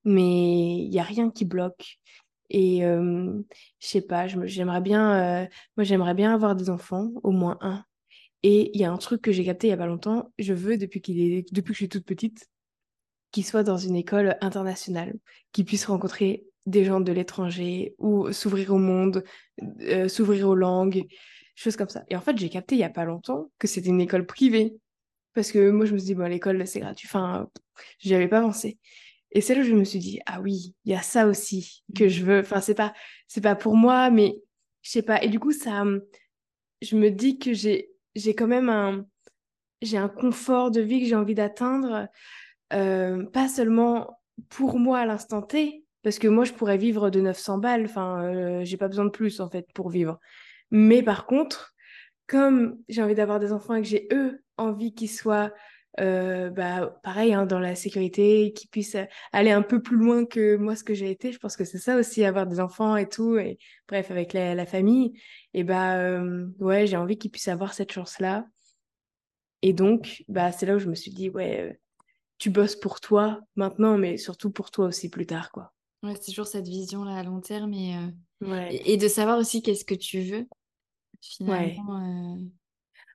mais 0.04 0.78
il 0.78 0.92
y 0.92 0.98
a 0.98 1.04
rien 1.04 1.30
qui 1.30 1.46
bloque. 1.46 2.00
Et 2.50 2.82
je 2.82 3.44
sais 3.80 4.02
pas, 4.02 4.28
j'aimerais 4.28 4.82
bien, 4.82 5.44
euh, 5.44 5.48
moi 5.78 5.84
j'aimerais 5.84 6.13
bien 6.13 6.34
avoir 6.34 6.56
des 6.56 6.70
enfants, 6.70 7.12
au 7.24 7.32
moins 7.32 7.58
un. 7.62 7.84
Et 8.44 8.72
il 8.74 8.82
y 8.82 8.84
a 8.84 8.92
un 8.92 8.98
truc 8.98 9.22
que 9.22 9.32
j'ai 9.32 9.46
capté 9.46 9.68
il 9.68 9.70
y 9.72 9.74
a 9.74 9.78
pas 9.78 9.86
longtemps, 9.86 10.32
je 10.38 10.54
veux 10.54 10.78
depuis 10.78 11.02
qu'il 11.02 11.20
est 11.20 11.54
depuis 11.54 11.72
que 11.72 11.76
je 11.76 11.84
suis 11.84 11.89
toute 11.89 12.06
petite, 12.06 12.48
qu'il 13.32 13.46
soit 13.46 13.63
dans 13.63 13.78
une 13.78 13.96
école 13.96 14.38
internationale, 14.42 15.13
qu'il 15.52 15.66
puisse 15.66 15.86
rencontrer 15.86 16.46
des 16.65 16.86
gens 16.86 17.02
de 17.02 17.12
l'étranger 17.12 17.95
ou 17.97 18.32
s'ouvrir 18.32 18.73
au 18.73 18.78
monde, 18.78 19.23
euh, 19.82 20.08
s'ouvrir 20.08 20.47
aux 20.47 20.56
langues, 20.56 21.06
choses 21.56 21.76
comme 21.76 21.89
ça. 21.89 22.04
Et 22.10 22.15
en 22.15 22.21
fait, 22.21 22.38
j'ai 22.38 22.49
capté 22.49 22.76
il 22.76 22.80
y 22.80 22.84
a 22.84 22.89
pas 22.89 23.06
longtemps 23.06 23.52
que 23.60 23.67
c'était 23.67 23.89
une 23.89 24.02
école 24.02 24.26
privée 24.26 24.76
parce 25.34 25.52
que 25.52 25.71
moi 25.71 25.86
je 25.86 25.93
me 25.93 25.97
suis 25.97 26.08
dit 26.08 26.15
bon 26.15 26.30
l'école 26.30 26.65
c'est 26.67 26.80
gratuit, 26.80 27.08
enfin 27.08 27.49
j'y 27.99 28.13
avais 28.13 28.28
pas 28.28 28.41
pensé. 28.41 28.78
Et 29.32 29.41
c'est 29.41 29.56
là 29.56 29.62
où 29.62 29.63
je 29.63 29.73
me 29.73 29.84
suis 29.84 29.99
dit 29.99 30.19
ah 30.28 30.39
oui, 30.41 30.76
il 30.86 30.91
y 30.91 30.95
a 30.95 31.02
ça 31.02 31.28
aussi 31.28 31.84
que 31.95 32.08
je 32.08 32.23
veux. 32.23 32.39
Enfin 32.39 32.62
c'est 32.62 32.76
pas 32.76 32.93
c'est 33.28 33.41
pas 33.41 33.56
pour 33.56 33.76
moi 33.76 34.10
mais 34.10 34.36
je 34.84 34.91
sais 34.91 35.02
pas 35.02 35.23
et 35.23 35.30
du 35.30 35.39
coup 35.39 35.52
ça 35.52 35.84
je 36.82 36.95
me 36.95 37.10
dis 37.10 37.39
que 37.39 37.54
j'ai 37.54 37.89
j'ai 38.15 38.36
quand 38.36 38.47
même 38.47 38.69
un, 38.69 39.06
j'ai 39.82 39.97
un 39.97 40.10
confort 40.10 40.71
de 40.71 40.82
vie 40.82 41.02
que 41.02 41.08
j'ai 41.08 41.15
envie 41.15 41.36
d'atteindre, 41.36 42.08
euh, 42.73 43.26
pas 43.26 43.47
seulement 43.47 44.19
pour 44.49 44.80
moi 44.80 44.99
à 44.99 45.06
l'instant 45.06 45.41
T, 45.41 45.83
parce 46.04 46.20
que 46.20 46.28
moi 46.28 46.44
je 46.46 46.54
pourrais 46.54 46.78
vivre 46.78 47.10
de 47.10 47.22
900 47.22 47.58
balles, 47.58 47.86
enfin 47.86 48.24
euh, 48.24 48.62
j'ai 48.63 48.78
pas 48.78 48.88
besoin 48.88 49.06
de 49.06 49.10
plus 49.10 49.39
en 49.39 49.50
fait 49.50 49.68
pour 49.74 49.89
vivre. 49.89 50.20
Mais 50.72 51.04
par 51.04 51.26
contre, 51.26 51.74
comme 52.28 52.78
j'ai 52.89 53.02
envie 53.04 53.16
d'avoir 53.16 53.39
des 53.39 53.52
enfants 53.52 53.76
et 53.76 53.82
que 53.82 53.88
j'ai 53.88 54.08
eux 54.12 54.44
envie 54.58 54.94
qu'ils 54.94 55.10
soient 55.10 55.52
euh, 56.00 56.50
bah, 56.50 57.00
pareil 57.04 57.34
hein, 57.34 57.46
dans 57.46 57.60
la 57.60 57.76
sécurité, 57.76 58.52
qu'ils 58.54 58.70
puissent 58.70 58.98
aller 59.32 59.52
un 59.52 59.62
peu 59.62 59.82
plus 59.82 59.98
loin 59.98 60.26
que 60.26 60.56
moi 60.56 60.76
ce 60.76 60.84
que 60.84 60.94
j'ai 60.94 61.12
été. 61.12 61.32
Je 61.32 61.39
pense 61.39 61.56
que 61.56 61.66
c'est 61.66 61.78
ça 61.78 61.98
aussi, 61.98 62.24
avoir 62.24 62.48
des 62.48 62.60
enfants 62.60 62.98
et 62.98 63.08
tout, 63.08 63.38
et 63.38 63.58
bref, 63.88 64.10
avec 64.12 64.34
la, 64.34 64.66
famille. 64.66 65.13
Et 65.54 65.63
bah 65.63 65.98
euh, 65.98 66.48
ouais, 66.60 66.88
j'ai 66.88 66.98
envie 66.98 67.18
qu'ils 67.18 67.32
puissent 67.32 67.48
avoir 67.48 67.74
cette 67.74 67.92
chance-là. 67.92 68.46
Et 69.62 69.74
donc, 69.74 70.24
bah 70.28 70.52
c'est 70.52 70.66
là 70.66 70.76
où 70.76 70.80
je 70.80 70.89
me 70.89 70.96
suis 70.96 71.12
dit, 71.12 71.30
ouais, 71.30 71.62
euh, 71.62 71.74
tu 72.38 72.50
bosses 72.50 72.76
pour 72.76 73.00
toi 73.00 73.39
maintenant, 73.56 73.98
mais 73.98 74.18
surtout 74.18 74.52
pour 74.52 74.72
toi 74.72 74.88
aussi 74.88 75.10
plus 75.10 75.26
tard, 75.26 75.52
quoi. 75.52 75.74
Ouais, 76.04 76.13
c'est 76.16 76.32
toujours 76.32 76.48
cette 76.48 76.68
vision-là 76.68 77.18
à 77.18 77.24
long 77.24 77.39
terme 77.39 77.74
et, 77.74 77.96
et, 78.70 78.98
de 78.98 79.08
savoir 79.08 79.38
aussi 79.38 79.62
qu'est-ce 79.62 79.86
que 79.86 79.96
tu 79.96 80.20
veux, 80.20 80.46
finalement. 81.22 82.38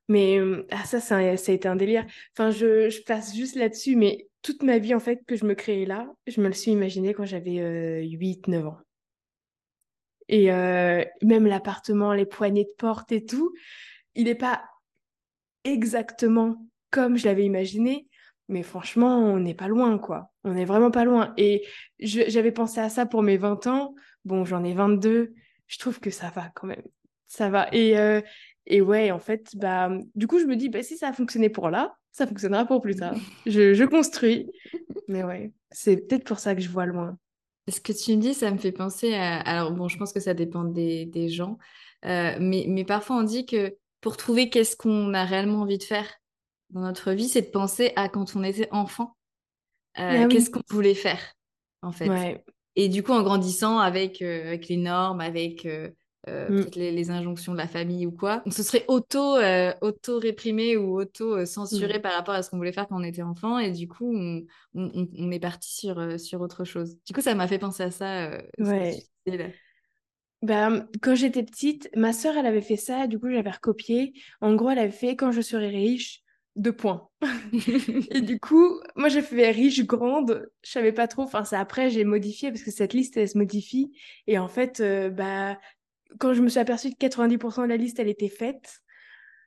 Mais 0.09 0.38
ah, 0.70 0.85
ça, 0.85 1.01
ça, 1.01 1.18
a 1.18 1.33
été 1.33 1.68
un 1.68 1.77
délire. 1.77 2.07
Enfin, 2.33 2.51
je, 2.51 2.88
je 2.88 3.03
passe 3.03 3.37
juste 3.37 3.57
là-dessus, 3.57 3.94
mais 3.94 4.27
toute 4.40 4.62
ma 4.62 4.79
vie, 4.79 4.94
en 4.94 5.01
fait, 5.01 5.22
que 5.27 5.37
je 5.37 5.44
me 5.44 5.55
créais 5.55 5.85
là, 5.85 6.11
je 6.27 6.40
me 6.40 6.46
le 6.46 6.55
suis 6.55 6.70
imaginé 6.70 7.12
quand 7.12 7.27
j'avais 7.27 8.03
8-9 8.07 8.66
ans. 8.66 8.79
Et 10.29 10.46
même 10.46 11.46
l'appartement, 11.46 12.14
les 12.14 12.27
poignées 12.27 12.64
de 12.64 12.74
porte 12.79 13.12
et 13.12 13.24
tout, 13.24 13.53
il 14.14 14.24
n'est 14.24 14.35
pas 14.35 14.64
exactement 15.64 16.57
comme 16.90 17.16
je 17.18 17.27
l'avais 17.27 17.44
imaginé, 17.44 18.07
mais 18.48 18.62
franchement, 18.62 19.18
on 19.18 19.38
n'est 19.38 19.54
pas 19.54 19.68
loin, 19.68 19.98
quoi. 19.98 20.30
On 20.44 20.52
n'est 20.52 20.64
vraiment 20.64 20.90
pas 20.90 21.04
loin. 21.04 21.34
Et 21.37 21.64
j'avais 22.00 22.52
pensé 22.52 22.80
à 22.80 22.88
ça 22.88 23.06
pour 23.06 23.22
mes 23.22 23.37
20 23.37 23.66
ans. 23.66 23.94
Bon, 24.24 24.44
j'en 24.44 24.64
ai 24.64 24.74
22. 24.74 25.34
Je 25.66 25.78
trouve 25.78 26.00
que 26.00 26.11
ça 26.11 26.30
va 26.34 26.50
quand 26.54 26.66
même. 26.66 26.82
Ça 27.26 27.50
va. 27.50 27.68
Et, 27.72 27.94
et 28.66 28.80
ouais, 28.80 29.11
en 29.11 29.18
fait, 29.18 29.50
bah, 29.54 29.90
du 30.14 30.26
coup, 30.26 30.38
je 30.38 30.46
me 30.46 30.56
dis, 30.56 30.68
bah, 30.68 30.82
si 30.82 30.96
ça 30.96 31.08
a 31.08 31.12
fonctionné 31.12 31.50
pour 31.50 31.68
là, 31.70 31.96
ça 32.12 32.26
fonctionnera 32.26 32.64
pour 32.64 32.80
plus 32.80 32.96
tard. 32.96 33.14
je, 33.46 33.74
je 33.74 33.84
construis. 33.84 34.50
Mais 35.08 35.24
ouais, 35.24 35.52
c'est 35.70 35.96
peut-être 35.96 36.24
pour 36.24 36.38
ça 36.38 36.54
que 36.54 36.61
je 36.61 36.68
vois 36.68 36.87
loin. 36.87 37.16
Ce 37.68 37.80
que 37.80 37.92
tu 37.92 38.16
me 38.16 38.20
dis, 38.20 38.34
ça 38.34 38.50
me 38.50 38.58
fait 38.58 38.72
penser 38.72 39.14
à... 39.14 39.38
Alors 39.40 39.72
bon, 39.72 39.88
je 39.88 39.98
pense 39.98 40.12
que 40.12 40.20
ça 40.20 40.34
dépend 40.34 40.64
des, 40.64 41.06
des 41.06 41.28
gens, 41.28 41.58
euh, 42.04 42.37
mais, 42.40 42.64
mais 42.68 42.84
parfois 42.84 43.16
on 43.16 43.22
dit 43.22 43.44
que 43.44 43.76
pour 44.00 44.16
trouver 44.16 44.48
qu'est-ce 44.48 44.76
qu'on 44.76 45.12
a 45.12 45.24
réellement 45.24 45.62
envie 45.62 45.78
de 45.78 45.82
faire 45.82 46.06
dans 46.70 46.81
notre 46.81 47.12
vie, 47.12 47.28
c'est 47.28 47.42
de 47.42 47.46
penser 47.50 47.92
à 47.96 48.09
quand 48.09 48.37
on 48.37 48.42
était 48.44 48.68
enfant, 48.72 49.16
euh, 49.98 50.24
ah 50.24 50.26
qu'est-ce 50.28 50.50
qu'on 50.50 50.62
voulait 50.70 50.94
faire, 50.94 51.20
en 51.83 51.92
fait. 51.92 52.09
Et 52.76 52.88
du 52.88 53.02
coup, 53.02 53.12
en 53.12 53.22
grandissant 53.22 53.78
avec, 53.78 54.22
avec 54.22 54.68
les 54.68 54.76
normes, 54.76 55.20
avec 55.20 55.66
euh, 55.66 55.90
Mm. 56.26 56.46
peut-être 56.57 56.76
les, 56.76 56.90
les 56.92 57.11
injonctions 57.11 57.52
de 57.52 57.59
la 57.59 57.68
famille 57.68 58.04
ou 58.04 58.11
quoi. 58.12 58.42
On 58.44 58.50
se 58.50 58.62
serait 58.62 58.85
auto, 58.88 59.37
euh, 59.37 59.72
auto-réprimé 59.81 60.76
ou 60.76 61.00
auto-censuré 61.00 61.98
Mm. 61.98 62.02
par 62.02 62.12
rapport 62.12 62.35
à 62.35 62.42
ce 62.42 62.50
qu'on 62.50 62.59
voulait 62.59 62.72
faire 62.72 62.87
quand 62.87 63.00
on 63.00 63.04
était 63.04 63.22
enfant. 63.22 63.59
Et 63.59 63.70
du 63.70 63.88
coup, 63.88 64.12
on, 64.14 64.44
on- 64.74 65.09
on 65.16 65.31
est 65.31 65.38
parti 65.40 65.72
sur, 65.74 65.98
euh, 65.98 66.18
sur 66.18 66.42
autre 66.42 66.64
chose. 66.64 66.98
Du 67.07 67.14
coup, 67.14 67.22
ça 67.22 67.35
m'a 67.35 67.46
fait 67.48 67.59
penser 67.59 67.85
à 67.85 67.90
ça. 67.90 68.26
euh, 68.26 68.42
Ouais. 68.59 68.98
Bah, 70.42 70.70
quand 71.02 71.14
j'étais 71.14 71.42
petite, 71.42 71.88
ma 71.96 72.12
sœur, 72.12 72.37
elle 72.37 72.46
avait 72.46 72.61
fait 72.62 72.76
ça, 72.76 73.07
du 73.07 73.18
coup, 73.18 73.31
j'avais 73.31 73.50
recopié. 73.50 74.12
En 74.40 74.54
gros, 74.54 74.70
elle 74.70 74.78
avait 74.78 74.90
fait 74.90 75.16
quand 75.16 75.33
je 75.33 75.40
serai 75.40 75.68
riche, 75.68 76.20
deux 76.58 76.72
points. 76.72 77.08
Et 78.10 78.20
du 78.20 78.38
coup, 78.38 78.80
moi, 78.96 79.08
j'ai 79.08 79.22
fait 79.22 79.50
riche, 79.50 79.84
grande, 79.86 80.50
je 80.62 80.70
savais 80.70 80.92
pas 80.92 81.08
trop. 81.08 81.22
Enfin, 81.22 81.44
c'est 81.44 81.56
après, 81.56 81.88
j'ai 81.88 82.04
modifié 82.04 82.50
parce 82.50 82.62
que 82.62 82.70
cette 82.70 82.92
liste, 82.92 83.16
elle 83.16 83.28
se 83.28 83.38
modifie. 83.38 83.92
Et 84.26 84.38
en 84.38 84.48
fait, 84.48 84.80
euh, 84.80 85.08
bah, 85.08 85.58
quand 86.18 86.34
je 86.34 86.42
me 86.42 86.48
suis 86.48 86.58
aperçue 86.58 86.90
que 86.90 86.96
90% 86.98 87.62
de 87.62 87.68
la 87.68 87.76
liste, 87.76 87.98
elle 88.00 88.08
était 88.08 88.28
faite, 88.28 88.80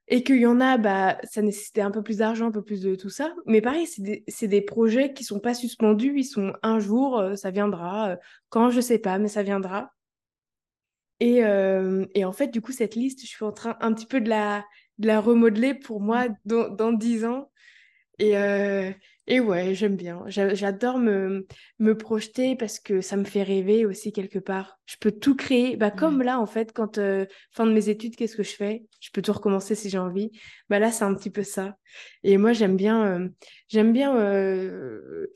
et 0.08 0.24
qu'il 0.24 0.38
y 0.38 0.45
en 0.45 0.60
a, 0.60 0.78
bah, 0.78 1.17
ça 1.24 1.41
nécessitait 1.41 1.82
un 1.82 1.91
peu 1.91 2.02
plus 2.02 2.17
d'argent, 2.17 2.47
un 2.47 2.52
peu 2.52 2.63
plus 2.63 2.82
de 2.82 2.95
tout 2.95 3.10
ça. 3.10 3.34
Mais 3.45 3.62
pareil, 3.62 3.86
c'est 3.88 4.02
des, 4.02 4.24
c'est 4.28 4.47
des 4.47 4.62
projets 4.62 5.13
qui 5.13 5.24
sont 5.24 5.39
pas 5.39 5.54
suspendus, 5.54 6.13
ils 6.17 6.26
sont 6.26 6.54
un 6.63 6.80
jour, 6.80 7.19
euh, 7.19 7.36
ça 7.36 7.52
viendra. 7.52 8.12
euh, 8.12 8.15
quand, 8.50 8.69
je 8.71 8.82
sais 8.82 9.00
pas, 9.00 9.19
mais 9.19 9.28
ça 9.28 9.43
viendra. 9.43 9.93
Et, 11.19 11.43
et 12.15 12.26
en 12.26 12.32
fait, 12.32 12.47
du 12.47 12.62
coup, 12.62 12.71
cette 12.71 12.95
liste, 12.95 13.21
je 13.21 13.28
suis 13.28 13.45
en 13.45 13.52
train 13.52 13.78
un 13.80 13.93
petit 13.93 14.08
peu 14.08 14.21
de 14.21 14.28
la, 14.28 14.65
de 15.02 15.08
la 15.08 15.22
remodeler 15.22 15.74
pour 15.76 16.02
moi 16.02 16.28
dans, 16.46 16.70
dans 16.70 16.94
10 16.94 17.26
ans. 17.26 17.52
Et, 18.20 18.38
euh, 18.38 18.92
et 19.28 19.40
ouais, 19.40 19.74
j'aime 19.76 19.96
bien. 19.96 20.24
J'a- 20.28 20.54
J'adore 20.54 21.00
me, 21.00 21.48
me 21.80 21.98
projeter 21.98 22.56
parce 22.56 22.80
que 22.80 23.02
ça 23.02 23.18
me 23.18 23.24
fait 23.26 23.44
rêver 23.44 23.86
aussi 23.86 24.14
quelque 24.14 24.40
part. 24.40 24.80
Je 24.86 24.96
peux 25.00 25.12
tout 25.12 25.36
créer. 25.36 25.76
Bah, 25.78 25.92
comme 25.92 26.22
là, 26.22 26.40
en 26.40 26.46
fait, 26.46 26.72
quand 26.74 26.98
euh, 27.00 27.26
fin 27.52 27.66
de 27.66 27.72
mes 27.74 27.90
études, 27.90 28.16
qu'est-ce 28.16 28.36
que 28.38 28.44
je 28.44 28.56
fais? 28.56 28.84
Je 29.00 29.10
peux 29.12 29.22
tout 29.24 29.34
recommencer 29.34 29.76
si 29.76 29.90
j'ai 29.90 29.98
envie. 29.98 30.32
Bah 30.70 30.80
là, 30.80 30.92
c'est 30.92 31.04
un 31.06 31.16
petit 31.16 31.32
peu 31.32 31.44
ça. 31.44 31.78
Et 32.24 32.38
moi, 32.38 32.54
j'aime 32.54 32.76
bien, 32.78 33.06
euh, 33.22 33.30
j'aime 33.70 33.94
bien, 33.94 34.16
euh, 34.18 35.28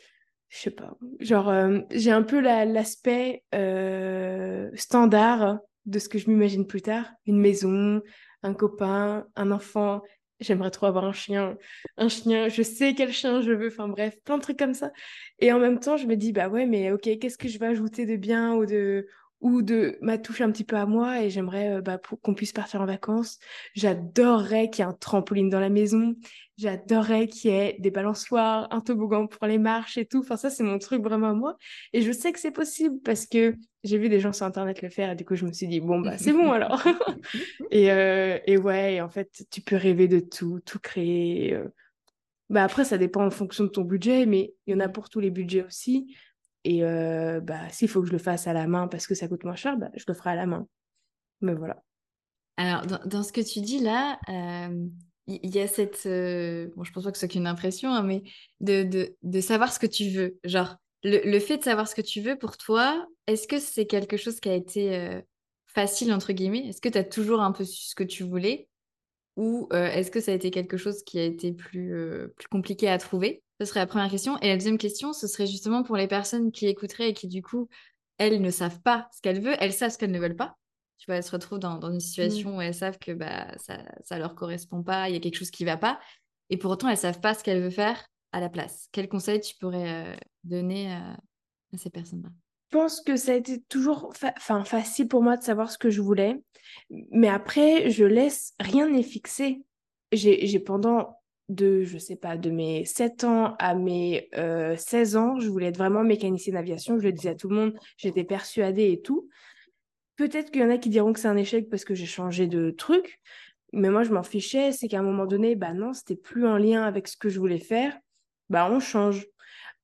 je 0.50 0.58
sais 0.60 0.72
pas, 0.72 0.98
genre, 1.20 1.52
j'ai 1.92 2.12
un 2.12 2.24
peu 2.24 2.40
la- 2.40 2.66
l'aspect 2.66 3.44
standard 4.76 5.60
de 5.86 6.00
ce 6.00 6.10
que 6.10 6.18
je 6.18 6.30
m'imagine 6.30 6.66
plus 6.66 6.82
tard. 6.82 7.06
Une 7.26 7.40
maison, 7.40 8.02
un 8.46 8.54
copain, 8.54 9.28
un 9.36 9.52
enfant. 9.52 10.02
J'aimerais 10.40 10.72
trop 10.72 10.86
avoir 10.88 11.06
un 11.06 11.14
chien, 11.14 11.58
un 11.98 12.10
chien, 12.10 12.50
je 12.50 12.62
sais 12.62 12.94
quel 12.94 13.14
chien 13.14 13.42
je 13.42 13.52
veux, 13.54 13.68
enfin 13.68 13.88
bref, 13.88 14.18
plein 14.26 14.38
de 14.38 14.42
trucs 14.44 14.60
comme 14.60 14.74
ça. 14.74 14.92
Et 15.40 15.54
en 15.54 15.60
même 15.60 15.80
temps, 15.80 15.96
je 15.98 16.08
me 16.08 16.16
dis, 16.18 16.34
bah 16.34 16.50
ouais, 16.50 16.66
mais 16.66 16.92
ok, 16.92 17.04
qu'est-ce 17.20 17.38
que 17.38 17.48
je 17.48 17.58
vais 17.58 17.68
ajouter 17.68 18.06
de 18.06 18.18
bien 18.18 18.54
ou 18.54 18.66
de, 18.66 19.08
ou 19.42 19.62
de 19.62 19.98
ma 20.02 20.18
touche 20.18 20.42
un 20.42 20.52
petit 20.52 20.64
peu 20.64 20.76
à 20.78 20.86
moi 20.86 21.22
et 21.22 21.30
j'aimerais 21.30 21.76
euh, 21.76 21.82
bah, 21.82 22.00
qu'on 22.22 22.34
puisse 22.34 22.54
partir 22.54 22.82
en 22.82 22.86
vacances. 22.86 23.38
J'adorerais 23.76 24.70
qu'il 24.70 24.84
y 24.84 24.88
ait 24.88 24.90
un 24.90 24.94
trampoline 24.94 25.50
dans 25.50 25.60
la 25.60 25.70
maison, 25.70 26.16
j'adorerais 26.58 27.28
qu'il 27.28 27.52
y 27.52 27.54
ait 27.54 27.76
des 27.80 27.92
balançoires, 27.92 28.68
un 28.72 28.82
toboggan 28.82 29.28
pour 29.28 29.46
les 29.46 29.58
marches 29.58 29.98
et 29.98 30.06
tout. 30.06 30.20
Enfin, 30.20 30.38
ça, 30.38 30.50
c'est 30.50 30.64
mon 30.64 30.80
truc 30.80 31.04
vraiment 31.04 31.30
à 31.30 31.34
moi. 31.34 31.58
Et 31.94 32.02
je 32.02 32.12
sais 32.12 32.32
que 32.32 32.40
c'est 32.40 32.52
possible 32.52 33.00
parce 33.04 33.26
que 33.26 33.56
j'ai 33.84 33.98
vu 33.98 34.10
des 34.10 34.20
gens 34.20 34.34
sur 34.34 34.46
Internet 34.46 34.82
le 34.82 34.90
faire 34.90 35.12
et 35.12 35.16
du 35.16 35.26
coup, 35.26 35.36
je 35.36 35.46
me 35.46 35.52
suis 35.52 35.68
dit, 35.68 35.80
bon, 35.80 36.00
bah 36.00 36.18
c'est 36.18 36.34
bon 36.34 36.52
alors. 36.52 36.82
Et, 37.72 37.92
euh, 37.92 38.40
et 38.48 38.58
ouais, 38.58 39.02
en 39.02 39.10
fait, 39.10 39.44
tu 39.52 39.62
peux 39.62 39.76
rêver 39.76 40.08
de 40.08 40.20
tout, 40.20 40.60
tout 40.66 40.80
créer. 40.80 41.54
euh. 41.54 41.68
Bah 42.50 42.64
après, 42.64 42.86
ça 42.86 42.98
dépend 42.98 43.26
en 43.26 43.32
fonction 43.32 43.64
de 43.64 43.70
ton 43.70 43.82
budget, 43.82 44.26
mais 44.26 44.54
il 44.68 44.74
y 44.74 44.76
en 44.76 44.80
a 44.80 44.88
pour 44.90 45.10
tous 45.10 45.20
les 45.20 45.32
budgets 45.32 45.64
aussi. 45.64 46.16
Et 46.66 46.84
euh, 46.84 47.40
bah, 47.40 47.70
s'il 47.70 47.88
faut 47.88 48.02
que 48.02 48.08
je 48.08 48.12
le 48.12 48.18
fasse 48.18 48.48
à 48.48 48.54
la 48.54 48.66
main 48.66 48.88
parce 48.88 49.06
que 49.06 49.14
ça 49.14 49.28
coûte 49.28 49.44
moins 49.44 49.56
cher, 49.56 49.78
bah, 49.78 49.92
je 49.94 50.04
le 50.08 50.16
ferai 50.16 50.32
à 50.32 50.36
la 50.36 50.48
main. 50.48 50.68
Mais 51.42 51.54
voilà. 51.54 51.82
Alors, 52.58 52.88
dans, 53.06 53.22
ce 53.22 53.32
que 53.32 53.42
tu 53.42 53.62
dis 53.62 53.80
là, 53.80 54.18
euh, 54.30 54.88
il 55.28 55.56
y, 55.56 55.60
a 55.60 55.68
cette. 55.68 56.08
euh, 56.08 56.70
bon, 56.76 56.84
je 56.84 56.92
pense 56.92 57.04
pas 57.04 57.12
que 57.12 57.18
ce 57.18 57.28
soit 57.28 57.32
qu'une 57.32 57.46
impression, 57.46 57.92
hein, 57.94 58.02
mais 58.02 58.24
de, 58.62 58.84
de, 58.84 59.16
de 59.22 59.42
savoir 59.42 59.72
ce 59.72 59.78
que 59.78 59.86
tu 59.86 60.10
veux. 60.10 60.40
Genre, 60.44 60.76
le, 61.04 61.20
le 61.24 61.40
fait 61.40 61.58
de 61.58 61.64
savoir 61.64 61.88
ce 61.88 61.94
que 61.94 62.02
tu 62.02 62.22
veux 62.22 62.36
pour 62.36 62.58
toi, 62.58 63.08
est-ce 63.28 63.48
que 63.48 63.60
c'est 63.60 63.86
quelque 63.86 64.18
chose 64.18 64.40
qui 64.40 64.50
a 64.50 64.56
été 64.56 64.96
euh, 64.96 65.22
facile, 65.68 66.12
entre 66.14 66.34
guillemets? 66.34 66.68
Est-ce 66.68 66.82
que 66.82 66.90
tu 66.90 66.98
as 66.98 67.04
toujours 67.04 67.42
un 67.42 67.52
peu 67.52 67.64
su 67.64 67.90
ce 67.90 67.96
que 67.96 68.04
tu 68.04 68.24
voulais? 68.24 68.68
Ou 69.36 69.68
est-ce 69.72 70.10
que 70.10 70.22
ça 70.22 70.32
a 70.32 70.36
été 70.36 70.50
quelque 70.50 70.78
chose 70.78 71.04
qui 71.04 71.20
a 71.20 71.24
été 71.24 71.52
plus, 71.52 71.94
plus 72.38 72.48
compliqué 72.48 72.88
à 72.88 72.98
trouver? 72.98 73.44
Ce 73.60 73.66
serait 73.66 73.80
la 73.80 73.88
première 73.88 74.10
question. 74.10 74.38
Et 74.40 74.48
la 74.50 74.56
deuxième 74.56 74.78
question, 74.78 75.14
ce 75.14 75.28
serait 75.28 75.48
justement 75.48 75.84
pour 75.84 75.96
les 75.98 76.08
personnes 76.08 76.52
qui 76.52 76.68
écouteraient 76.68 77.10
et 77.10 77.14
qui, 77.14 77.28
du 77.28 77.42
coup, 77.42 77.70
elles 78.18 78.42
ne 78.42 78.52
savent 78.52 78.82
pas 78.82 79.08
ce 79.14 79.22
qu'elles 79.22 79.42
veulent, 79.42 79.58
elles 79.60 79.74
savent 79.74 79.92
ce 79.92 79.98
qu'elles 79.98 80.12
ne 80.12 80.20
veulent 80.20 80.36
pas. 80.36 80.58
Tu 80.98 81.06
vois, 81.08 81.16
elles 81.16 81.24
se 81.24 81.32
retrouvent 81.32 81.60
dans, 81.60 81.78
dans 81.78 81.92
une 81.92 82.00
situation 82.00 82.58
où 82.58 82.62
elles 82.62 82.74
savent 82.74 82.98
que 82.98 83.12
bah, 83.12 83.48
ça 83.58 83.78
ne 83.78 84.20
leur 84.20 84.36
correspond 84.36 84.84
pas, 84.84 85.10
il 85.10 85.14
y 85.14 85.18
a 85.18 85.20
quelque 85.20 85.38
chose 85.38 85.52
qui 85.52 85.64
ne 85.64 85.70
va 85.70 85.78
pas. 85.78 86.00
Et 86.50 86.58
pour 86.58 86.72
autant, 86.72 86.88
elles 86.88 86.96
ne 86.96 87.00
savent 87.00 87.20
pas 87.20 87.34
ce 87.34 87.44
qu'elles 87.44 87.62
veulent 87.62 87.72
faire 87.72 88.06
à 88.32 88.40
la 88.40 88.50
place. 88.50 88.88
Quel 88.92 89.08
conseil 89.08 89.42
tu 89.42 89.56
pourrais 89.56 90.14
euh, 90.14 90.16
donner 90.44 90.94
euh, 90.94 91.14
à 91.74 91.78
ces 91.78 91.90
personnes-là? 91.90 92.30
Je 92.72 92.78
pense 92.78 93.02
que 93.02 93.16
ça 93.16 93.32
a 93.32 93.36
été 93.36 93.62
toujours 93.64 94.14
fa- 94.16 94.34
facile 94.66 95.08
pour 95.08 95.22
moi 95.22 95.38
de 95.38 95.44
savoir 95.44 95.72
ce 95.72 95.78
que 95.78 95.90
je 95.90 96.02
voulais. 96.02 96.42
Mais 96.90 97.30
après, 97.30 97.90
je 97.90 98.04
laisse, 98.04 98.54
rien 98.60 98.90
n'est 98.90 99.04
fixé. 99.04 99.62
J'ai 100.12 100.46
j'ai 100.46 100.60
pendant 100.60 101.18
de, 101.50 101.84
je 101.84 101.98
sais 101.98 102.16
pas, 102.16 102.38
de 102.38 102.50
mes 102.50 102.86
7 102.86 103.24
ans 103.24 103.56
à 103.60 103.76
mes 103.76 104.30
euh, 104.36 104.76
16 104.78 105.16
ans, 105.16 105.40
je 105.40 105.48
voulais 105.50 105.68
être 105.68 105.78
vraiment 105.78 106.04
mécanicienne 106.04 106.56
d'aviation. 106.56 106.98
Je 106.98 107.04
le 107.04 107.12
disais 107.12 107.30
à 107.30 107.36
tout 107.36 107.50
le 107.50 107.56
monde, 107.56 107.74
j'étais 107.98 108.24
persuadée 108.24 108.92
et 108.92 109.02
tout. 109.02 109.30
Peut-être 110.16 110.52
qu'il 110.52 110.62
y 110.62 110.66
en 110.66 110.70
a 110.70 110.78
qui 110.78 110.90
diront 110.90 111.14
que 111.14 111.20
c'est 111.20 111.28
un 111.28 111.38
échec 111.38 111.70
parce 111.70 111.86
que 111.86 111.94
j'ai 111.94 112.06
changé 112.06 112.48
de 112.48 112.72
truc, 112.72 113.20
mais 113.74 113.90
moi 113.90 114.04
je 114.04 114.12
m'en 114.12 114.24
fichais. 114.24 114.72
C'est 114.72 114.88
qu'à 114.88 115.00
un 115.00 115.04
moment 115.04 115.26
donné, 115.26 115.56
bah 115.56 115.74
non, 115.74 115.94
c'était 115.94 116.16
plus 116.16 116.48
en 116.48 116.58
lien 116.58 116.84
avec 116.84 117.08
ce 117.08 117.18
que 117.18 117.30
je 117.30 117.40
voulais 117.40 117.60
faire. 117.60 117.98
Bah 118.50 118.70
on 118.72 118.80
change. 118.80 119.26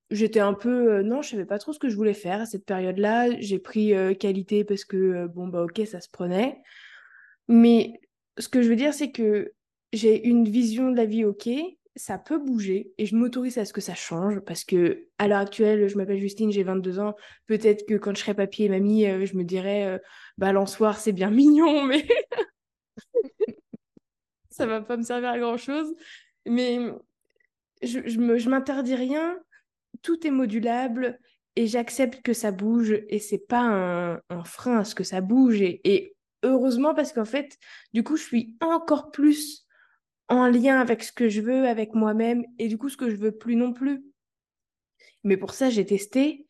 J'étais 0.10 0.40
un 0.40 0.54
peu, 0.54 0.94
euh, 0.94 1.04
non, 1.04 1.22
je 1.22 1.30
savais 1.30 1.46
pas 1.46 1.60
trop 1.60 1.74
ce 1.74 1.80
que 1.80 1.90
je 1.90 1.96
voulais 1.96 2.14
faire 2.14 2.42
à 2.42 2.46
cette 2.46 2.66
période-là. 2.66 3.40
J'ai 3.40 3.60
pris 3.60 3.94
euh, 3.94 4.14
qualité 4.14 4.66
parce 4.66 4.84
que 4.84 4.98
euh, 4.98 5.28
bon 5.28 5.48
bah 5.48 5.64
ok, 5.64 5.82
ça 5.86 6.02
se 6.02 6.10
prenait. 6.10 6.62
Mais 7.48 7.94
ce 8.38 8.50
que 8.50 8.62
je 8.62 8.70
veux 8.70 8.76
dire, 8.76 8.94
c'est 8.94 9.12
que 9.12 9.54
j'ai 9.94 10.28
une 10.28 10.48
vision 10.48 10.92
de 10.92 10.98
la 10.98 11.06
vie 11.06 11.26
ok. 11.26 11.50
Ça 11.98 12.18
peut 12.18 12.38
bouger 12.38 12.94
et 12.98 13.06
je 13.06 13.16
m'autorise 13.16 13.58
à 13.58 13.66
ce 13.66 13.74
que 13.74 13.82
ça 13.82 13.96
change 13.96 14.40
parce 14.40 14.64
que 14.64 15.08
à 15.18 15.28
l'heure 15.28 15.40
actuelle, 15.40 15.90
je 15.90 15.98
m'appelle 15.98 16.20
Justine, 16.20 16.50
j'ai 16.50 16.64
22 16.64 17.00
ans. 17.00 17.16
Peut-être 17.48 17.86
que 17.86 17.96
quand 17.96 18.16
je 18.16 18.22
serai 18.22 18.34
papy 18.34 18.64
et 18.64 18.70
mamie, 18.70 19.06
euh, 19.06 19.26
je 19.26 19.36
me 19.36 19.44
dirais, 19.44 19.86
euh, 19.86 19.98
balançoire, 20.38 20.98
c'est 20.98 21.12
bien 21.12 21.30
mignon, 21.30 21.84
mais 21.86 22.08
ça 24.50 24.66
va 24.66 24.82
pas 24.82 24.96
me 24.96 25.04
servir 25.04 25.30
à 25.32 25.40
grand-chose. 25.40 25.94
Mais 26.46 26.80
je, 27.82 28.00
je 28.08 28.50
m'interdis 28.50 28.96
rien, 28.96 29.38
tout 30.02 30.26
est 30.26 30.32
modulable 30.32 31.20
et 31.56 31.68
j'accepte 31.68 32.22
que 32.22 32.34
ça 32.34 32.52
bouge 32.52 32.94
et 33.10 33.20
c'est 33.20 33.46
pas 33.48 34.22
un, 34.30 34.44
frein 34.44 34.80
à 34.80 34.84
ce 34.84 34.96
que 34.96 35.04
ça 35.04 35.22
bouge. 35.22 35.62
Et 35.62 36.16
heureusement 36.44 36.94
parce 36.94 37.14
qu'en 37.14 37.26
fait, 37.26 37.58
du 37.94 38.04
coup, 38.04 38.16
je 38.18 38.24
suis 38.24 38.58
encore 38.62 39.12
plus 39.12 39.68
en 40.32 40.48
lien 40.48 40.80
avec 40.80 41.04
ce 41.04 41.12
que 41.12 41.30
je 41.30 41.42
veux, 41.42 41.68
avec 41.68 41.94
moi-même 41.94 42.46
et 42.58 42.70
du 42.70 42.78
coup, 42.78 42.90
ce 42.90 42.98
que 42.98 43.10
je 43.10 43.16
veux 43.16 43.34
plus 43.34 43.56
non 43.56 43.74
plus. 43.74 44.04
Mais 45.24 45.38
pour 45.38 45.54
ça, 45.54 45.70
j'ai 45.70 45.86
testé, 45.86 46.48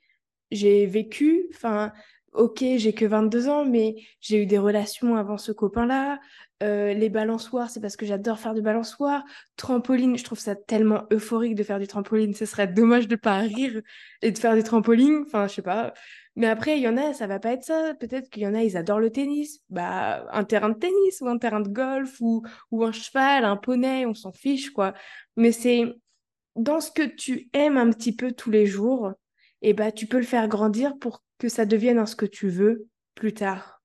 j'ai 0.52 0.86
vécu, 0.86 1.48
enfin, 1.50 1.91
ok, 2.34 2.63
j'ai 2.78 2.94
que 2.94 3.06
22 3.06 3.50
ans, 3.50 3.65
mais 3.65 3.96
j'ai 4.20 4.44
eu 4.44 4.46
des 4.46 4.60
relations 4.60 5.15
avant 5.15 5.38
ce 5.38 5.52
copain-là. 5.52 6.20
Euh, 6.62 6.94
les 6.94 7.10
balançoires, 7.10 7.72
c'est 7.72 7.82
parce 7.82 7.96
que 7.96 8.06
j'adore 8.06 8.39
faire 8.39 8.54
du 8.54 8.62
balançoire. 8.62 9.24
Trampoline, 9.58 10.15
je 10.15 10.24
trouve 10.24 10.39
ça 10.39 10.56
tellement 10.56 11.06
euphorique 11.12 11.56
de 11.56 11.63
faire 11.63 11.80
du 11.80 11.88
trampoline. 11.88 12.36
Ce 12.36 12.46
serait 12.46 12.67
dommage 12.67 13.08
de 13.08 13.15
pas 13.15 13.39
rire 13.39 13.82
et 14.22 14.32
de 14.32 14.38
faire 14.38 14.56
du 14.56 14.62
trampoline. 14.62 15.24
Enfin, 15.26 15.48
je 15.48 15.56
sais 15.56 15.62
pas. 15.63 15.94
Mais 16.36 16.48
après, 16.48 16.77
il 16.77 16.82
y 16.82 16.88
en 16.88 16.98
a, 16.98 17.13
ça 17.13 17.27
va 17.27 17.40
pas 17.40 17.52
être 17.52 17.63
ça. 17.63 17.94
Peut-être 18.00 18.29
qu'il 18.29 18.44
y 18.44 18.48
en 18.48 18.54
a, 18.54 18.63
ils 18.63 18.77
adorent 18.77 19.00
le 19.02 19.12
tennis. 19.12 19.60
Bah, 19.69 20.25
un 20.32 20.44
terrain 20.46 20.69
de 20.69 20.79
tennis 20.79 21.19
ou 21.21 21.27
un 21.27 21.38
terrain 21.38 21.60
de 21.60 21.69
golf 21.69 22.21
ou, 22.21 22.44
ou 22.71 22.84
un 22.86 22.92
cheval, 22.92 23.44
un 23.44 23.58
poney, 23.58 24.06
on 24.06 24.13
s'en 24.13 24.32
fiche, 24.32 24.69
quoi. 24.69 24.94
Mais 25.36 25.52
c'est 25.52 25.84
dans 26.56 26.79
ce 26.79 26.92
que 26.92 27.04
tu 27.04 27.50
aimes 27.54 27.77
un 27.77 27.90
petit 27.90 28.15
peu 28.15 28.32
tous 28.32 28.52
les 28.52 28.65
jours, 28.65 29.13
et 29.62 29.73
bah, 29.73 29.92
tu 29.92 30.08
peux 30.08 30.17
le 30.17 30.25
faire 30.25 30.48
grandir 30.48 30.98
pour 30.98 31.23
que 31.38 31.50
ça 31.50 31.65
devienne 31.65 32.00
un 32.00 32.06
ce 32.06 32.15
que 32.15 32.25
tu 32.25 32.50
veux 32.50 32.88
plus 33.15 33.34
tard. 33.34 33.82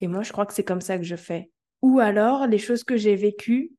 Et 0.00 0.08
moi, 0.08 0.22
je 0.22 0.32
crois 0.32 0.46
que 0.46 0.54
c'est 0.54 0.64
comme 0.64 0.80
ça 0.80 0.98
que 0.98 1.04
je 1.04 1.16
fais. 1.16 1.50
Ou 1.80 2.00
alors, 2.00 2.46
les 2.46 2.58
choses 2.58 2.84
que 2.84 2.96
j'ai 2.96 3.16
vécues, 3.16 3.72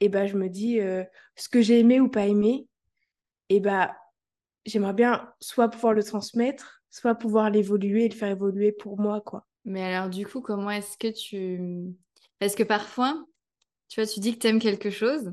et 0.00 0.08
bah, 0.08 0.26
je 0.26 0.36
me 0.36 0.48
dis 0.48 0.80
euh, 0.80 1.04
ce 1.36 1.48
que 1.48 1.60
j'ai 1.60 1.78
aimé 1.78 2.00
ou 2.00 2.08
pas 2.08 2.26
aimé, 2.26 2.66
et 3.48 3.60
bah, 3.60 3.94
j'aimerais 4.64 4.94
bien 4.94 5.32
soit 5.40 5.68
pouvoir 5.68 5.94
le 5.94 6.02
transmettre, 6.02 6.81
soit 6.92 7.16
pouvoir 7.16 7.50
l'évoluer 7.50 8.04
et 8.04 8.08
le 8.08 8.14
faire 8.14 8.28
évoluer 8.30 8.70
pour 8.70 9.00
moi, 9.00 9.20
quoi. 9.20 9.48
Mais 9.64 9.82
alors, 9.82 10.08
du 10.08 10.24
coup, 10.24 10.40
comment 10.40 10.70
est-ce 10.70 10.96
que 10.96 11.08
tu... 11.08 11.60
Parce 12.38 12.54
que 12.54 12.62
parfois, 12.62 13.24
tu 13.88 14.00
vois, 14.00 14.08
tu 14.08 14.20
dis 14.20 14.34
que 14.34 14.38
tu 14.38 14.46
aimes 14.46 14.60
quelque 14.60 14.90
chose, 14.90 15.32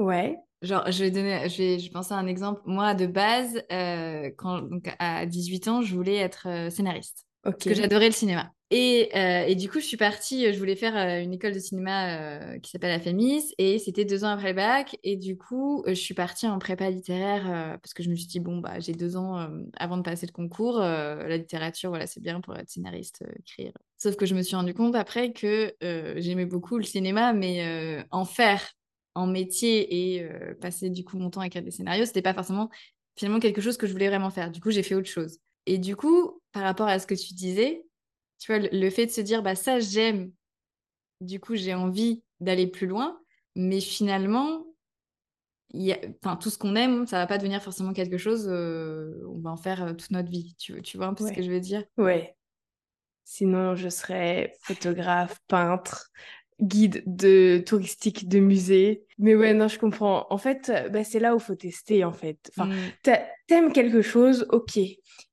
Ouais. 0.00 0.38
Genre, 0.62 0.90
je 0.90 1.04
vais 1.04 1.10
donner, 1.10 1.48
je 1.48 1.58
vais, 1.58 1.78
je 1.78 1.90
penser 1.90 2.14
à 2.14 2.16
un 2.16 2.26
exemple. 2.26 2.62
Moi, 2.64 2.94
de 2.94 3.06
base, 3.06 3.62
euh, 3.70 4.30
quand, 4.36 4.62
donc 4.62 4.94
à 4.98 5.26
18 5.26 5.68
ans, 5.68 5.82
je 5.82 5.94
voulais 5.94 6.16
être 6.16 6.48
euh, 6.48 6.70
scénariste. 6.70 7.26
Que 7.58 7.74
j'adorais 7.74 8.06
le 8.06 8.14
cinéma. 8.14 8.52
Et, 8.72 9.10
euh, 9.16 9.46
et, 9.46 9.56
du 9.56 9.68
coup, 9.68 9.80
je 9.80 9.84
suis 9.84 9.96
partie, 9.96 10.52
je 10.52 10.58
voulais 10.58 10.76
faire 10.76 10.94
une 11.20 11.32
école 11.32 11.52
de 11.52 11.58
cinéma 11.58 12.58
qui 12.60 12.70
s'appelle 12.70 12.90
la 12.90 13.00
FEMIS, 13.00 13.52
et 13.58 13.80
c'était 13.80 14.04
deux 14.04 14.24
ans 14.24 14.28
après 14.28 14.50
le 14.50 14.56
bac. 14.56 14.96
Et 15.02 15.16
du 15.16 15.36
coup, 15.36 15.82
je 15.88 15.94
suis 15.94 16.14
partie 16.14 16.46
en 16.46 16.58
prépa 16.60 16.88
littéraire 16.88 17.78
parce 17.82 17.94
que 17.94 18.04
je 18.04 18.10
me 18.10 18.14
suis 18.14 18.28
dit, 18.28 18.38
bon, 18.38 18.58
bah, 18.58 18.78
j'ai 18.78 18.92
deux 18.92 19.16
ans 19.16 19.48
avant 19.76 19.96
de 19.96 20.02
passer 20.02 20.26
le 20.26 20.32
concours. 20.32 20.78
la 20.78 21.36
littérature, 21.36 21.90
voilà, 21.90 22.06
c'est 22.06 22.22
bien 22.22 22.40
pour 22.40 22.56
être 22.56 22.70
scénariste, 22.70 23.24
écrire. 23.40 23.72
Sauf 23.98 24.14
que 24.14 24.24
je 24.24 24.36
me 24.36 24.42
suis 24.42 24.54
rendu 24.54 24.72
compte 24.72 24.94
après 24.94 25.32
que 25.32 25.74
j'aimais 26.18 26.46
beaucoup 26.46 26.78
le 26.78 26.84
cinéma, 26.84 27.32
mais 27.32 28.04
en 28.12 28.24
faire 28.24 28.62
en 29.14 29.26
métier 29.26 30.14
et 30.14 30.22
euh, 30.22 30.54
passer 30.54 30.90
du 30.90 31.04
coup 31.04 31.18
mon 31.18 31.30
temps 31.30 31.40
à 31.40 31.46
écrire 31.46 31.62
des 31.62 31.70
scénarios, 31.70 32.04
c'était 32.04 32.22
pas 32.22 32.34
forcément 32.34 32.70
finalement 33.16 33.40
quelque 33.40 33.60
chose 33.60 33.76
que 33.76 33.86
je 33.86 33.92
voulais 33.92 34.08
vraiment 34.08 34.30
faire. 34.30 34.50
Du 34.50 34.60
coup, 34.60 34.70
j'ai 34.70 34.82
fait 34.82 34.94
autre 34.94 35.08
chose. 35.08 35.38
Et 35.70 35.78
du 35.78 35.94
coup, 35.94 36.42
par 36.50 36.64
rapport 36.64 36.88
à 36.88 36.98
ce 36.98 37.06
que 37.06 37.14
tu 37.14 37.32
disais, 37.32 37.86
tu 38.40 38.52
vois, 38.52 38.68
le, 38.72 38.90
fait 38.90 39.06
de 39.06 39.12
se 39.12 39.20
dire, 39.20 39.40
bah 39.40 39.54
ça, 39.54 39.78
j'aime, 39.78 40.32
du 41.20 41.38
coup, 41.38 41.54
j'ai 41.54 41.74
envie 41.74 42.24
d'aller 42.40 42.66
plus 42.66 42.88
loin, 42.88 43.20
mais 43.54 43.80
finalement, 43.80 44.66
y 45.72 45.92
a... 45.92 45.98
tout 46.40 46.50
ce 46.50 46.58
qu'on 46.58 46.74
aime, 46.74 47.06
ça 47.06 47.18
va 47.18 47.28
pas 47.28 47.38
devenir 47.38 47.62
forcément 47.62 47.92
quelque 47.92 48.18
chose, 48.18 48.48
euh, 48.48 49.22
on 49.28 49.38
va 49.38 49.50
en 49.50 49.56
faire 49.56 49.84
euh, 49.84 49.92
toute 49.92 50.10
notre 50.10 50.28
vie. 50.28 50.56
Tu, 50.58 50.82
tu 50.82 50.96
vois 50.96 51.06
un 51.06 51.14
peu 51.14 51.24
ce 51.24 51.32
que 51.32 51.42
je 51.42 51.52
veux 51.52 51.60
dire? 51.60 51.84
Ouais. 51.98 52.34
Sinon, 53.22 53.76
je 53.76 53.88
serais 53.88 54.52
photographe, 54.62 55.38
peintre, 55.46 56.10
guide 56.60 57.02
de 57.06 57.62
touristique 57.66 58.28
de 58.28 58.40
musée. 58.40 59.04
Mais 59.18 59.34
ouais, 59.34 59.54
non, 59.54 59.68
je 59.68 59.78
comprends. 59.78 60.26
En 60.30 60.38
fait, 60.38 60.72
bah, 60.92 61.04
c'est 61.04 61.20
là 61.20 61.34
où 61.34 61.38
il 61.38 61.42
faut 61.42 61.54
tester, 61.54 62.04
en 62.04 62.12
fait. 62.12 62.50
Enfin, 62.56 62.70
mm. 62.70 63.12
t'aimes 63.46 63.72
quelque 63.72 64.02
chose, 64.02 64.46
ok. 64.50 64.78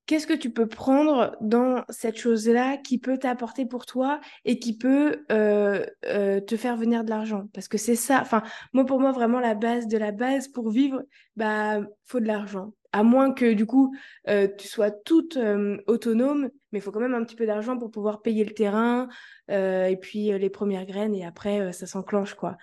Qu'est-ce 0.07 0.25
que 0.25 0.33
tu 0.33 0.51
peux 0.51 0.67
prendre 0.67 1.35
dans 1.41 1.83
cette 1.89 2.17
chose-là 2.17 2.77
qui 2.77 2.97
peut 2.97 3.17
t'apporter 3.17 3.65
pour 3.65 3.85
toi 3.85 4.21
et 4.45 4.57
qui 4.57 4.77
peut 4.77 5.25
euh, 5.33 5.85
euh, 6.05 6.39
te 6.39 6.55
faire 6.55 6.77
venir 6.77 7.03
de 7.03 7.09
l'argent? 7.09 7.49
Parce 7.53 7.67
que 7.67 7.77
c'est 7.77 7.95
ça. 7.95 8.21
Enfin, 8.21 8.41
moi, 8.71 8.85
pour 8.85 9.01
moi, 9.01 9.11
vraiment, 9.11 9.41
la 9.41 9.53
base 9.53 9.87
de 9.87 9.97
la 9.97 10.13
base 10.13 10.47
pour 10.47 10.69
vivre, 10.69 11.03
bah, 11.35 11.81
faut 12.05 12.21
de 12.21 12.25
l'argent 12.25 12.71
à 12.91 13.03
moins 13.03 13.33
que 13.33 13.53
du 13.53 13.65
coup 13.65 13.95
euh, 14.27 14.47
tu 14.57 14.67
sois 14.67 14.91
toute 14.91 15.37
euh, 15.37 15.77
autonome, 15.87 16.49
mais 16.71 16.79
il 16.79 16.81
faut 16.81 16.91
quand 16.91 16.99
même 16.99 17.13
un 17.13 17.23
petit 17.23 17.35
peu 17.35 17.45
d'argent 17.45 17.77
pour 17.77 17.91
pouvoir 17.91 18.21
payer 18.21 18.43
le 18.43 18.53
terrain 18.53 19.07
euh, 19.51 19.85
et 19.85 19.97
puis 19.97 20.37
les 20.37 20.49
premières 20.49 20.85
graines 20.85 21.15
et 21.15 21.25
après 21.25 21.73
ça 21.73 21.85
s'enclenche 21.85 22.33
quoi. 22.33 22.57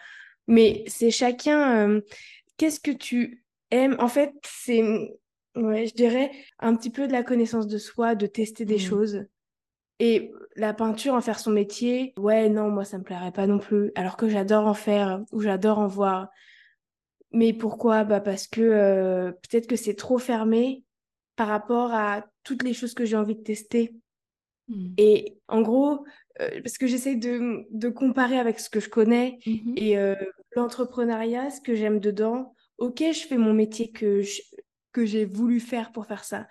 Mais 0.46 0.84
c'est 0.86 1.10
chacun. 1.10 2.00
Qu'est-ce 2.56 2.80
que 2.80 2.90
tu 2.90 3.44
aimes? 3.70 3.96
En 3.98 4.08
fait, 4.08 4.32
c'est, 4.44 4.82
ouais, 5.56 5.86
je 5.86 5.94
dirais 5.94 6.30
un 6.58 6.76
petit 6.76 6.90
peu 6.90 7.06
de 7.06 7.12
la 7.12 7.22
connaissance 7.22 7.66
de 7.66 7.78
soi, 7.78 8.14
de 8.14 8.26
tester 8.26 8.64
des 8.64 8.76
mmh. 8.76 8.78
choses. 8.80 9.24
Et 10.00 10.32
la 10.56 10.74
peinture, 10.74 11.14
en 11.14 11.20
faire 11.20 11.38
son 11.38 11.50
métier, 11.50 12.12
ouais, 12.18 12.48
non, 12.48 12.68
moi 12.68 12.84
ça 12.84 12.98
me 12.98 13.04
plairait 13.04 13.32
pas 13.32 13.46
non 13.46 13.58
plus. 13.58 13.92
Alors 13.94 14.16
que 14.16 14.28
j'adore 14.28 14.66
en 14.66 14.74
faire 14.74 15.22
ou 15.32 15.40
j'adore 15.40 15.78
en 15.78 15.86
voir. 15.86 16.28
Mais 17.34 17.52
pourquoi? 17.52 18.04
Bah 18.04 18.20
Parce 18.20 18.46
que 18.46 18.60
euh, 18.60 19.32
peut-être 19.32 19.66
que 19.66 19.74
c'est 19.74 19.94
trop 19.94 20.18
fermé 20.18 20.84
par 21.34 21.48
rapport 21.48 21.92
à 21.92 22.24
toutes 22.44 22.62
les 22.62 22.72
choses 22.74 22.94
que 22.94 23.04
j'ai 23.04 23.16
envie 23.16 23.34
de 23.34 23.42
tester. 23.42 23.92
Hmm. 24.68 24.92
Et 24.98 25.36
en 25.48 25.60
gros, 25.60 26.06
euh, 26.40 26.60
parce 26.62 26.78
que 26.78 26.86
j'essaie 26.86 27.16
de, 27.16 27.66
de, 27.70 27.88
comparer 27.88 28.38
avec 28.38 28.60
ce 28.60 28.70
que 28.70 28.78
je 28.78 28.88
connais 28.88 29.38
mmh 29.46 29.74
et 29.76 29.98
euh, 29.98 30.14
l'entrepreneuriat, 30.54 31.50
ce 31.50 31.60
que 31.60 31.74
j'aime 31.74 31.98
dedans, 31.98 32.54
ok, 32.78 33.02
je 33.12 33.26
fais 33.26 33.36
mon 33.36 33.52
métier 33.52 33.90
que, 33.90 34.22
que 34.92 35.04
j'ai 35.04 35.24
voulu 35.24 35.58
faire 35.58 35.90
pour 35.90 36.06
faire 36.06 36.22
ça, 36.22 36.46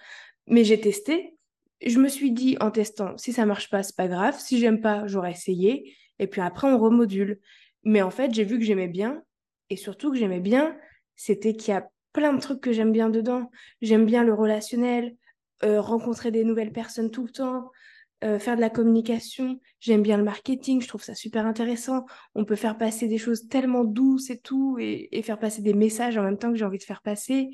mais 0.47 0.65
j'ai 0.65 0.81
testé. 0.81 1.37
Je 1.81 1.97
me 1.97 2.09
suis 2.09 2.31
dit 2.31 2.57
en 2.59 2.71
testant, 2.71 3.17
si 3.17 3.31
ça 3.31 3.45
marche 3.45 3.69
pas, 3.69 3.83
c'est 3.83 3.95
pas 3.95 4.09
grave. 4.09 4.37
Si 4.37 4.59
j'aime 4.59 4.81
pas, 4.81 5.07
j'aurais 5.07 5.31
essayé. 5.31 5.95
Et 6.19 6.27
puis 6.27 6.41
après, 6.41 6.67
on 6.67 6.77
remodule. 6.77 7.39
Mais 7.83 8.01
en 8.01 8.11
fait, 8.11 8.33
j'ai 8.33 8.43
vu 8.43 8.59
que 8.59 8.65
j'aimais 8.65 8.87
bien 8.89 9.23
et 9.69 9.75
surtout 9.75 10.11
que 10.11 10.17
j'aimais 10.17 10.39
bien, 10.39 10.75
c'était 11.15 11.53
qu'il 11.53 11.73
y 11.73 11.77
a 11.77 11.87
plein 12.13 12.33
de 12.33 12.39
trucs 12.39 12.61
que 12.61 12.71
j'aime 12.71 12.91
bien 12.91 13.09
dedans. 13.09 13.49
J'aime 13.81 14.05
bien 14.05 14.23
le 14.23 14.33
relationnel, 14.33 15.15
euh, 15.63 15.81
rencontrer 15.81 16.31
des 16.31 16.43
nouvelles 16.43 16.71
personnes 16.71 17.11
tout 17.11 17.23
le 17.23 17.31
temps, 17.31 17.71
euh, 18.23 18.39
faire 18.39 18.55
de 18.55 18.61
la 18.61 18.69
communication. 18.69 19.59
J'aime 19.79 20.01
bien 20.01 20.17
le 20.17 20.23
marketing, 20.23 20.81
je 20.81 20.87
trouve 20.87 21.03
ça 21.03 21.15
super 21.15 21.45
intéressant. 21.45 22.05
On 22.35 22.45
peut 22.45 22.55
faire 22.55 22.77
passer 22.77 23.07
des 23.07 23.17
choses 23.17 23.49
tellement 23.49 23.83
douces 23.83 24.29
et 24.29 24.39
tout, 24.39 24.77
et, 24.79 25.21
faire 25.23 25.39
passer 25.39 25.61
des 25.61 25.73
messages 25.73 26.17
en 26.17 26.23
même 26.23 26.37
temps 26.37 26.51
que 26.51 26.57
j'ai 26.57 26.65
envie 26.65 26.77
de 26.77 26.83
faire 26.83 27.01
passer. 27.01 27.49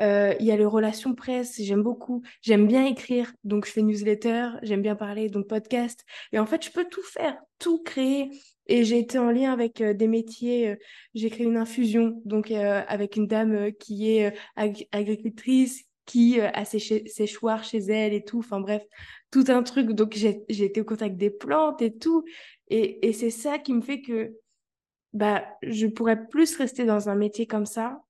Euh, 0.00 0.34
il 0.40 0.46
y 0.46 0.52
a 0.52 0.56
les 0.56 0.64
relations 0.64 1.14
presse, 1.14 1.60
j'aime 1.60 1.82
beaucoup. 1.82 2.22
J'aime 2.42 2.66
bien 2.66 2.86
écrire, 2.86 3.32
donc 3.44 3.66
je 3.66 3.72
fais 3.72 3.82
newsletter, 3.82 4.50
j'aime 4.62 4.82
bien 4.82 4.96
parler, 4.96 5.28
donc 5.28 5.46
podcast. 5.46 6.04
Et 6.32 6.38
en 6.38 6.46
fait, 6.46 6.64
je 6.64 6.70
peux 6.70 6.84
tout 6.84 7.02
faire, 7.02 7.36
tout 7.58 7.82
créer. 7.82 8.30
Et 8.68 8.84
j'ai 8.84 8.98
été 8.98 9.18
en 9.18 9.30
lien 9.30 9.52
avec 9.52 9.80
euh, 9.80 9.94
des 9.94 10.08
métiers. 10.08 10.70
Euh, 10.70 10.76
j'ai 11.14 11.30
créé 11.30 11.46
une 11.46 11.56
infusion, 11.56 12.20
donc 12.24 12.50
euh, 12.50 12.82
avec 12.88 13.16
une 13.16 13.26
dame 13.26 13.72
qui 13.72 14.10
est 14.10 14.36
agricultrice, 14.56 15.84
qui 16.04 16.40
a 16.40 16.64
ses, 16.64 16.78
séchoirs 17.06 17.64
chez 17.64 17.78
elle 17.78 18.12
et 18.12 18.24
tout. 18.24 18.38
Enfin 18.38 18.60
bref, 18.60 18.82
tout 19.30 19.44
un 19.48 19.62
truc. 19.62 19.92
Donc 19.92 20.14
j'ai 20.14 20.44
été 20.48 20.80
au 20.80 20.84
contact 20.84 21.16
des 21.16 21.30
plantes 21.30 21.82
et 21.82 21.96
tout. 21.96 22.24
Et, 22.68 23.06
et 23.06 23.12
c'est 23.12 23.30
ça 23.30 23.58
qui 23.58 23.72
me 23.72 23.80
fait 23.80 24.00
que 24.00 24.32
bah, 25.12 25.44
je 25.62 25.86
pourrais 25.86 26.26
plus 26.28 26.56
rester 26.56 26.84
dans 26.84 27.08
un 27.08 27.14
métier 27.14 27.46
comme 27.46 27.66
ça 27.66 28.00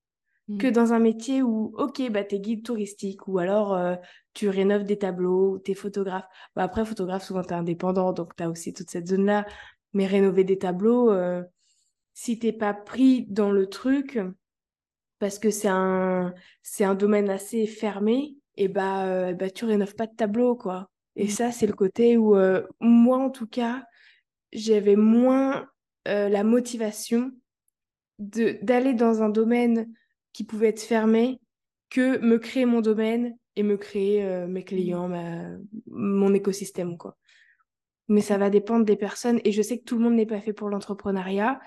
que 0.59 0.67
mmh. 0.67 0.71
dans 0.71 0.93
un 0.93 0.99
métier 0.99 1.41
où, 1.41 1.73
ok, 1.77 2.09
bah, 2.09 2.23
tu 2.23 2.35
es 2.35 2.39
guide 2.39 2.63
touristique 2.63 3.27
ou 3.27 3.37
alors 3.39 3.77
tu 4.37 4.49
rénoves 4.49 4.83
des 4.83 4.99
tableaux, 4.99 5.59
tu 5.65 5.71
es 5.71 5.73
photographe. 5.73 6.27
Bah, 6.55 6.61
après, 6.61 6.85
photographe, 6.85 7.23
souvent, 7.23 7.41
tu 7.41 7.49
es 7.49 7.53
indépendant, 7.53 8.13
donc 8.13 8.35
tu 8.35 8.43
as 8.43 8.49
aussi 8.51 8.71
toute 8.71 8.89
cette 8.89 9.07
zone-là. 9.07 9.47
Mais 9.93 10.05
rénover 10.05 10.43
des 10.43 10.59
tableaux, 10.59 11.11
euh, 11.11 11.41
si 12.13 12.37
t'es 12.37 12.53
pas 12.53 12.75
pris 12.75 13.25
dans 13.29 13.49
le 13.49 13.65
truc, 13.65 14.19
parce 15.17 15.39
que 15.39 15.49
c'est 15.49 15.69
un, 15.69 16.35
c'est 16.61 16.83
un 16.83 16.93
domaine 16.93 17.31
assez 17.31 17.65
fermé, 17.65 18.37
et 18.57 18.67
bah, 18.67 19.05
euh, 19.07 19.33
bah 19.33 19.49
tu 19.49 19.65
rénoves 19.65 19.95
pas 19.95 20.05
de 20.05 20.15
tableaux, 20.15 20.55
quoi. 20.55 20.87
Et 21.15 21.25
mmh. 21.25 21.29
ça, 21.29 21.51
c'est 21.51 21.65
le 21.65 21.73
côté 21.73 22.15
où, 22.15 22.35
euh, 22.35 22.61
moi, 22.79 23.17
en 23.17 23.31
tout 23.31 23.47
cas, 23.47 23.85
j'avais 24.53 24.95
moins 24.95 25.67
la 26.05 26.45
motivation 26.45 27.33
de, 28.19 28.59
d'aller 28.61 28.93
dans 28.93 29.21
un 29.21 29.27
domaine 29.27 29.91
qui 30.37 30.43
pouvait 30.43 30.67
être 30.67 30.81
fermé 30.81 31.39
que 31.89 32.19
me 32.19 32.37
créer 32.37 32.65
mon 32.65 32.81
domaine 32.81 33.35
et 33.55 33.63
me 33.63 33.75
créer 33.77 34.23
mes 34.47 34.61
mmh. 34.61 34.63
clients, 34.65 35.09
mon 35.87 36.33
écosystème, 36.33 36.97
quoi 36.97 37.17
mais 38.07 38.21
ça 38.21 38.37
va 38.37 38.49
dépendre 38.49 38.85
des 38.85 38.95
personnes. 38.95 39.41
Et 39.43 39.51
je 39.51 39.61
sais 39.61 39.79
que 39.79 39.83
tout 39.83 39.97
le 39.97 40.03
monde 40.03 40.15
n'est 40.15 40.25
pas 40.25 40.39
fait 40.39 40.53
pour 40.53 40.69
l'entrepreneuriat. 40.69 41.59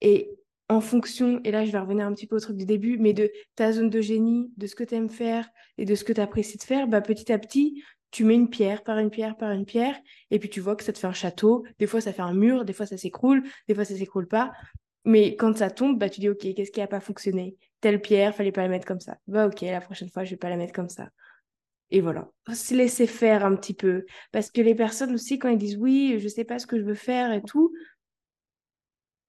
Et 0.00 0.30
en 0.68 0.80
fonction, 0.80 1.40
et 1.44 1.52
là 1.52 1.64
je 1.64 1.70
vais 1.70 1.78
revenir 1.78 2.06
un 2.06 2.12
petit 2.12 2.26
peu 2.26 2.36
au 2.36 2.40
truc 2.40 2.56
du 2.56 2.66
début, 2.66 2.98
mais 2.98 3.12
de 3.12 3.30
ta 3.54 3.72
zone 3.72 3.88
de 3.88 4.00
génie, 4.00 4.50
de 4.56 4.66
ce 4.66 4.74
que 4.74 4.82
tu 4.82 4.94
aimes 4.94 5.10
faire 5.10 5.48
et 5.78 5.84
de 5.84 5.94
ce 5.94 6.02
que 6.02 6.12
tu 6.12 6.20
apprécies 6.20 6.58
de 6.58 6.64
faire, 6.64 6.88
bah, 6.88 7.00
petit 7.00 7.32
à 7.32 7.38
petit, 7.38 7.84
tu 8.10 8.24
mets 8.24 8.34
une 8.34 8.50
pierre 8.50 8.82
par 8.82 8.98
une 8.98 9.10
pierre 9.10 9.36
par 9.36 9.52
une 9.52 9.64
pierre, 9.64 9.96
et 10.30 10.38
puis 10.38 10.48
tu 10.48 10.60
vois 10.60 10.74
que 10.74 10.82
ça 10.82 10.92
te 10.92 10.98
fait 10.98 11.06
un 11.06 11.12
château. 11.12 11.64
Des 11.78 11.86
fois, 11.86 12.00
ça 12.00 12.12
fait 12.12 12.22
un 12.22 12.32
mur, 12.32 12.64
des 12.64 12.72
fois, 12.72 12.86
ça 12.86 12.96
s'écroule, 12.96 13.44
des 13.68 13.74
fois, 13.74 13.84
ça 13.84 13.94
s'écroule 13.94 14.26
pas. 14.26 14.52
Mais 15.04 15.36
quand 15.36 15.56
ça 15.56 15.70
tombe, 15.70 15.98
bah, 15.98 16.08
tu 16.08 16.20
dis, 16.20 16.28
OK, 16.28 16.38
qu'est-ce 16.38 16.72
qui 16.72 16.80
n'a 16.80 16.86
pas 16.88 17.00
fonctionné? 17.00 17.56
Telle 17.80 18.00
pierre, 18.00 18.34
fallait 18.34 18.52
pas 18.52 18.62
la 18.62 18.68
mettre 18.68 18.86
comme 18.86 19.00
ça. 19.00 19.18
Bah, 19.26 19.46
OK, 19.46 19.60
la 19.60 19.80
prochaine 19.80 20.08
fois, 20.08 20.24
je 20.24 20.30
vais 20.30 20.36
pas 20.36 20.48
la 20.48 20.56
mettre 20.56 20.72
comme 20.72 20.88
ça. 20.88 21.08
Et 21.90 22.00
voilà, 22.00 22.28
se 22.52 22.74
laisser 22.74 23.06
faire 23.06 23.44
un 23.44 23.54
petit 23.54 23.74
peu. 23.74 24.06
Parce 24.32 24.50
que 24.50 24.60
les 24.60 24.74
personnes 24.74 25.14
aussi, 25.14 25.38
quand 25.38 25.48
ils 25.48 25.58
disent 25.58 25.76
oui, 25.76 26.18
je 26.18 26.28
sais 26.28 26.44
pas 26.44 26.58
ce 26.58 26.66
que 26.66 26.78
je 26.78 26.84
veux 26.84 26.94
faire 26.94 27.32
et 27.32 27.42
tout, 27.42 27.72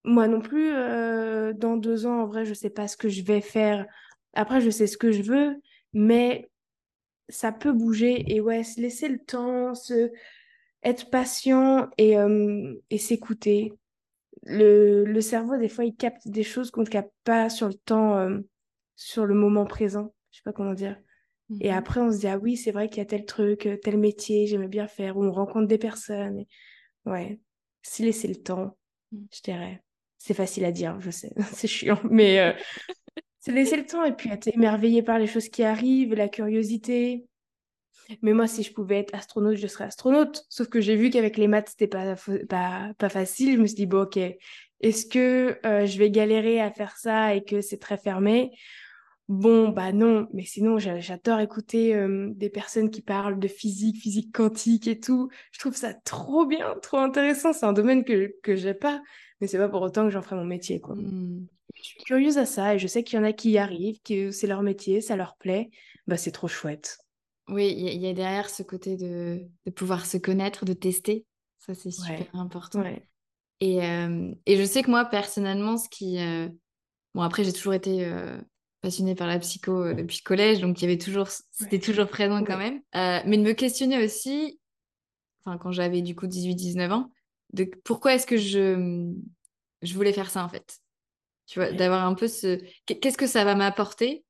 moi 0.04 0.26
non 0.26 0.40
plus, 0.40 0.72
euh, 0.74 1.52
dans 1.52 1.76
deux 1.76 2.06
ans, 2.06 2.22
en 2.22 2.26
vrai, 2.26 2.44
je 2.44 2.54
sais 2.54 2.70
pas 2.70 2.88
ce 2.88 2.96
que 2.96 3.08
je 3.08 3.22
vais 3.22 3.40
faire. 3.40 3.86
Après, 4.32 4.60
je 4.60 4.70
sais 4.70 4.86
ce 4.86 4.96
que 4.96 5.12
je 5.12 5.22
veux, 5.22 5.56
mais 5.92 6.50
ça 7.28 7.52
peut 7.52 7.72
bouger. 7.72 8.24
Et 8.34 8.40
ouais, 8.40 8.64
se 8.64 8.80
laisser 8.80 9.08
le 9.08 9.18
temps, 9.18 9.74
se... 9.74 10.10
être 10.82 11.10
patient 11.10 11.88
et, 11.98 12.18
euh, 12.18 12.74
et 12.90 12.98
s'écouter. 12.98 13.72
Le, 14.44 15.04
le, 15.04 15.20
cerveau, 15.20 15.56
des 15.56 15.68
fois, 15.68 15.84
il 15.84 15.94
capte 15.94 16.28
des 16.28 16.42
choses 16.42 16.70
qu'on 16.70 16.82
ne 16.82 16.86
capte 16.86 17.12
pas 17.24 17.50
sur 17.50 17.68
le 17.68 17.74
temps, 17.74 18.16
euh, 18.18 18.38
sur 18.96 19.26
le 19.26 19.34
moment 19.34 19.66
présent. 19.66 20.14
Je 20.30 20.38
sais 20.38 20.42
pas 20.44 20.52
comment 20.52 20.74
dire. 20.74 20.96
Et 21.60 21.70
mhm. 21.70 21.78
après, 21.78 22.00
on 22.00 22.12
se 22.12 22.18
dit, 22.18 22.28
ah 22.28 22.38
oui, 22.38 22.56
c'est 22.56 22.72
vrai 22.72 22.88
qu'il 22.88 22.98
y 22.98 23.00
a 23.00 23.06
tel 23.06 23.24
truc, 23.24 23.66
euh, 23.66 23.76
tel 23.76 23.96
métier, 23.96 24.46
j'aimais 24.46 24.68
bien 24.68 24.86
faire, 24.86 25.16
où 25.16 25.24
on 25.24 25.32
rencontre 25.32 25.66
des 25.66 25.78
personnes. 25.78 26.44
Ouais, 27.06 27.40
si 27.82 28.02
laisser 28.02 28.28
le 28.28 28.36
temps, 28.36 28.76
mm. 29.12 29.18
je 29.32 29.42
dirais. 29.42 29.82
C'est 30.18 30.34
facile 30.34 30.64
à 30.64 30.72
dire, 30.72 31.00
je 31.00 31.10
sais, 31.10 31.32
c'est 31.52 31.68
chiant, 31.68 32.00
mais 32.10 32.40
euh, 32.40 32.52
c'est 33.40 33.52
laisser 33.52 33.76
le 33.76 33.86
temps 33.86 34.04
et 34.04 34.12
puis 34.12 34.30
être 34.30 34.48
émerveillé 34.48 35.02
par 35.02 35.18
les 35.18 35.26
choses 35.26 35.48
qui 35.48 35.62
arrivent, 35.62 36.14
la 36.14 36.28
curiosité. 36.28 37.27
Mais 38.22 38.32
moi, 38.32 38.46
si 38.46 38.62
je 38.62 38.72
pouvais 38.72 38.98
être 38.98 39.14
astronaute, 39.14 39.56
je 39.56 39.66
serais 39.66 39.84
astronaute. 39.84 40.44
Sauf 40.48 40.68
que 40.68 40.80
j'ai 40.80 40.96
vu 40.96 41.10
qu'avec 41.10 41.36
les 41.36 41.46
maths, 41.48 41.68
c'était 41.70 41.86
pas, 41.86 42.14
pas, 42.48 42.92
pas 42.98 43.08
facile. 43.08 43.56
Je 43.56 43.60
me 43.60 43.66
suis 43.66 43.76
dit, 43.76 43.86
bon, 43.86 44.02
ok, 44.02 44.18
Est-ce 44.80 45.06
que 45.06 45.58
je 45.64 45.98
vais 45.98 46.10
galérer 46.10 46.60
à 46.60 46.70
faire 46.70 46.96
ça 46.96 47.34
et 47.34 47.44
que 47.44 47.60
c'est 47.60 47.78
très 47.78 47.98
fermé? 47.98 48.52
Bon, 49.28 49.68
bah 49.68 49.92
non, 49.92 50.26
mais 50.32 50.44
sinon, 50.44 50.78
j'adore 50.78 51.40
écouter 51.40 51.94
des 52.34 52.48
personnes 52.48 52.90
qui 52.90 53.02
parlent 53.02 53.38
de 53.38 53.48
physique, 53.48 54.00
physique 54.00 54.32
quantique 54.34 54.88
et 54.88 54.98
tout. 54.98 55.28
Je 55.52 55.58
trouve 55.58 55.76
ça 55.76 55.92
trop 55.92 56.46
bien, 56.46 56.76
trop 56.80 56.96
intéressant. 56.98 57.52
C'est 57.52 57.66
un 57.66 57.74
domaine 57.74 58.04
que, 58.04 58.32
que 58.42 58.56
j'ai 58.56 58.72
pas, 58.72 59.02
mais 59.40 59.46
c'est 59.46 59.58
pas 59.58 59.68
pour 59.68 59.82
autant 59.82 60.04
que 60.04 60.10
j'en 60.10 60.22
ferai 60.22 60.36
mon 60.36 60.44
métier, 60.46 60.80
quoi. 60.80 60.94
Mmh. 60.94 61.46
Je 61.74 61.82
suis 61.82 61.98
curieuse 62.04 62.38
à 62.38 62.46
ça 62.46 62.74
et 62.74 62.78
je 62.78 62.86
sais 62.86 63.04
qu'il 63.04 63.18
y 63.18 63.20
en 63.20 63.24
a 63.24 63.32
qui 63.32 63.50
y 63.50 63.58
arrivent, 63.58 64.00
que 64.02 64.30
c'est 64.30 64.46
leur 64.46 64.62
métier, 64.62 65.00
ça 65.00 65.14
leur 65.14 65.36
plaît. 65.36 65.70
Bah, 66.06 66.16
c'est 66.16 66.32
trop 66.32 66.48
chouette. 66.48 66.98
Oui, 67.48 67.74
il 67.76 68.00
y, 68.00 68.06
a 68.06 68.12
derrière 68.12 68.50
ce 68.50 68.62
côté 68.62 68.96
de, 68.96 69.40
de, 69.64 69.70
pouvoir 69.70 70.04
se 70.06 70.18
connaître, 70.18 70.64
de 70.64 70.74
tester. 70.74 71.24
Ça, 71.58 71.74
c'est 71.74 71.90
super 71.90 72.34
important. 72.34 72.84
Et, 73.60 73.78
et, 73.78 74.56
je 74.56 74.64
sais 74.64 74.82
que 74.82 74.90
moi, 74.90 75.04
personnellement, 75.04 75.76
ce 75.76 75.88
qui. 75.88 76.18
Bon, 77.14 77.22
après, 77.22 77.44
j'ai 77.44 77.52
toujours 77.52 77.74
été 77.74 78.06
passionnée 78.80 79.14
par 79.14 79.26
la 79.26 79.38
psycho 79.38 79.84
euh, 79.84 79.94
depuis 79.94 80.18
le 80.22 80.26
collège, 80.26 80.60
donc 80.60 80.80
il 80.80 80.82
y 80.82 80.84
avait 80.86 80.98
toujours, 80.98 81.28
c'était 81.50 81.80
toujours 81.80 82.08
présent 82.08 82.44
quand 82.44 82.58
même. 82.58 82.80
Euh, 82.94 83.20
mais 83.26 83.36
de 83.36 83.42
me 83.42 83.52
questionner 83.52 84.02
aussi, 84.02 84.60
enfin 85.40 85.58
quand 85.58 85.72
j'avais 85.72 86.02
du 86.02 86.14
coup 86.14 86.26
18-19 86.26 86.90
ans, 86.92 87.10
de 87.52 87.64
pourquoi 87.84 88.14
est-ce 88.14 88.26
que 88.26 88.36
je, 88.36 89.12
je 89.82 89.94
voulais 89.94 90.12
faire 90.12 90.30
ça 90.30 90.44
en 90.44 90.48
fait? 90.48 90.78
Tu 91.46 91.58
vois, 91.58 91.72
d'avoir 91.72 92.04
un 92.04 92.14
peu 92.14 92.28
ce, 92.28 92.60
qu'est-ce 92.86 93.16
que 93.16 93.26
ça 93.26 93.44
va 93.44 93.54
m'apporter? 93.54 94.24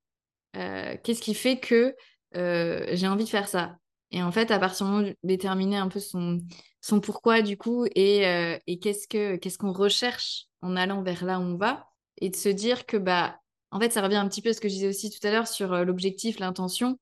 Euh, 0.57 0.97
Qu'est-ce 1.03 1.21
qui 1.21 1.35
fait 1.35 1.59
que 1.59 1.95
j'ai 2.35 3.09
envie 3.09 3.25
de 3.25 3.29
faire 3.29 3.49
ça 3.49 3.79
Et 4.11 4.23
en 4.23 4.33
fait, 4.33 4.51
à 4.51 4.59
partir 4.59 4.87
du 4.87 4.93
moment 4.93 5.07
de 5.07 5.17
déterminer 5.23 5.77
un 5.77 5.89
peu 5.89 6.01
son, 6.01 6.41
son 6.81 7.01
pourquoi 7.01 7.43
du 7.43 7.57
coup 7.57 7.87
et, 7.95 8.23
et 8.67 8.79
qu'est-ce 8.79 9.09
que 9.09 9.37
qu'est-ce 9.37 9.59
qu'on 9.59 9.73
recherche 9.73 10.47
en 10.63 10.77
allant 10.77 11.03
vers 11.03 11.25
là 11.25 11.39
où 11.39 11.43
on 11.43 11.57
va 11.57 11.89
et 12.21 12.31
de 12.31 12.37
se 12.37 12.49
dire 12.49 12.87
que 12.87 12.97
bah 12.97 13.39
en 13.71 13.81
fait, 13.81 13.93
ça 13.93 14.03
revient 14.03 14.17
un 14.17 14.29
petit 14.29 14.43
peu 14.43 14.51
à 14.51 14.55
ce 14.55 14.61
que 14.61 14.69
je 14.69 14.75
disais 14.75 14.89
aussi 14.89 15.11
tout 15.11 15.25
à 15.27 15.31
l'heure 15.31 15.49
sur 15.49 15.73
euh, 15.73 15.85
l'objectif, 15.85 16.39
l'intention. 16.39 16.99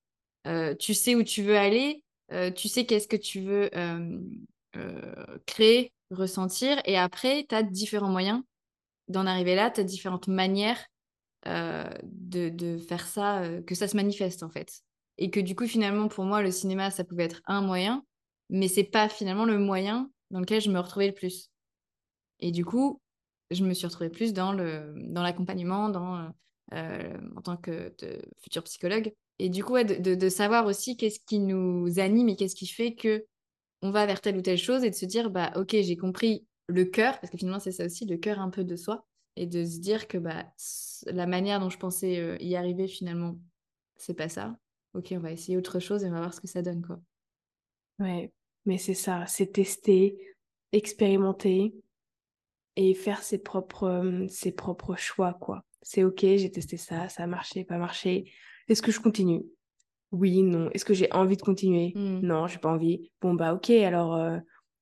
Euh, 0.47 0.74
tu 0.74 0.95
sais 0.95 1.14
où 1.14 1.22
tu 1.22 1.43
veux 1.43 1.57
aller, 1.57 2.03
euh, 2.33 2.51
tu 2.51 2.68
sais 2.68 2.87
qu'est-ce 2.87 3.09
que 3.09 3.16
tu 3.16 3.41
veux 3.41 3.70
créer, 5.47 5.93
ressentir, 6.11 6.81
et 6.85 6.99
après, 6.99 7.47
tu 7.49 7.55
as 7.55 7.62
différents 7.62 8.11
moyens 8.11 8.43
d'en 9.09 9.27
arriver 9.27 9.55
là, 9.55 9.70
tu 9.70 9.81
as 9.81 9.85
différentes 9.85 10.29
manières 10.29 10.85
de, 11.47 12.79
faire 12.87 13.07
ça, 13.07 13.43
que 13.66 13.74
ça 13.74 13.89
se 13.89 13.97
manifeste 13.97 14.43
en 14.43 14.51
fait. 14.51 14.83
Et 15.18 15.30
que 15.30 15.40
du 15.40 15.54
coup, 15.54 15.66
finalement, 15.66 16.08
pour 16.08 16.24
moi, 16.24 16.42
le 16.42 16.50
cinéma, 16.50 16.90
ça 16.90 17.04
pouvait 17.04 17.24
être 17.24 17.42
un 17.46 17.62
moyen, 17.62 18.04
mais 18.50 18.68
c'est 18.68 18.84
pas 18.84 19.08
finalement 19.08 19.44
le 19.44 19.58
moyen 19.58 20.10
dans 20.30 20.40
lequel 20.40 20.60
je 20.60 20.70
me 20.70 20.78
retrouvais 20.78 21.08
le 21.08 21.14
plus. 21.14 21.50
Et 22.40 22.50
du 22.50 22.64
coup, 22.64 23.00
je 23.50 23.64
me 23.64 23.72
suis 23.74 23.86
retrouvée 23.86 24.10
plus 24.10 24.32
dans 24.32 24.52
l'accompagnement, 24.52 25.88
dans 25.88 26.30
euh, 26.74 27.16
en 27.36 27.42
tant 27.42 27.56
que 27.56 27.94
futur 28.42 28.64
psychologue. 28.64 29.12
Et 29.38 29.48
du 29.50 29.62
coup, 29.62 29.80
de, 29.80 30.28
savoir 30.28 30.66
aussi 30.66 30.96
qu'est-ce 30.96 31.20
qui 31.20 31.38
nous 31.38 32.00
anime 32.00 32.28
et 32.28 32.34
qu'est-ce 32.34 32.56
qui 32.56 32.66
fait 32.66 32.94
que 32.94 33.24
on 33.82 33.90
va 33.90 34.04
vers 34.04 34.20
telle 34.20 34.36
ou 34.36 34.42
telle 34.42 34.58
chose 34.58 34.82
et 34.82 34.90
de 34.90 34.94
se 34.94 35.06
dire, 35.06 35.30
bah, 35.30 35.52
ok, 35.54 35.70
j'ai 35.70 35.96
compris 35.96 36.44
le 36.66 36.84
cœur, 36.84 37.20
parce 37.20 37.30
que 37.30 37.38
finalement, 37.38 37.60
c'est 37.60 37.70
ça 37.70 37.84
aussi, 37.84 38.04
le 38.04 38.16
cœur 38.16 38.40
un 38.40 38.50
peu 38.50 38.64
de 38.64 38.74
soi, 38.74 39.06
et 39.36 39.46
de 39.46 39.64
se 39.64 39.78
dire 39.78 40.08
que 40.08 40.18
bah, 40.18 40.46
la 41.06 41.26
manière 41.26 41.60
dont 41.60 41.70
je 41.70 41.78
pensais 41.78 42.18
euh, 42.18 42.36
y 42.40 42.56
arriver, 42.56 42.88
finalement, 42.88 43.38
c'est 43.96 44.14
pas 44.14 44.28
ça. 44.28 44.56
Ok, 44.97 45.09
on 45.12 45.20
va 45.20 45.32
essayer 45.32 45.57
autre 45.57 45.78
chose 45.78 46.03
et 46.05 46.09
on 46.09 46.12
va 46.12 46.20
voir 46.20 46.34
ce 46.34 46.40
que 46.40 46.49
ça 46.49 46.62
donne, 46.62 46.84
quoi. 46.84 46.99
Ouais, 47.99 48.32
mais 48.64 48.78
c'est 48.78 48.94
ça, 48.94 49.24
c'est 49.26 49.53
tester, 49.53 50.18
expérimenter 50.72 51.74
et 52.76 52.94
faire 52.94 53.22
ses 53.22 53.38
propres, 53.38 53.84
euh, 53.84 54.26
ses 54.28 54.53
propres 54.53 54.97
choix, 54.97 55.34
quoi 55.34 55.64
c'est 55.86 56.03
ok, 56.03 56.18
j'ai 56.20 56.51
testé 56.51 56.76
ça, 56.76 57.09
ça 57.09 57.22
a 57.22 57.26
marché, 57.28 57.62
pas 57.62 57.78
marché. 57.78 58.24
Est-ce 58.68 58.82
que 58.82 58.90
je 58.90 58.99
continue? 58.99 59.44
Oui, 60.11 60.42
non. 60.42 60.68
Est-ce 60.72 60.84
que 60.84 60.94
j'ai 60.94 61.12
envie 61.12 61.36
de 61.36 61.42
continuer? 61.42 61.92
Mmh. 61.94 62.20
Non, 62.22 62.49
j'ai 62.49 62.59
pas 62.59 62.70
envie. 62.70 63.09
Bon, 63.20 63.34
bah 63.34 63.55
ok, 63.55 63.70
alors 63.70 64.16
euh, 64.16 64.38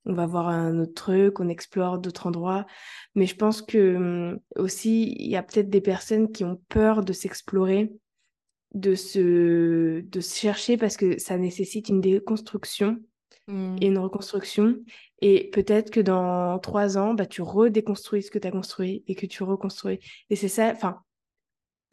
on 0.06 0.14
va 0.14 0.24
voir 0.24 0.48
un 0.48 0.78
autre 0.78 0.94
truc, 0.94 1.40
on 1.40 1.48
explore 1.50 1.98
d'autres 1.98 2.26
endroits. 2.26 2.64
Mais 3.14 3.26
je 3.26 3.36
pense 3.36 3.60
que 3.60 3.98
mmh, 3.98 4.40
aussi, 4.56 5.12
il 5.18 5.28
y 5.28 5.36
a 5.36 5.42
peut-être 5.42 5.68
des 5.68 5.82
personnes 5.82 6.32
qui 6.32 6.42
ont 6.42 6.58
peur 6.70 7.04
de 7.04 7.12
s'explorer, 7.12 7.92
de 8.74 8.96
se, 8.96 10.00
de 10.00 10.20
se 10.20 10.36
chercher 10.36 10.76
parce 10.76 10.96
que 10.96 11.18
ça 11.18 11.38
nécessite 11.38 11.88
une 11.88 12.00
déconstruction 12.00 12.98
mmh. 13.46 13.76
et 13.80 13.86
une 13.86 13.98
reconstruction. 13.98 14.76
Et 15.20 15.48
peut-être 15.50 15.90
que 15.90 16.00
dans 16.00 16.58
trois 16.58 16.98
ans, 16.98 17.14
bah, 17.14 17.26
tu 17.26 17.40
redéconstruis 17.40 18.24
ce 18.24 18.30
que 18.30 18.38
tu 18.38 18.48
as 18.48 18.50
construit 18.50 19.04
et 19.06 19.14
que 19.14 19.26
tu 19.26 19.44
reconstruis. 19.44 20.00
Et 20.28 20.36
c'est 20.36 20.48
ça, 20.48 20.72
enfin, 20.72 21.00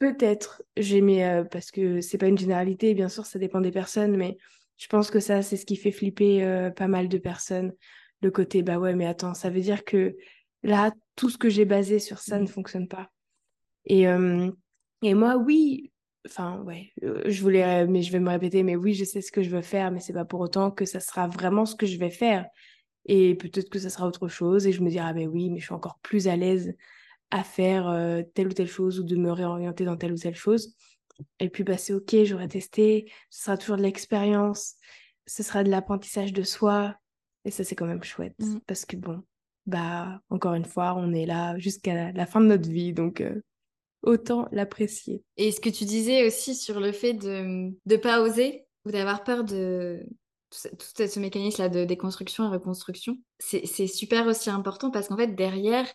peut-être, 0.00 0.62
j'ai 0.76 1.00
mis, 1.00 1.22
euh, 1.22 1.44
parce 1.44 1.70
que 1.70 2.00
c'est 2.00 2.18
pas 2.18 2.26
une 2.26 2.38
généralité, 2.38 2.94
bien 2.94 3.08
sûr, 3.08 3.24
ça 3.24 3.38
dépend 3.38 3.60
des 3.60 3.70
personnes, 3.70 4.16
mais 4.16 4.36
je 4.76 4.88
pense 4.88 5.10
que 5.10 5.20
ça, 5.20 5.42
c'est 5.42 5.56
ce 5.56 5.64
qui 5.64 5.76
fait 5.76 5.92
flipper 5.92 6.42
euh, 6.42 6.70
pas 6.70 6.88
mal 6.88 7.08
de 7.08 7.18
personnes. 7.18 7.72
Le 8.20 8.32
côté, 8.32 8.62
bah 8.62 8.78
ouais, 8.78 8.94
mais 8.94 9.06
attends, 9.06 9.34
ça 9.34 9.50
veut 9.50 9.60
dire 9.60 9.84
que 9.84 10.16
là, 10.64 10.92
tout 11.14 11.30
ce 11.30 11.38
que 11.38 11.48
j'ai 11.48 11.64
basé 11.64 12.00
sur 12.00 12.18
ça 12.18 12.38
ne 12.38 12.44
mmh. 12.44 12.48
fonctionne 12.48 12.88
pas. 12.88 13.10
Et, 13.84 14.08
euh, 14.08 14.50
et 15.02 15.14
moi, 15.14 15.36
oui, 15.36 15.91
enfin, 16.26 16.60
ouais, 16.62 16.92
je 17.02 17.42
voulais, 17.42 17.86
mais 17.86 18.02
je 18.02 18.12
vais 18.12 18.20
me 18.20 18.30
répéter, 18.30 18.62
mais 18.62 18.76
oui, 18.76 18.94
je 18.94 19.04
sais 19.04 19.20
ce 19.20 19.32
que 19.32 19.42
je 19.42 19.50
veux 19.50 19.62
faire, 19.62 19.90
mais 19.90 20.00
c'est 20.00 20.12
pas 20.12 20.24
pour 20.24 20.40
autant 20.40 20.70
que 20.70 20.84
ça 20.84 21.00
sera 21.00 21.28
vraiment 21.28 21.66
ce 21.66 21.74
que 21.74 21.86
je 21.86 21.98
vais 21.98 22.10
faire. 22.10 22.46
Et 23.06 23.34
peut-être 23.34 23.68
que 23.68 23.78
ça 23.78 23.90
sera 23.90 24.06
autre 24.06 24.28
chose. 24.28 24.66
Et 24.66 24.72
je 24.72 24.82
me 24.82 24.90
dirai, 24.90 25.06
ah 25.08 25.12
ben 25.12 25.28
oui, 25.28 25.50
mais 25.50 25.58
je 25.58 25.64
suis 25.64 25.74
encore 25.74 25.98
plus 26.02 26.28
à 26.28 26.36
l'aise 26.36 26.74
à 27.30 27.42
faire 27.42 27.88
euh, 27.88 28.22
telle 28.34 28.48
ou 28.48 28.52
telle 28.52 28.68
chose 28.68 29.00
ou 29.00 29.04
de 29.04 29.16
me 29.16 29.32
réorienter 29.32 29.84
dans 29.84 29.96
telle 29.96 30.12
ou 30.12 30.18
telle 30.18 30.36
chose. 30.36 30.76
Et 31.40 31.48
puis, 31.48 31.64
bah, 31.64 31.78
c'est 31.78 31.94
OK, 31.94 32.14
j'aurais 32.24 32.48
testé. 32.48 33.10
Ce 33.30 33.44
sera 33.44 33.56
toujours 33.56 33.76
de 33.76 33.82
l'expérience. 33.82 34.74
Ce 35.26 35.42
sera 35.42 35.64
de 35.64 35.70
l'apprentissage 35.70 36.32
de 36.32 36.42
soi. 36.42 36.94
Et 37.44 37.50
ça, 37.50 37.64
c'est 37.64 37.74
quand 37.74 37.86
même 37.86 38.04
chouette. 38.04 38.34
Mmh. 38.38 38.58
Parce 38.66 38.84
que 38.84 38.96
bon, 38.96 39.22
bah, 39.66 40.20
encore 40.30 40.54
une 40.54 40.64
fois, 40.64 40.94
on 40.96 41.12
est 41.12 41.26
là 41.26 41.58
jusqu'à 41.58 42.12
la 42.12 42.26
fin 42.26 42.40
de 42.40 42.46
notre 42.46 42.68
vie. 42.68 42.92
Donc, 42.92 43.20
euh, 43.20 43.42
autant 44.02 44.48
l'apprécier. 44.52 45.22
Et 45.36 45.52
ce 45.52 45.60
que 45.60 45.70
tu 45.70 45.84
disais 45.84 46.26
aussi 46.26 46.54
sur 46.54 46.80
le 46.80 46.92
fait 46.92 47.14
de 47.14 47.72
ne 47.86 47.96
pas 47.96 48.20
oser 48.20 48.66
ou 48.84 48.90
d'avoir 48.90 49.24
peur 49.24 49.44
de, 49.44 50.04
tout 50.50 51.06
ce 51.08 51.20
mécanisme-là 51.20 51.68
de 51.68 51.84
déconstruction 51.84 52.44
et 52.44 52.48
reconstruction, 52.48 53.18
c'est 53.38 53.86
super 53.86 54.26
aussi 54.26 54.50
important 54.50 54.90
parce 54.90 55.08
qu'en 55.08 55.16
fait, 55.16 55.34
derrière, 55.34 55.86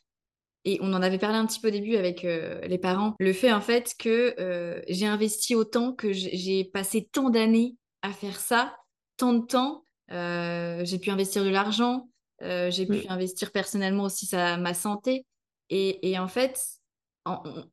et 0.65 0.79
on 0.81 0.93
en 0.93 1.01
avait 1.01 1.17
parlé 1.17 1.37
un 1.37 1.45
petit 1.45 1.59
peu 1.59 1.69
au 1.69 1.71
début 1.71 1.95
avec 1.95 2.25
euh, 2.25 2.59
les 2.61 2.77
parents, 2.77 3.15
le 3.19 3.33
fait 3.33 3.53
en 3.53 3.61
fait 3.61 3.93
que 3.97 4.35
euh, 4.39 4.81
j'ai 4.89 5.05
investi 5.05 5.55
autant, 5.55 5.93
que 5.93 6.11
j'ai 6.11 6.65
passé 6.65 7.07
tant 7.11 7.29
d'années 7.29 7.75
à 8.01 8.11
faire 8.11 8.39
ça, 8.39 8.75
tant 9.15 9.33
de 9.33 9.45
temps, 9.45 9.85
euh, 10.11 10.83
j'ai 10.83 10.99
pu 10.99 11.09
investir 11.09 11.43
de 11.43 11.49
l'argent, 11.49 12.09
j'ai 12.41 12.85
pu 12.85 13.07
investir 13.07 13.51
personnellement 13.51 14.03
aussi 14.03 14.25
ça, 14.25 14.57
ma 14.57 14.73
santé. 14.73 15.25
Et, 15.69 16.17
en 16.17 16.27
fait, 16.27 16.61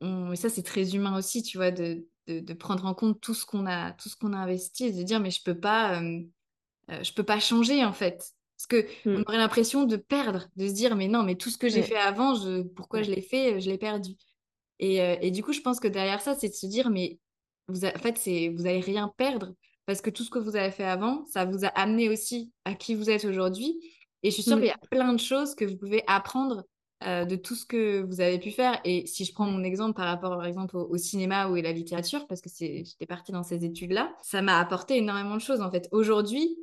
et 0.01 0.37
ça 0.37 0.49
c'est 0.49 0.63
très 0.63 0.95
humain 0.95 1.17
aussi, 1.17 1.43
tu 1.43 1.59
vois, 1.59 1.71
de, 1.71 2.07
de, 2.27 2.53
prendre 2.55 2.87
en 2.87 2.95
compte 2.95 3.21
tout 3.21 3.35
ce 3.35 3.45
qu'on 3.45 3.67
a, 3.67 3.93
tout 3.93 4.09
ce 4.09 4.17
qu'on 4.17 4.33
a 4.33 4.39
investi 4.39 4.87
et 4.87 4.93
de 4.93 5.03
dire 5.03 5.21
mais 5.21 5.31
je 5.31 5.43
peux 5.43 5.59
pas 5.59 6.01
euh, 6.03 7.03
je 7.03 7.13
peux 7.13 7.23
pas 7.23 7.41
changer 7.41 7.85
en 7.85 7.93
fait. 7.93 8.33
Parce 8.57 8.67
que 8.67 8.87
on 9.07 9.19
mmh. 9.19 9.25
aurait 9.27 9.39
l'impression 9.39 9.85
de 9.85 9.97
perdre, 9.97 10.49
de 10.57 10.69
se 10.69 10.73
dire 10.73 10.97
mais 10.97 11.09
non, 11.09 11.23
mais 11.23 11.35
tout 11.35 11.51
ce 11.51 11.59
que 11.59 11.69
j'ai 11.69 11.83
fait 11.83 11.97
avant, 11.97 12.35
je, 12.35 12.63
pourquoi 12.63 13.03
je 13.03 13.11
l'ai 13.11 13.21
fait, 13.21 13.61
je 13.61 13.69
l'ai 13.69 13.79
perdu. 13.79 14.13
Et, 14.79 15.03
euh, 15.03 15.17
et, 15.21 15.31
du 15.31 15.43
coup, 15.43 15.53
je 15.53 15.61
pense 15.61 15.81
que 15.81 15.89
derrière 15.89 16.21
ça, 16.21 16.35
c'est 16.35 16.49
de 16.49 16.55
se 16.55 16.67
dire 16.67 16.91
mais 16.91 17.19
vous 17.69 17.85
en 17.85 17.99
fait, 17.99 18.19
c'est 18.19 18.49
vous 18.49 18.67
allez 18.67 18.81
rien 18.81 19.13
perdre 19.17 19.55
parce 19.87 20.01
que 20.01 20.11
tout 20.11 20.25
ce 20.25 20.31
que 20.31 20.39
vous 20.39 20.57
avez 20.57 20.71
fait 20.71 20.85
avant, 20.85 21.25
ça 21.27 21.45
vous 21.45 21.65
a 21.65 21.69
amené 21.69 22.09
aussi 22.09 22.53
à 22.65 22.75
qui 22.75 22.95
vous 22.95 23.11
êtes 23.11 23.25
aujourd'hui. 23.25 23.79
Et 24.23 24.31
je 24.31 24.35
suis 24.35 24.43
sûre 24.43 24.57
qu'il 24.57 24.67
y 24.67 24.71
a 24.71 24.79
plein 24.91 25.13
de 25.13 25.21
choses 25.21 25.55
que 25.55 25.65
vous 25.65 25.77
pouvez 25.77 26.03
apprendre 26.07 26.65
euh, 27.07 27.27
de 27.27 27.37
tout 27.37 27.55
ce 27.55 27.67
que 27.67 28.01
vous 28.01 28.23
avez 28.23 28.39
pu 28.39 28.51
faire. 28.51 28.81
Et 28.85 29.07
si 29.07 29.27
je 29.27 29.35
prends 29.35 29.45
mon 29.45 29.63
exemple 29.63 29.95
par 29.95 30.07
rapport, 30.07 30.31
par 30.39 30.47
exemple, 30.47 30.75
au, 30.77 30.97
cinéma 30.97 31.49
ou 31.49 31.55
à 31.55 31.61
la 31.61 31.73
littérature, 31.73 32.27
parce 32.27 32.41
que 32.41 32.49
j'étais 32.49 33.07
partie 33.07 33.31
dans 33.31 33.43
ces 33.43 33.63
études-là, 33.63 34.15
ça 34.23 34.41
m'a 34.41 34.59
apporté 34.59 34.97
énormément 34.97 35.35
de 35.35 35.41
choses. 35.41 35.61
En 35.61 35.71
fait, 35.71 35.87
aujourd'hui, 35.91 36.57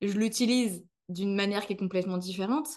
je 0.00 0.14
l'utilise 0.14 0.82
d'une 1.10 1.34
manière 1.34 1.66
qui 1.66 1.74
est 1.74 1.76
complètement 1.76 2.16
différente, 2.16 2.68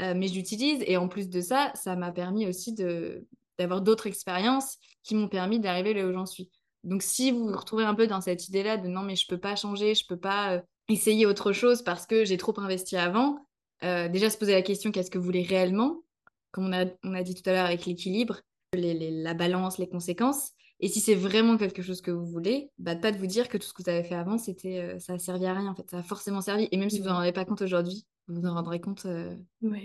euh, 0.00 0.14
mais 0.16 0.26
je 0.26 0.34
l'utilise 0.34 0.82
et 0.84 0.96
en 0.96 1.06
plus 1.06 1.28
de 1.28 1.40
ça, 1.40 1.70
ça 1.74 1.94
m'a 1.94 2.10
permis 2.10 2.48
aussi 2.48 2.74
d'avoir 2.74 3.80
d'autres 3.80 4.08
expériences 4.08 4.78
qui 5.04 5.14
m'ont 5.14 5.28
permis 5.28 5.60
d'arriver 5.60 5.94
là 5.94 6.06
où 6.08 6.12
j'en 6.12 6.26
suis. 6.26 6.50
Donc 6.82 7.02
si 7.02 7.30
vous 7.30 7.46
vous 7.46 7.56
retrouvez 7.56 7.84
un 7.84 7.94
peu 7.94 8.08
dans 8.08 8.20
cette 8.20 8.48
idée-là 8.48 8.78
de 8.78 8.88
non 8.88 9.02
mais 9.02 9.14
je 9.14 9.28
peux 9.28 9.38
pas 9.38 9.54
changer, 9.54 9.94
je 9.94 10.06
peux 10.06 10.18
pas 10.18 10.54
euh, 10.54 10.60
essayer 10.88 11.24
autre 11.24 11.52
chose 11.52 11.82
parce 11.82 12.04
que 12.04 12.24
j'ai 12.24 12.36
trop 12.36 12.58
investi 12.58 12.96
avant, 12.96 13.38
déjà 13.82 14.28
se 14.28 14.36
poser 14.36 14.54
la 14.54 14.62
question 14.62 14.90
qu'est-ce 14.90 15.10
que 15.10 15.18
vous 15.18 15.24
voulez 15.24 15.44
réellement, 15.44 16.02
comme 16.50 16.66
on 16.66 16.72
a, 16.72 16.86
on 17.04 17.14
a 17.14 17.22
dit 17.22 17.34
tout 17.34 17.48
à 17.48 17.52
l'heure 17.52 17.66
avec 17.66 17.86
l'équilibre, 17.86 18.40
la 18.74 19.34
balance, 19.34 19.78
les 19.78 19.88
conséquences, 19.88 20.52
et 20.80 20.88
si 20.88 21.00
c'est 21.00 21.14
vraiment 21.14 21.56
quelque 21.56 21.82
chose 21.82 22.00
que 22.00 22.10
vous 22.10 22.26
voulez, 22.26 22.70
bah, 22.78 22.94
pas 22.94 23.10
de 23.10 23.18
vous 23.18 23.26
dire 23.26 23.48
que 23.48 23.58
tout 23.58 23.66
ce 23.66 23.72
que 23.72 23.82
vous 23.82 23.90
avez 23.90 24.04
fait 24.04 24.14
avant, 24.14 24.38
c'était, 24.38 24.78
euh, 24.78 24.98
ça 25.00 25.14
a 25.14 25.18
servi 25.18 25.46
à 25.46 25.54
rien 25.54 25.70
en 25.70 25.74
fait. 25.74 25.90
Ça 25.90 25.98
a 25.98 26.02
forcément 26.02 26.40
servi. 26.40 26.68
Et 26.70 26.76
même 26.76 26.90
si 26.90 27.00
vous 27.00 27.06
n'en 27.06 27.14
mmh. 27.14 27.16
rendez 27.16 27.32
pas 27.32 27.44
compte 27.44 27.62
aujourd'hui, 27.62 28.06
vous 28.28 28.40
vous 28.40 28.46
en 28.46 28.54
rendrez 28.54 28.80
compte 28.80 29.04
euh, 29.06 29.34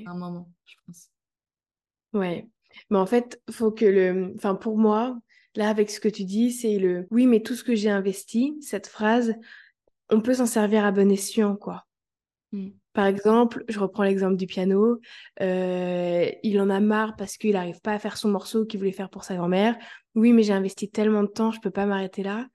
à 0.06 0.12
un 0.12 0.18
moment, 0.18 0.52
je 0.66 0.76
pense. 0.86 1.10
Ouais. 2.14 2.48
Mais 2.90 2.98
en 2.98 3.08
fait, 3.08 3.42
faut 3.50 3.72
que 3.72 3.86
le. 3.86 4.34
Enfin, 4.36 4.54
pour 4.54 4.78
moi, 4.78 5.20
là, 5.56 5.70
avec 5.70 5.90
ce 5.90 6.00
que 6.00 6.10
tu 6.10 6.26
dis, 6.26 6.52
c'est 6.52 6.78
le 6.78 7.08
oui, 7.10 7.26
mais 7.26 7.42
tout 7.42 7.56
ce 7.56 7.64
que 7.64 7.76
j'ai 7.76 7.90
investi, 7.90 8.56
cette 8.62 8.88
phrase, 8.88 9.36
on 10.10 10.22
peut 10.22 10.36
s'en 10.36 10.46
servir 10.46 10.86
à 10.86 10.92
bon 10.92 11.12
escient, 11.12 11.56
quoi. 11.56 11.86
Mm. 12.52 12.70
Par 12.94 13.08
exemple, 13.08 13.64
je 13.68 13.80
reprends 13.80 14.04
l'exemple 14.04 14.36
du 14.36 14.46
piano. 14.46 15.00
Euh, 15.42 16.30
il 16.44 16.62
en 16.62 16.70
a 16.70 16.80
marre 16.80 17.16
parce 17.16 17.38
qu'il 17.38 17.54
n'arrive 17.54 17.82
pas 17.82 17.94
à 17.94 18.00
faire 18.00 18.18
son 18.18 18.30
morceau 18.30 18.66
qu'il 18.66 18.80
voulait 18.80 18.92
faire 18.92 19.10
pour 19.10 19.24
sa 19.24 19.36
grand-mère. 19.36 19.76
Oui, 20.16 20.32
mais 20.32 20.44
j'ai 20.44 20.54
investi 20.54 20.90
tellement 20.90 21.24
de 21.24 21.28
temps, 21.28 21.52
je 21.52 21.60
peux 21.60 21.72
pas 21.72 21.88
m'arrêter 21.88 22.22
là. 22.22 22.48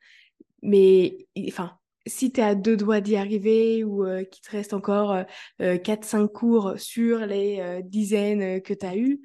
Mais 0.63 1.27
enfin, 1.49 1.73
si 2.07 2.33
tu 2.33 2.41
es 2.41 2.45
à 2.45 2.55
deux 2.55 2.77
doigts 2.77 3.01
d'y 3.01 3.17
arriver 3.17 3.83
ou 3.83 4.05
euh, 4.05 4.23
qu'il 4.23 4.43
te 4.43 4.51
reste 4.51 4.75
encore 4.75 5.17
4-5 5.59 6.25
euh, 6.25 6.29
cours 6.29 6.75
sur 6.77 7.27
les 7.27 7.81
dizaines 7.85 8.63
que 8.63 8.75
tu 8.75 8.87
as 8.87 8.97
eues, 8.97 9.21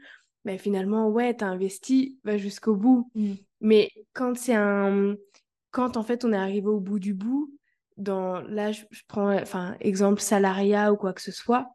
ben 0.45 0.57
finalement, 0.57 1.09
ouais, 1.09 1.35
tu 1.37 1.43
as 1.43 1.47
investi, 1.47 2.19
va 2.23 2.37
jusqu'au 2.37 2.75
bout. 2.75 3.09
Mm. 3.15 3.33
Mais 3.61 3.89
quand 4.13 4.35
c'est 4.35 4.55
un. 4.55 5.15
Quand 5.71 5.97
en 5.97 6.03
fait 6.03 6.23
on 6.23 6.33
est 6.33 6.37
arrivé 6.37 6.67
au 6.67 6.79
bout 6.79 6.99
du 6.99 7.13
bout, 7.15 7.51
là 7.97 8.71
je, 8.71 8.83
prends 9.07 9.33
enfin 9.33 9.75
exemple 9.79 10.21
salariat 10.21 10.91
ou 10.91 10.97
quoi 10.97 11.13
que 11.13 11.21
ce 11.21 11.31
soit 11.31 11.67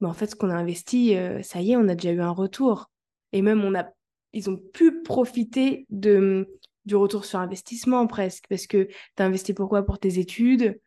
mais 0.00 0.08
en 0.08 0.12
fait 0.12 0.28
ce 0.28 0.36
qu'on 0.36 0.50
a 0.50 0.54
investi 0.54 1.16
euh, 1.16 1.42
ça 1.42 1.60
y 1.60 1.72
est 1.72 1.76
on 1.76 1.88
a 1.88 1.94
déjà 1.94 2.12
eu 2.12 2.20
un 2.20 2.30
retour. 2.30 2.90
Et 3.32 3.42
même 3.42 3.62
on 3.64 3.74
a 3.74 3.88
ils 4.32 4.48
ont 4.48 4.56
pu 4.56 5.02
profiter 5.02 5.86
de 5.90 6.58
du 6.86 6.96
retour 6.96 7.24
sur 7.24 7.38
investissement 7.38 8.06
presque 8.06 8.44
parce 8.48 8.66
que 8.66 8.84
tu 8.84 9.22
as 9.22 9.24
investi 9.24 9.54
pourquoi 9.54 9.84
pour 9.84 9.98
tes 9.98 10.18
études. 10.18 10.80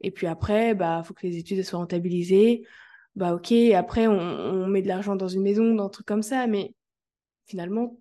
Et 0.00 0.10
puis 0.10 0.26
après 0.26 0.74
bah 0.74 1.02
faut 1.04 1.14
que 1.14 1.26
les 1.26 1.38
études 1.38 1.62
soient 1.64 1.80
rentabilisées. 1.80 2.64
Bah 3.16 3.34
ok 3.34 3.52
après 3.74 4.06
on, 4.06 4.66
met 4.68 4.82
de 4.82 4.88
l'argent 4.88 5.16
dans 5.16 5.28
une 5.28 5.42
maison 5.42 5.74
dans 5.74 5.86
un 5.86 5.88
truc 5.88 6.06
comme 6.06 6.22
ça 6.22 6.46
mais 6.46 6.74
finalement 7.46 7.98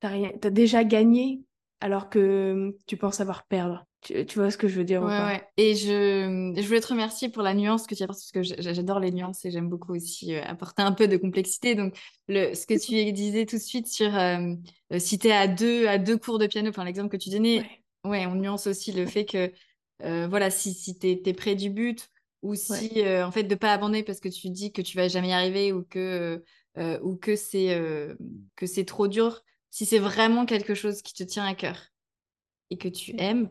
t'as 0.00 0.08
rien 0.08 0.30
t'as 0.40 0.50
déjà 0.50 0.84
gagné 0.84 1.42
alors 1.80 2.08
que 2.08 2.76
tu 2.86 2.96
penses 2.96 3.20
avoir 3.20 3.44
perdre 3.46 3.84
tu, 4.02 4.24
vois 4.34 4.50
ce 4.50 4.58
que 4.58 4.66
je 4.66 4.76
veux 4.76 4.84
dire 4.84 5.02
ouais, 5.02 5.08
ouais. 5.08 5.48
Et 5.56 5.76
je, 5.76 6.52
je 6.56 6.66
voulais 6.66 6.80
te 6.80 6.88
remercier 6.88 7.28
pour 7.28 7.42
la 7.42 7.54
nuance 7.54 7.86
que 7.86 7.94
tu 7.94 8.02
as 8.02 8.06
parce 8.08 8.32
que 8.32 8.42
j'adore 8.42 8.98
les 8.98 9.12
nuances 9.12 9.44
et 9.44 9.50
j'aime 9.50 9.68
beaucoup 9.68 9.94
aussi 9.94 10.34
euh, 10.34 10.42
apporter 10.44 10.82
un 10.82 10.90
peu 10.92 11.06
de 11.06 11.16
complexité. 11.16 11.76
Donc, 11.76 11.96
le, 12.26 12.54
ce 12.54 12.66
que 12.66 12.74
tu 12.74 13.12
disais 13.12 13.46
tout 13.46 13.56
de 13.56 13.62
suite 13.62 13.86
sur 13.86 14.14
euh, 14.16 14.54
euh, 14.92 14.98
si 14.98 15.18
tu 15.18 15.28
es 15.28 15.32
à 15.32 15.46
deux, 15.46 15.86
à 15.86 15.98
deux 15.98 16.18
cours 16.18 16.38
de 16.38 16.48
piano, 16.48 16.68
enfin 16.68 16.84
l'exemple 16.84 17.10
que 17.10 17.16
tu 17.16 17.30
donnais, 17.30 17.64
ouais. 18.04 18.26
on 18.26 18.34
nuance 18.34 18.66
aussi 18.66 18.90
le 18.90 19.06
fait 19.06 19.24
que 19.24 19.52
voilà, 20.00 20.50
si, 20.50 20.74
si 20.74 20.98
tu 20.98 21.06
es, 21.06 21.32
près 21.32 21.54
du 21.54 21.70
but 21.70 22.10
ou 22.42 22.56
si 22.56 23.04
en 23.06 23.30
fait 23.30 23.44
de 23.44 23.54
pas 23.54 23.72
abandonner 23.72 24.02
parce 24.02 24.18
que 24.18 24.28
tu 24.28 24.50
dis 24.50 24.72
que 24.72 24.82
tu 24.82 24.96
vas 24.96 25.06
jamais 25.06 25.28
y 25.28 25.32
arriver 25.32 25.72
ou 25.72 25.84
que, 25.84 26.42
ou 27.02 27.14
que 27.14 27.36
c'est 27.36 27.80
que 28.56 28.66
c'est 28.66 28.84
trop 28.84 29.06
dur, 29.06 29.44
si 29.70 29.86
c'est 29.86 30.00
vraiment 30.00 30.44
quelque 30.44 30.74
chose 30.74 31.02
qui 31.02 31.14
te 31.14 31.22
tient 31.22 31.46
à 31.46 31.54
cœur 31.54 31.92
et 32.70 32.78
que 32.78 32.88
tu 32.88 33.14
aimes 33.16 33.48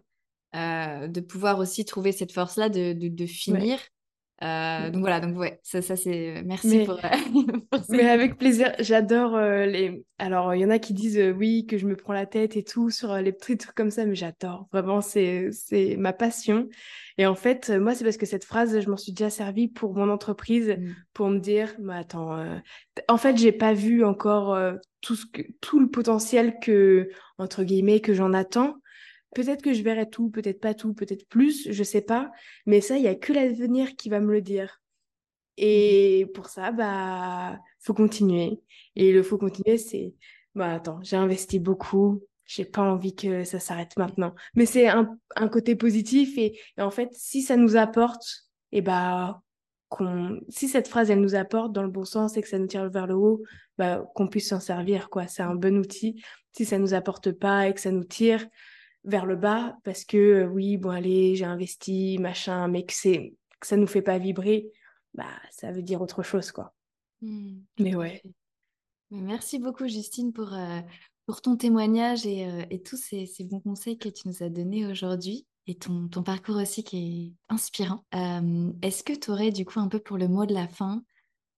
euh, 0.54 1.08
de 1.08 1.22
pouvoir 1.22 1.60
aussi 1.60 1.86
trouver 1.86 2.12
cette 2.12 2.34
force-là 2.34 2.68
de, 2.68 2.91
de, 2.91 3.26
finir. 3.26 3.80
Euh, 4.43 4.89
donc 4.89 4.99
voilà, 4.99 5.22
donc 5.22 5.38
ouais, 5.38 5.62
ça, 5.64 5.82
ça 5.82 5.95
c'est 5.95 6.39
euh, 6.39 6.41
merci 6.43 6.80
mais, 6.80 6.86
pour. 6.86 6.99
mais 7.89 8.10
avec 8.10 8.38
plaisir, 8.38 8.74
j'adore 8.80 9.39
les. 9.39 10.04
Alors 10.18 10.54
il 10.54 10.60
y 10.60 10.66
en 10.66 10.70
a 10.70 10.78
qui 10.78 10.93
disent 10.93 11.22
oui 11.38 11.66
que 11.68 11.78
je 11.78 11.88
me 11.88 11.95
prends 11.95 12.12
la 12.12 12.26
tête 12.26 12.58
et 12.58 12.66
tout 12.66 12.89
sur 12.89 13.16
les 13.16 13.32
petits 13.32 13.56
trucs 13.56 13.76
comme 13.76 13.91
ça, 13.91 14.06
mais 14.06 14.16
j'adore 14.16 14.68
vraiment, 14.74 14.99
c'est 14.99 15.52
c'est 15.54 15.95
ma 15.95 16.12
passion. 16.12 16.68
Et 17.18 17.26
en 17.26 17.36
fait, 17.36 17.70
moi 17.70 17.95
c'est 17.95 18.04
parce 18.04 18.18
que 18.18 18.26
cette 18.26 18.43
phrase, 18.43 18.78
je 18.78 18.89
m'en 18.89 18.97
suis 18.97 19.14
déjà 19.14 19.30
servi 19.30 19.70
pour 19.70 19.95
mon 19.95 20.10
entreprise 20.10 20.76
mmh. 20.78 20.95
pour 21.14 21.30
me 21.30 21.39
dire, 21.39 21.74
mais 21.80 21.95
attends, 21.95 22.43
en 23.08 23.18
fait 23.18 23.38
j'ai 23.38 23.54
pas 23.54 23.72
vu 23.72 24.04
encore 24.04 24.58
tout 24.99 25.16
ce 25.16 25.28
que 25.28 25.43
tout 25.62 25.80
le 25.80 25.89
potentiel 25.89 26.60
que 26.62 27.10
entre 27.38 27.64
guillemets 27.64 28.02
que 28.02 28.14
j'en 28.14 28.34
attends. 28.34 28.76
Peut-être 29.34 29.61
que 29.61 29.73
je 29.73 29.82
verrai 29.82 30.09
tout, 30.09 30.29
peut-être 30.29 30.59
pas 30.59 30.73
tout, 30.73 30.93
peut-être 30.93 31.27
plus, 31.27 31.71
je 31.71 31.84
sais 31.84 32.01
pas. 32.01 32.32
Mais 32.65 32.82
ça, 32.82 32.97
il 32.97 33.03
y 33.03 33.07
a 33.07 33.15
que 33.15 33.34
l'avenir 33.34 33.95
qui 33.95 34.09
va 34.09 34.19
me 34.19 34.32
le 34.32 34.41
dire. 34.41 34.82
Et 35.57 36.27
pour 36.34 36.47
ça, 36.47 36.71
bah, 36.71 37.59
faut 37.79 37.93
continuer. 37.93 38.59
Et 38.95 39.11
le 39.11 39.23
faut 39.23 39.38
continuer, 39.38 39.77
c'est, 39.77 40.13
bah, 40.55 40.73
attends, 40.73 40.99
j'ai 41.03 41.15
investi 41.15 41.59
beaucoup, 41.59 42.21
j'ai 42.45 42.65
pas 42.65 42.82
envie 42.82 43.15
que 43.15 43.43
ça 43.43 43.59
s'arrête 43.59 43.95
maintenant. 43.97 44.36
Mais 44.55 44.65
c'est 44.65 44.88
un, 44.88 45.17
un, 45.36 45.47
côté 45.47 45.75
positif 45.75 46.38
et, 46.38 46.59
en 46.77 46.91
fait, 46.91 47.09
si 47.13 47.41
ça 47.41 47.55
nous 47.55 47.77
apporte, 47.77 48.47
et 48.71 48.82
bah, 48.82 49.41
qu'on, 49.89 50.39
si 50.49 50.67
cette 50.67 50.88
phrase, 50.88 51.11
elle 51.11 51.21
nous 51.21 51.36
apporte 51.36 51.71
dans 51.73 51.84
le 51.84 51.89
bon 51.89 52.05
sens 52.05 52.38
et 52.38 52.41
que 52.41 52.47
ça 52.47 52.59
nous 52.59 52.67
tire 52.67 52.89
vers 52.89 53.07
le 53.07 53.15
haut, 53.15 53.43
bah, 53.77 54.03
qu'on 54.15 54.27
puisse 54.27 54.49
s'en 54.49 54.59
servir, 54.59 55.09
quoi. 55.09 55.27
C'est 55.27 55.43
un 55.43 55.55
bon 55.55 55.77
outil. 55.77 56.21
Si 56.53 56.65
ça 56.65 56.77
nous 56.77 56.93
apporte 56.93 57.32
pas 57.32 57.67
et 57.67 57.73
que 57.73 57.79
ça 57.79 57.91
nous 57.91 58.03
tire, 58.03 58.45
vers 59.04 59.26
le 59.26 59.36
bas 59.36 59.78
parce 59.84 60.06
que 60.06 60.18
euh, 60.18 60.47
oui, 60.47 60.78
bon 60.78 60.89
allez, 60.89 61.36
j'ai 61.36 61.45
investi, 61.45 62.18
machin, 62.20 62.68
mais 62.68 62.86
que, 62.86 62.93
c'est, 62.93 63.34
que 63.60 63.68
ça 63.68 63.78
nous 63.78 63.88
fait 63.88 64.02
pas 64.02 64.18
vibrer, 64.18 64.72
bah 65.14 65.26
ça 65.52 65.72
veut 65.72 65.82
dire 65.82 66.02
autre 66.02 66.24
chose 66.24 66.52
quoi. 66.52 66.74
Mmh, 67.22 67.60
mais 67.80 67.95
ouais. 67.95 68.22
Merci 69.12 69.60
beaucoup 69.60 69.88
Justine 69.88 70.32
pour, 70.32 70.54
euh, 70.54 70.80
pour 71.26 71.41
ton 71.41 71.58
témoignage 71.58 72.26
et, 72.26 72.47
euh, 72.47 72.64
et 72.70 72.82
tous 72.82 72.97
ces, 72.97 73.26
ces, 73.26 73.43
bons 73.43 73.60
conseils 73.60 73.97
que 73.97 74.10
tu 74.10 74.28
nous 74.28 74.41
as 74.41 74.49
donnés 74.49 74.86
aujourd'hui 74.86 75.45
et 75.68 75.76
ton, 75.76 76.08
ton, 76.08 76.24
parcours 76.24 76.56
aussi 76.56 76.84
qui 76.84 76.97
est 76.97 77.54
inspirant. 77.54 78.04
est-ce 78.82 79.04
que 79.04 79.14
tu 79.14 79.32
aurais 79.32 79.52
du 79.52 79.66
coup 79.66 79.80
un 79.80 79.89
peu 79.89 79.99
pour 79.99 80.18
le 80.18 80.28
mot 80.28 80.45
de 80.45 80.54
la 80.54 80.68
fin 80.68 81.04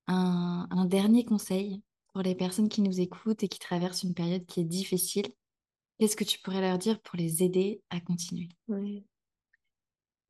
un, 0.07 0.67
un 0.71 0.85
dernier 0.85 1.23
conseil 1.23 1.81
pour 2.11 2.21
les 2.21 2.35
personnes 2.35 2.69
qui 2.69 2.81
nous 2.81 2.99
écoutent 2.99 3.43
et 3.43 3.47
qui 3.47 3.59
traversent 3.59 4.03
une 4.03 4.13
période 4.13 4.45
qui 4.45 4.59
est 4.61 4.65
difficile? 4.65 5.27
Qu'est-ce 5.99 6.15
que 6.15 6.23
tu 6.23 6.39
pourrais 6.39 6.61
leur 6.61 6.77
dire 6.77 6.99
pour 7.01 7.17
les 7.17 7.43
aider 7.43 7.81
à 7.89 7.99
continuer? 7.99 8.49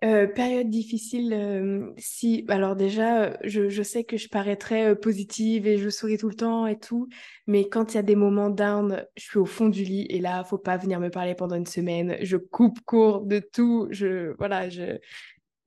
Euh, 0.03 0.27
période 0.27 0.69
difficile, 0.69 1.93
si. 1.97 2.45
Alors, 2.49 2.75
déjà, 2.75 3.37
je, 3.45 3.83
sais 3.83 4.03
que 4.03 4.17
je 4.17 4.27
paraîtrais 4.27 4.95
positive 4.97 5.65
et 5.65 5.77
je 5.77 5.89
souris 5.89 6.17
tout 6.17 6.27
le 6.27 6.35
temps 6.35 6.67
et 6.67 6.77
tout, 6.77 7.07
mais 7.47 7.69
quand 7.69 7.93
il 7.93 7.95
y 7.95 7.99
a 7.99 8.03
des 8.03 8.17
moments 8.17 8.49
down, 8.49 9.05
je 9.15 9.23
suis 9.23 9.39
au 9.39 9.45
fond 9.45 9.69
du 9.69 9.83
lit 9.83 10.05
et 10.09 10.19
là, 10.19 10.43
faut 10.43 10.57
pas 10.57 10.75
venir 10.75 10.99
me 10.99 11.09
parler 11.09 11.35
pendant 11.35 11.55
une 11.55 11.65
semaine. 11.65 12.17
Je 12.21 12.35
coupe 12.35 12.81
court 12.81 13.21
de 13.21 13.39
tout. 13.39 13.87
Je, 13.91 14.35
voilà, 14.37 14.69
je, 14.69 14.97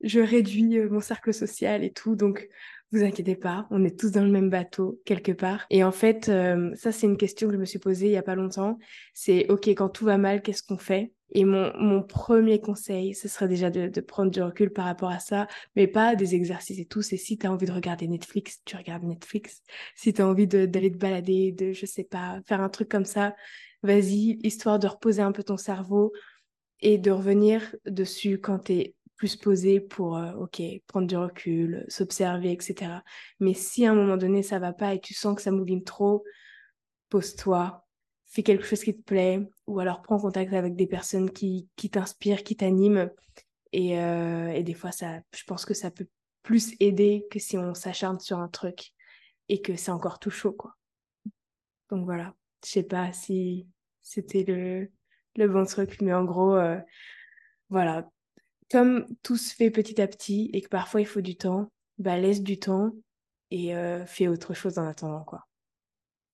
je 0.01 0.19
réduis 0.19 0.79
mon 0.81 1.01
cercle 1.01 1.33
social 1.33 1.83
et 1.83 1.91
tout. 1.91 2.15
Donc, 2.15 2.47
vous 2.91 3.03
inquiétez 3.03 3.35
pas, 3.35 3.67
on 3.69 3.83
est 3.83 3.99
tous 3.99 4.11
dans 4.11 4.23
le 4.23 4.31
même 4.31 4.49
bateau 4.49 5.01
quelque 5.05 5.31
part. 5.31 5.65
Et 5.69 5.83
en 5.83 5.91
fait, 5.91 6.29
euh, 6.29 6.71
ça 6.75 6.91
c'est 6.91 7.07
une 7.07 7.17
question 7.17 7.47
que 7.47 7.53
je 7.53 7.59
me 7.59 7.65
suis 7.65 7.79
posée 7.79 8.07
il 8.07 8.13
y 8.13 8.17
a 8.17 8.23
pas 8.23 8.35
longtemps. 8.35 8.77
C'est 9.13 9.49
ok, 9.49 9.67
quand 9.69 9.89
tout 9.89 10.05
va 10.05 10.17
mal, 10.17 10.41
qu'est-ce 10.41 10.63
qu'on 10.63 10.77
fait? 10.77 11.11
Et 11.31 11.43
mon, 11.43 11.73
mon 11.77 12.03
premier 12.03 12.61
conseil, 12.61 13.13
ce 13.13 13.27
serait 13.27 13.49
déjà 13.49 13.69
de, 13.69 13.89
de, 13.89 14.01
prendre 14.01 14.31
du 14.31 14.41
recul 14.41 14.71
par 14.71 14.85
rapport 14.85 15.09
à 15.09 15.19
ça, 15.19 15.47
mais 15.75 15.85
pas 15.85 16.15
des 16.15 16.35
exercices 16.35 16.79
et 16.79 16.85
tout. 16.85 17.01
C'est 17.01 17.17
si 17.17 17.37
tu 17.37 17.45
as 17.45 17.51
envie 17.51 17.65
de 17.65 17.73
regarder 17.73 18.07
Netflix, 18.07 18.61
tu 18.63 18.77
regardes 18.77 19.03
Netflix. 19.03 19.61
Si 19.95 20.13
tu 20.13 20.21
as 20.21 20.27
envie 20.27 20.47
d'aller 20.47 20.91
te 20.91 20.97
balader, 20.97 21.51
de 21.51 21.73
je 21.73 21.85
sais 21.85 22.05
pas, 22.05 22.39
faire 22.45 22.61
un 22.61 22.69
truc 22.69 22.87
comme 22.87 23.03
ça, 23.03 23.35
vas-y, 23.83 24.39
histoire 24.43 24.79
de 24.79 24.87
reposer 24.87 25.21
un 25.21 25.33
peu 25.33 25.43
ton 25.43 25.57
cerveau 25.57 26.13
et 26.79 26.97
de 26.97 27.11
revenir 27.11 27.75
dessus 27.85 28.39
quand 28.39 28.59
tu 28.59 28.73
es 28.73 28.95
plus 29.17 29.35
posé 29.35 29.79
pour, 29.79 30.15
euh, 30.15 30.31
ok, 30.33 30.61
prendre 30.87 31.07
du 31.07 31.17
recul, 31.17 31.85
s'observer, 31.89 32.51
etc. 32.51 33.03
Mais 33.39 33.53
si 33.53 33.85
à 33.85 33.91
un 33.91 33.95
moment 33.95 34.15
donné 34.15 34.43
ça 34.43 34.59
va 34.59 34.73
pas 34.73 34.93
et 34.93 35.01
tu 35.01 35.13
sens 35.13 35.35
que 35.35 35.41
ça 35.41 35.51
mouline 35.51 35.83
trop, 35.83 36.23
pose-toi, 37.09 37.85
fais 38.27 38.43
quelque 38.43 38.65
chose 38.65 38.83
qui 38.83 38.95
te 38.95 39.01
plaît, 39.01 39.49
ou 39.65 39.79
alors 39.79 40.01
prends 40.01 40.19
contact 40.19 40.53
avec 40.53 40.75
des 40.75 40.87
personnes 40.87 41.31
qui, 41.31 41.67
qui 41.75 41.89
t'inspirent, 41.89 42.43
qui 42.43 42.55
t'animent. 42.55 43.09
Et, 43.73 43.99
euh, 43.99 44.49
et 44.49 44.63
des 44.63 44.73
fois, 44.73 44.91
ça, 44.91 45.19
je 45.35 45.43
pense 45.43 45.65
que 45.65 45.73
ça 45.73 45.91
peut 45.91 46.07
plus 46.43 46.75
aider 46.79 47.25
que 47.31 47.39
si 47.39 47.57
on 47.57 47.73
s'acharne 47.73 48.19
sur 48.19 48.39
un 48.39 48.47
truc 48.47 48.93
et 49.49 49.61
que 49.61 49.75
c'est 49.75 49.91
encore 49.91 50.19
tout 50.19 50.29
chaud, 50.29 50.53
quoi. 50.53 50.75
Donc 51.89 52.05
voilà, 52.05 52.33
je 52.63 52.69
sais 52.69 52.83
pas 52.83 53.11
si 53.13 53.67
c'était 54.01 54.43
le, 54.43 54.91
le 55.35 55.47
bon 55.47 55.65
truc, 55.65 56.01
mais 56.01 56.13
en 56.13 56.23
gros, 56.23 56.55
euh, 56.55 56.79
voilà, 57.69 58.09
comme 58.71 59.05
tout 59.23 59.37
se 59.37 59.53
fait 59.53 59.71
petit 59.71 60.01
à 60.01 60.07
petit 60.07 60.49
et 60.53 60.61
que 60.61 60.69
parfois 60.69 61.01
il 61.01 61.07
faut 61.07 61.21
du 61.21 61.35
temps, 61.35 61.69
bah 61.97 62.17
laisse 62.17 62.41
du 62.41 62.59
temps 62.59 62.91
et 63.51 63.75
euh, 63.75 64.05
fais 64.05 64.27
autre 64.27 64.53
chose 64.53 64.77
en 64.77 64.85
attendant 64.87 65.23
quoi. 65.23 65.47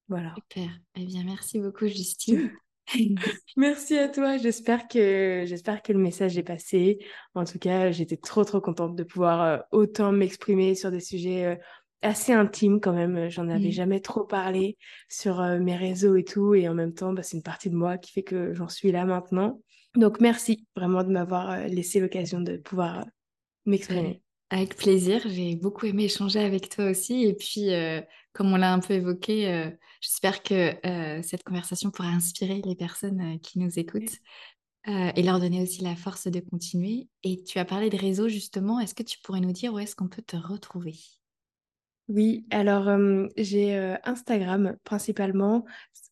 Voilà. 0.10 0.34
Super. 0.36 0.70
Eh 0.96 1.06
bien, 1.06 1.24
merci 1.24 1.60
beaucoup 1.60 1.88
Justine. 1.88 2.52
merci 3.58 3.98
à 3.98 4.10
toi. 4.10 4.38
J'espère 4.38 4.88
que 4.88 5.44
j'espère 5.48 5.82
que 5.82 5.94
le 5.94 6.00
message 6.00 6.38
est 6.38 6.44
passé. 6.44 7.00
En 7.34 7.46
tout 7.46 7.60
cas, 7.60 7.92
j'étais 7.92 8.18
trop 8.18 8.44
trop 8.44 8.62
contente 8.62 8.96
de 8.96 9.04
pouvoir 9.04 9.42
euh, 9.42 9.58
autant 9.72 10.12
m'exprimer 10.12 10.76
sur 10.76 10.92
des 10.92 11.00
sujets 11.00 11.46
euh, 11.46 11.56
assez 12.04 12.34
intimes 12.34 12.80
quand 12.80 12.94
même. 12.94 13.30
J'en 13.30 13.50
avais 13.50 13.72
jamais 13.72 14.00
trop 14.00 14.24
parlé 14.24 14.78
sur 15.10 15.42
mes 15.60 15.76
réseaux 15.76 16.16
et 16.16 16.24
tout, 16.24 16.54
et 16.54 16.68
en 16.68 16.74
même 16.74 16.94
temps, 16.94 17.14
bah, 17.14 17.24
c'est 17.24 17.38
une 17.38 17.44
partie 17.44 17.70
de 17.70 17.76
moi 17.76 17.98
qui 17.98 18.12
fait 18.12 18.24
que 18.24 18.54
j'en 18.54 18.70
suis 18.70 18.92
là 18.92 19.06
maintenant. 19.06 19.60
Donc 19.96 20.20
merci 20.20 20.66
vraiment 20.76 21.04
de 21.04 21.10
m'avoir 21.10 21.52
euh, 21.52 21.68
laissé 21.68 22.00
l'occasion 22.00 22.42
de 22.42 22.58
pouvoir 22.58 23.00
euh, 23.00 23.04
m'exprimer. 23.66 24.22
Avec 24.50 24.76
plaisir, 24.76 25.22
j'ai 25.26 25.56
beaucoup 25.56 25.86
aimé 25.86 26.06
échanger 26.06 26.40
avec 26.40 26.70
toi 26.70 26.86
aussi. 26.86 27.24
Et 27.26 27.34
puis, 27.34 27.72
euh, 27.74 28.02
comme 28.34 28.52
on 28.52 28.58
l'a 28.58 28.74
un 28.74 28.80
peu 28.80 28.94
évoqué, 28.94 29.72
j'espère 30.00 30.44
que 30.44 30.76
cette 31.24 31.44
conversation 31.44 31.90
pourra 31.90 32.10
inspirer 32.10 32.62
les 32.64 32.76
personnes 32.76 33.40
qui 33.40 33.58
nous 33.58 33.80
écoutent 33.80 34.20
et 34.86 35.24
leur 35.24 35.40
donner 35.40 35.64
aussi 35.64 35.82
la 35.82 35.96
force 35.96 36.28
de 36.28 36.40
continuer. 36.40 37.08
Et 37.24 37.44
tu 37.44 37.58
as 37.58 37.66
parlé 37.66 37.90
de 37.90 37.98
réseaux 37.98 38.28
justement. 38.28 38.80
Est-ce 38.80 38.94
que 38.94 39.02
tu 39.02 39.18
pourrais 39.24 39.42
nous 39.42 39.54
dire 39.54 39.74
où 39.74 39.80
est-ce 39.80 39.96
qu'on 39.96 40.08
peut 40.08 40.22
te 40.22 40.36
retrouver? 40.36 40.94
Oui, 42.10 42.46
alors 42.52 42.90
j'ai 43.38 43.76
Instagram 44.04 44.76
principalement 44.84 45.66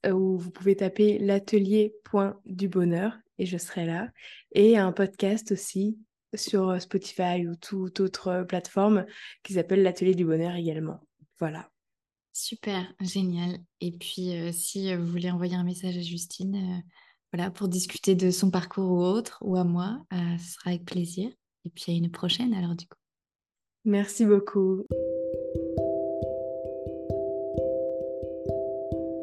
où 0.10 0.38
vous 0.38 0.52
pouvez 0.52 0.76
taper 0.76 1.20
l'atelier.dubonheur 1.20 3.18
et 3.38 3.46
je 3.46 3.58
serai 3.58 3.86
là. 3.86 4.10
Et 4.54 4.78
un 4.78 4.92
podcast 4.92 5.52
aussi 5.52 5.98
sur 6.34 6.82
Spotify 6.82 7.46
ou 7.46 7.56
toute 7.56 8.00
autre 8.00 8.46
plateforme 8.48 9.06
qui 9.44 9.54
s'appelle 9.54 9.84
l'atelier 9.84 10.16
du 10.16 10.26
bonheur 10.26 10.56
également. 10.56 11.02
Voilà. 11.40 11.70
Super, 12.34 12.94
génial. 13.02 13.58
Et 13.82 13.92
puis 13.92 14.32
si 14.54 14.96
vous 14.96 15.06
voulez 15.06 15.30
envoyer 15.30 15.56
un 15.56 15.66
message 15.66 15.98
à 15.98 16.02
Justine, 16.02 16.84
voilà, 17.34 17.52
pour 17.52 17.68
discuter 17.68 18.16
de 18.16 18.32
son 18.32 18.50
parcours 18.50 18.92
ou 18.92 19.02
autre, 19.02 19.40
ou 19.42 19.58
à 19.58 19.66
moi, 19.66 20.06
ce 20.12 20.54
sera 20.54 20.70
avec 20.70 20.86
plaisir. 20.86 21.30
Et 21.66 21.70
puis 21.70 21.92
à 21.92 21.96
une 21.96 22.10
prochaine 22.10 22.54
alors 22.54 22.76
du 22.76 22.88
coup. 22.88 22.98
Merci 23.84 24.26
beaucoup. 24.26 24.86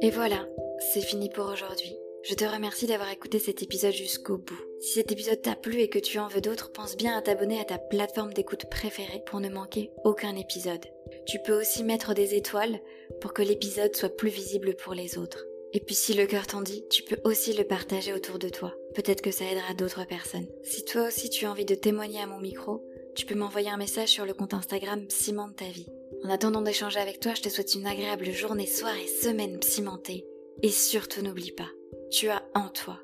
Et 0.01 0.11
voilà, 0.11 0.47
c'est 0.93 1.01
fini 1.01 1.29
pour 1.29 1.47
aujourd'hui. 1.47 1.97
Je 2.23 2.35
te 2.35 2.45
remercie 2.45 2.87
d'avoir 2.87 3.11
écouté 3.11 3.41
cet 3.41 3.65
épisode 3.65 3.93
jusqu'au 3.93 4.39
bout. 4.39 4.61
Si 4.81 4.93
cet 4.93 5.11
épisode 5.11 5.43
t'a 5.43 5.57
plu 5.57 5.81
et 5.81 5.89
que 5.89 5.99
tu 5.99 6.21
en 6.21 6.29
veux 6.29 6.41
d'autres, 6.41 6.71
pense 6.71 6.97
bien 6.97 7.19
à 7.19 7.23
t'abonner 7.23 7.59
à 7.59 7.65
ta 7.65 7.79
plateforme 7.79 8.33
d'écoute 8.33 8.67
préférée 8.71 9.25
pour 9.27 9.41
ne 9.41 9.49
manquer 9.49 9.91
aucun 10.05 10.37
épisode. 10.37 10.85
Tu 11.27 11.41
peux 11.45 11.59
aussi 11.59 11.83
mettre 11.83 12.15
des 12.15 12.37
étoiles 12.37 12.79
pour 13.21 13.33
que 13.33 13.43
l'épisode 13.43 13.97
soit 13.97 14.17
plus 14.17 14.29
visible 14.29 14.77
pour 14.77 14.95
les 14.95 15.19
autres. 15.19 15.45
Et 15.73 15.81
puis 15.81 15.97
si 15.97 16.15
le 16.15 16.27
cœur 16.27 16.47
t'en 16.47 16.63
dit, 16.63 16.85
tu 16.91 17.03
peux 17.03 17.19
aussi 17.25 17.53
le 17.53 17.65
partager 17.65 18.13
autour 18.13 18.39
de 18.39 18.49
toi. 18.49 18.75
Peut-être 18.95 19.21
que 19.21 19.33
ça 19.33 19.51
aidera 19.51 19.75
d'autres 19.75 20.07
personnes. 20.07 20.47
Si 20.63 20.85
toi 20.85 21.09
aussi 21.09 21.29
tu 21.29 21.45
as 21.45 21.51
envie 21.51 21.65
de 21.65 21.75
témoigner 21.75 22.21
à 22.21 22.27
mon 22.27 22.39
micro, 22.39 22.85
tu 23.17 23.27
peux 23.27 23.35
m'envoyer 23.35 23.69
un 23.69 23.77
message 23.77 24.11
sur 24.11 24.25
le 24.25 24.33
compte 24.33 24.55
Instagram 24.55 25.05
Cimente 25.09 25.57
ta 25.57 25.65
vie. 25.65 25.89
En 26.25 26.31
attendant 26.31 26.63
d'échanger 26.63 26.99
avec 26.99 27.21
toi, 27.21 27.35
je 27.35 27.43
te 27.43 27.49
souhaite 27.49 27.75
une 27.75 27.87
agréable 27.87 28.33
journée, 28.33 28.67
soirée, 28.67 29.07
semaine 29.07 29.63
cimentée. 29.63 30.27
Et 30.63 30.71
surtout 30.71 31.23
n'oublie 31.23 31.53
pas, 31.53 31.71
tu 32.11 32.29
as 32.29 32.43
en 32.55 32.69
toi 32.69 32.99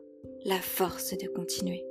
la 0.44 0.60
force 0.60 1.16
de 1.16 1.28
continuer. 1.28 1.84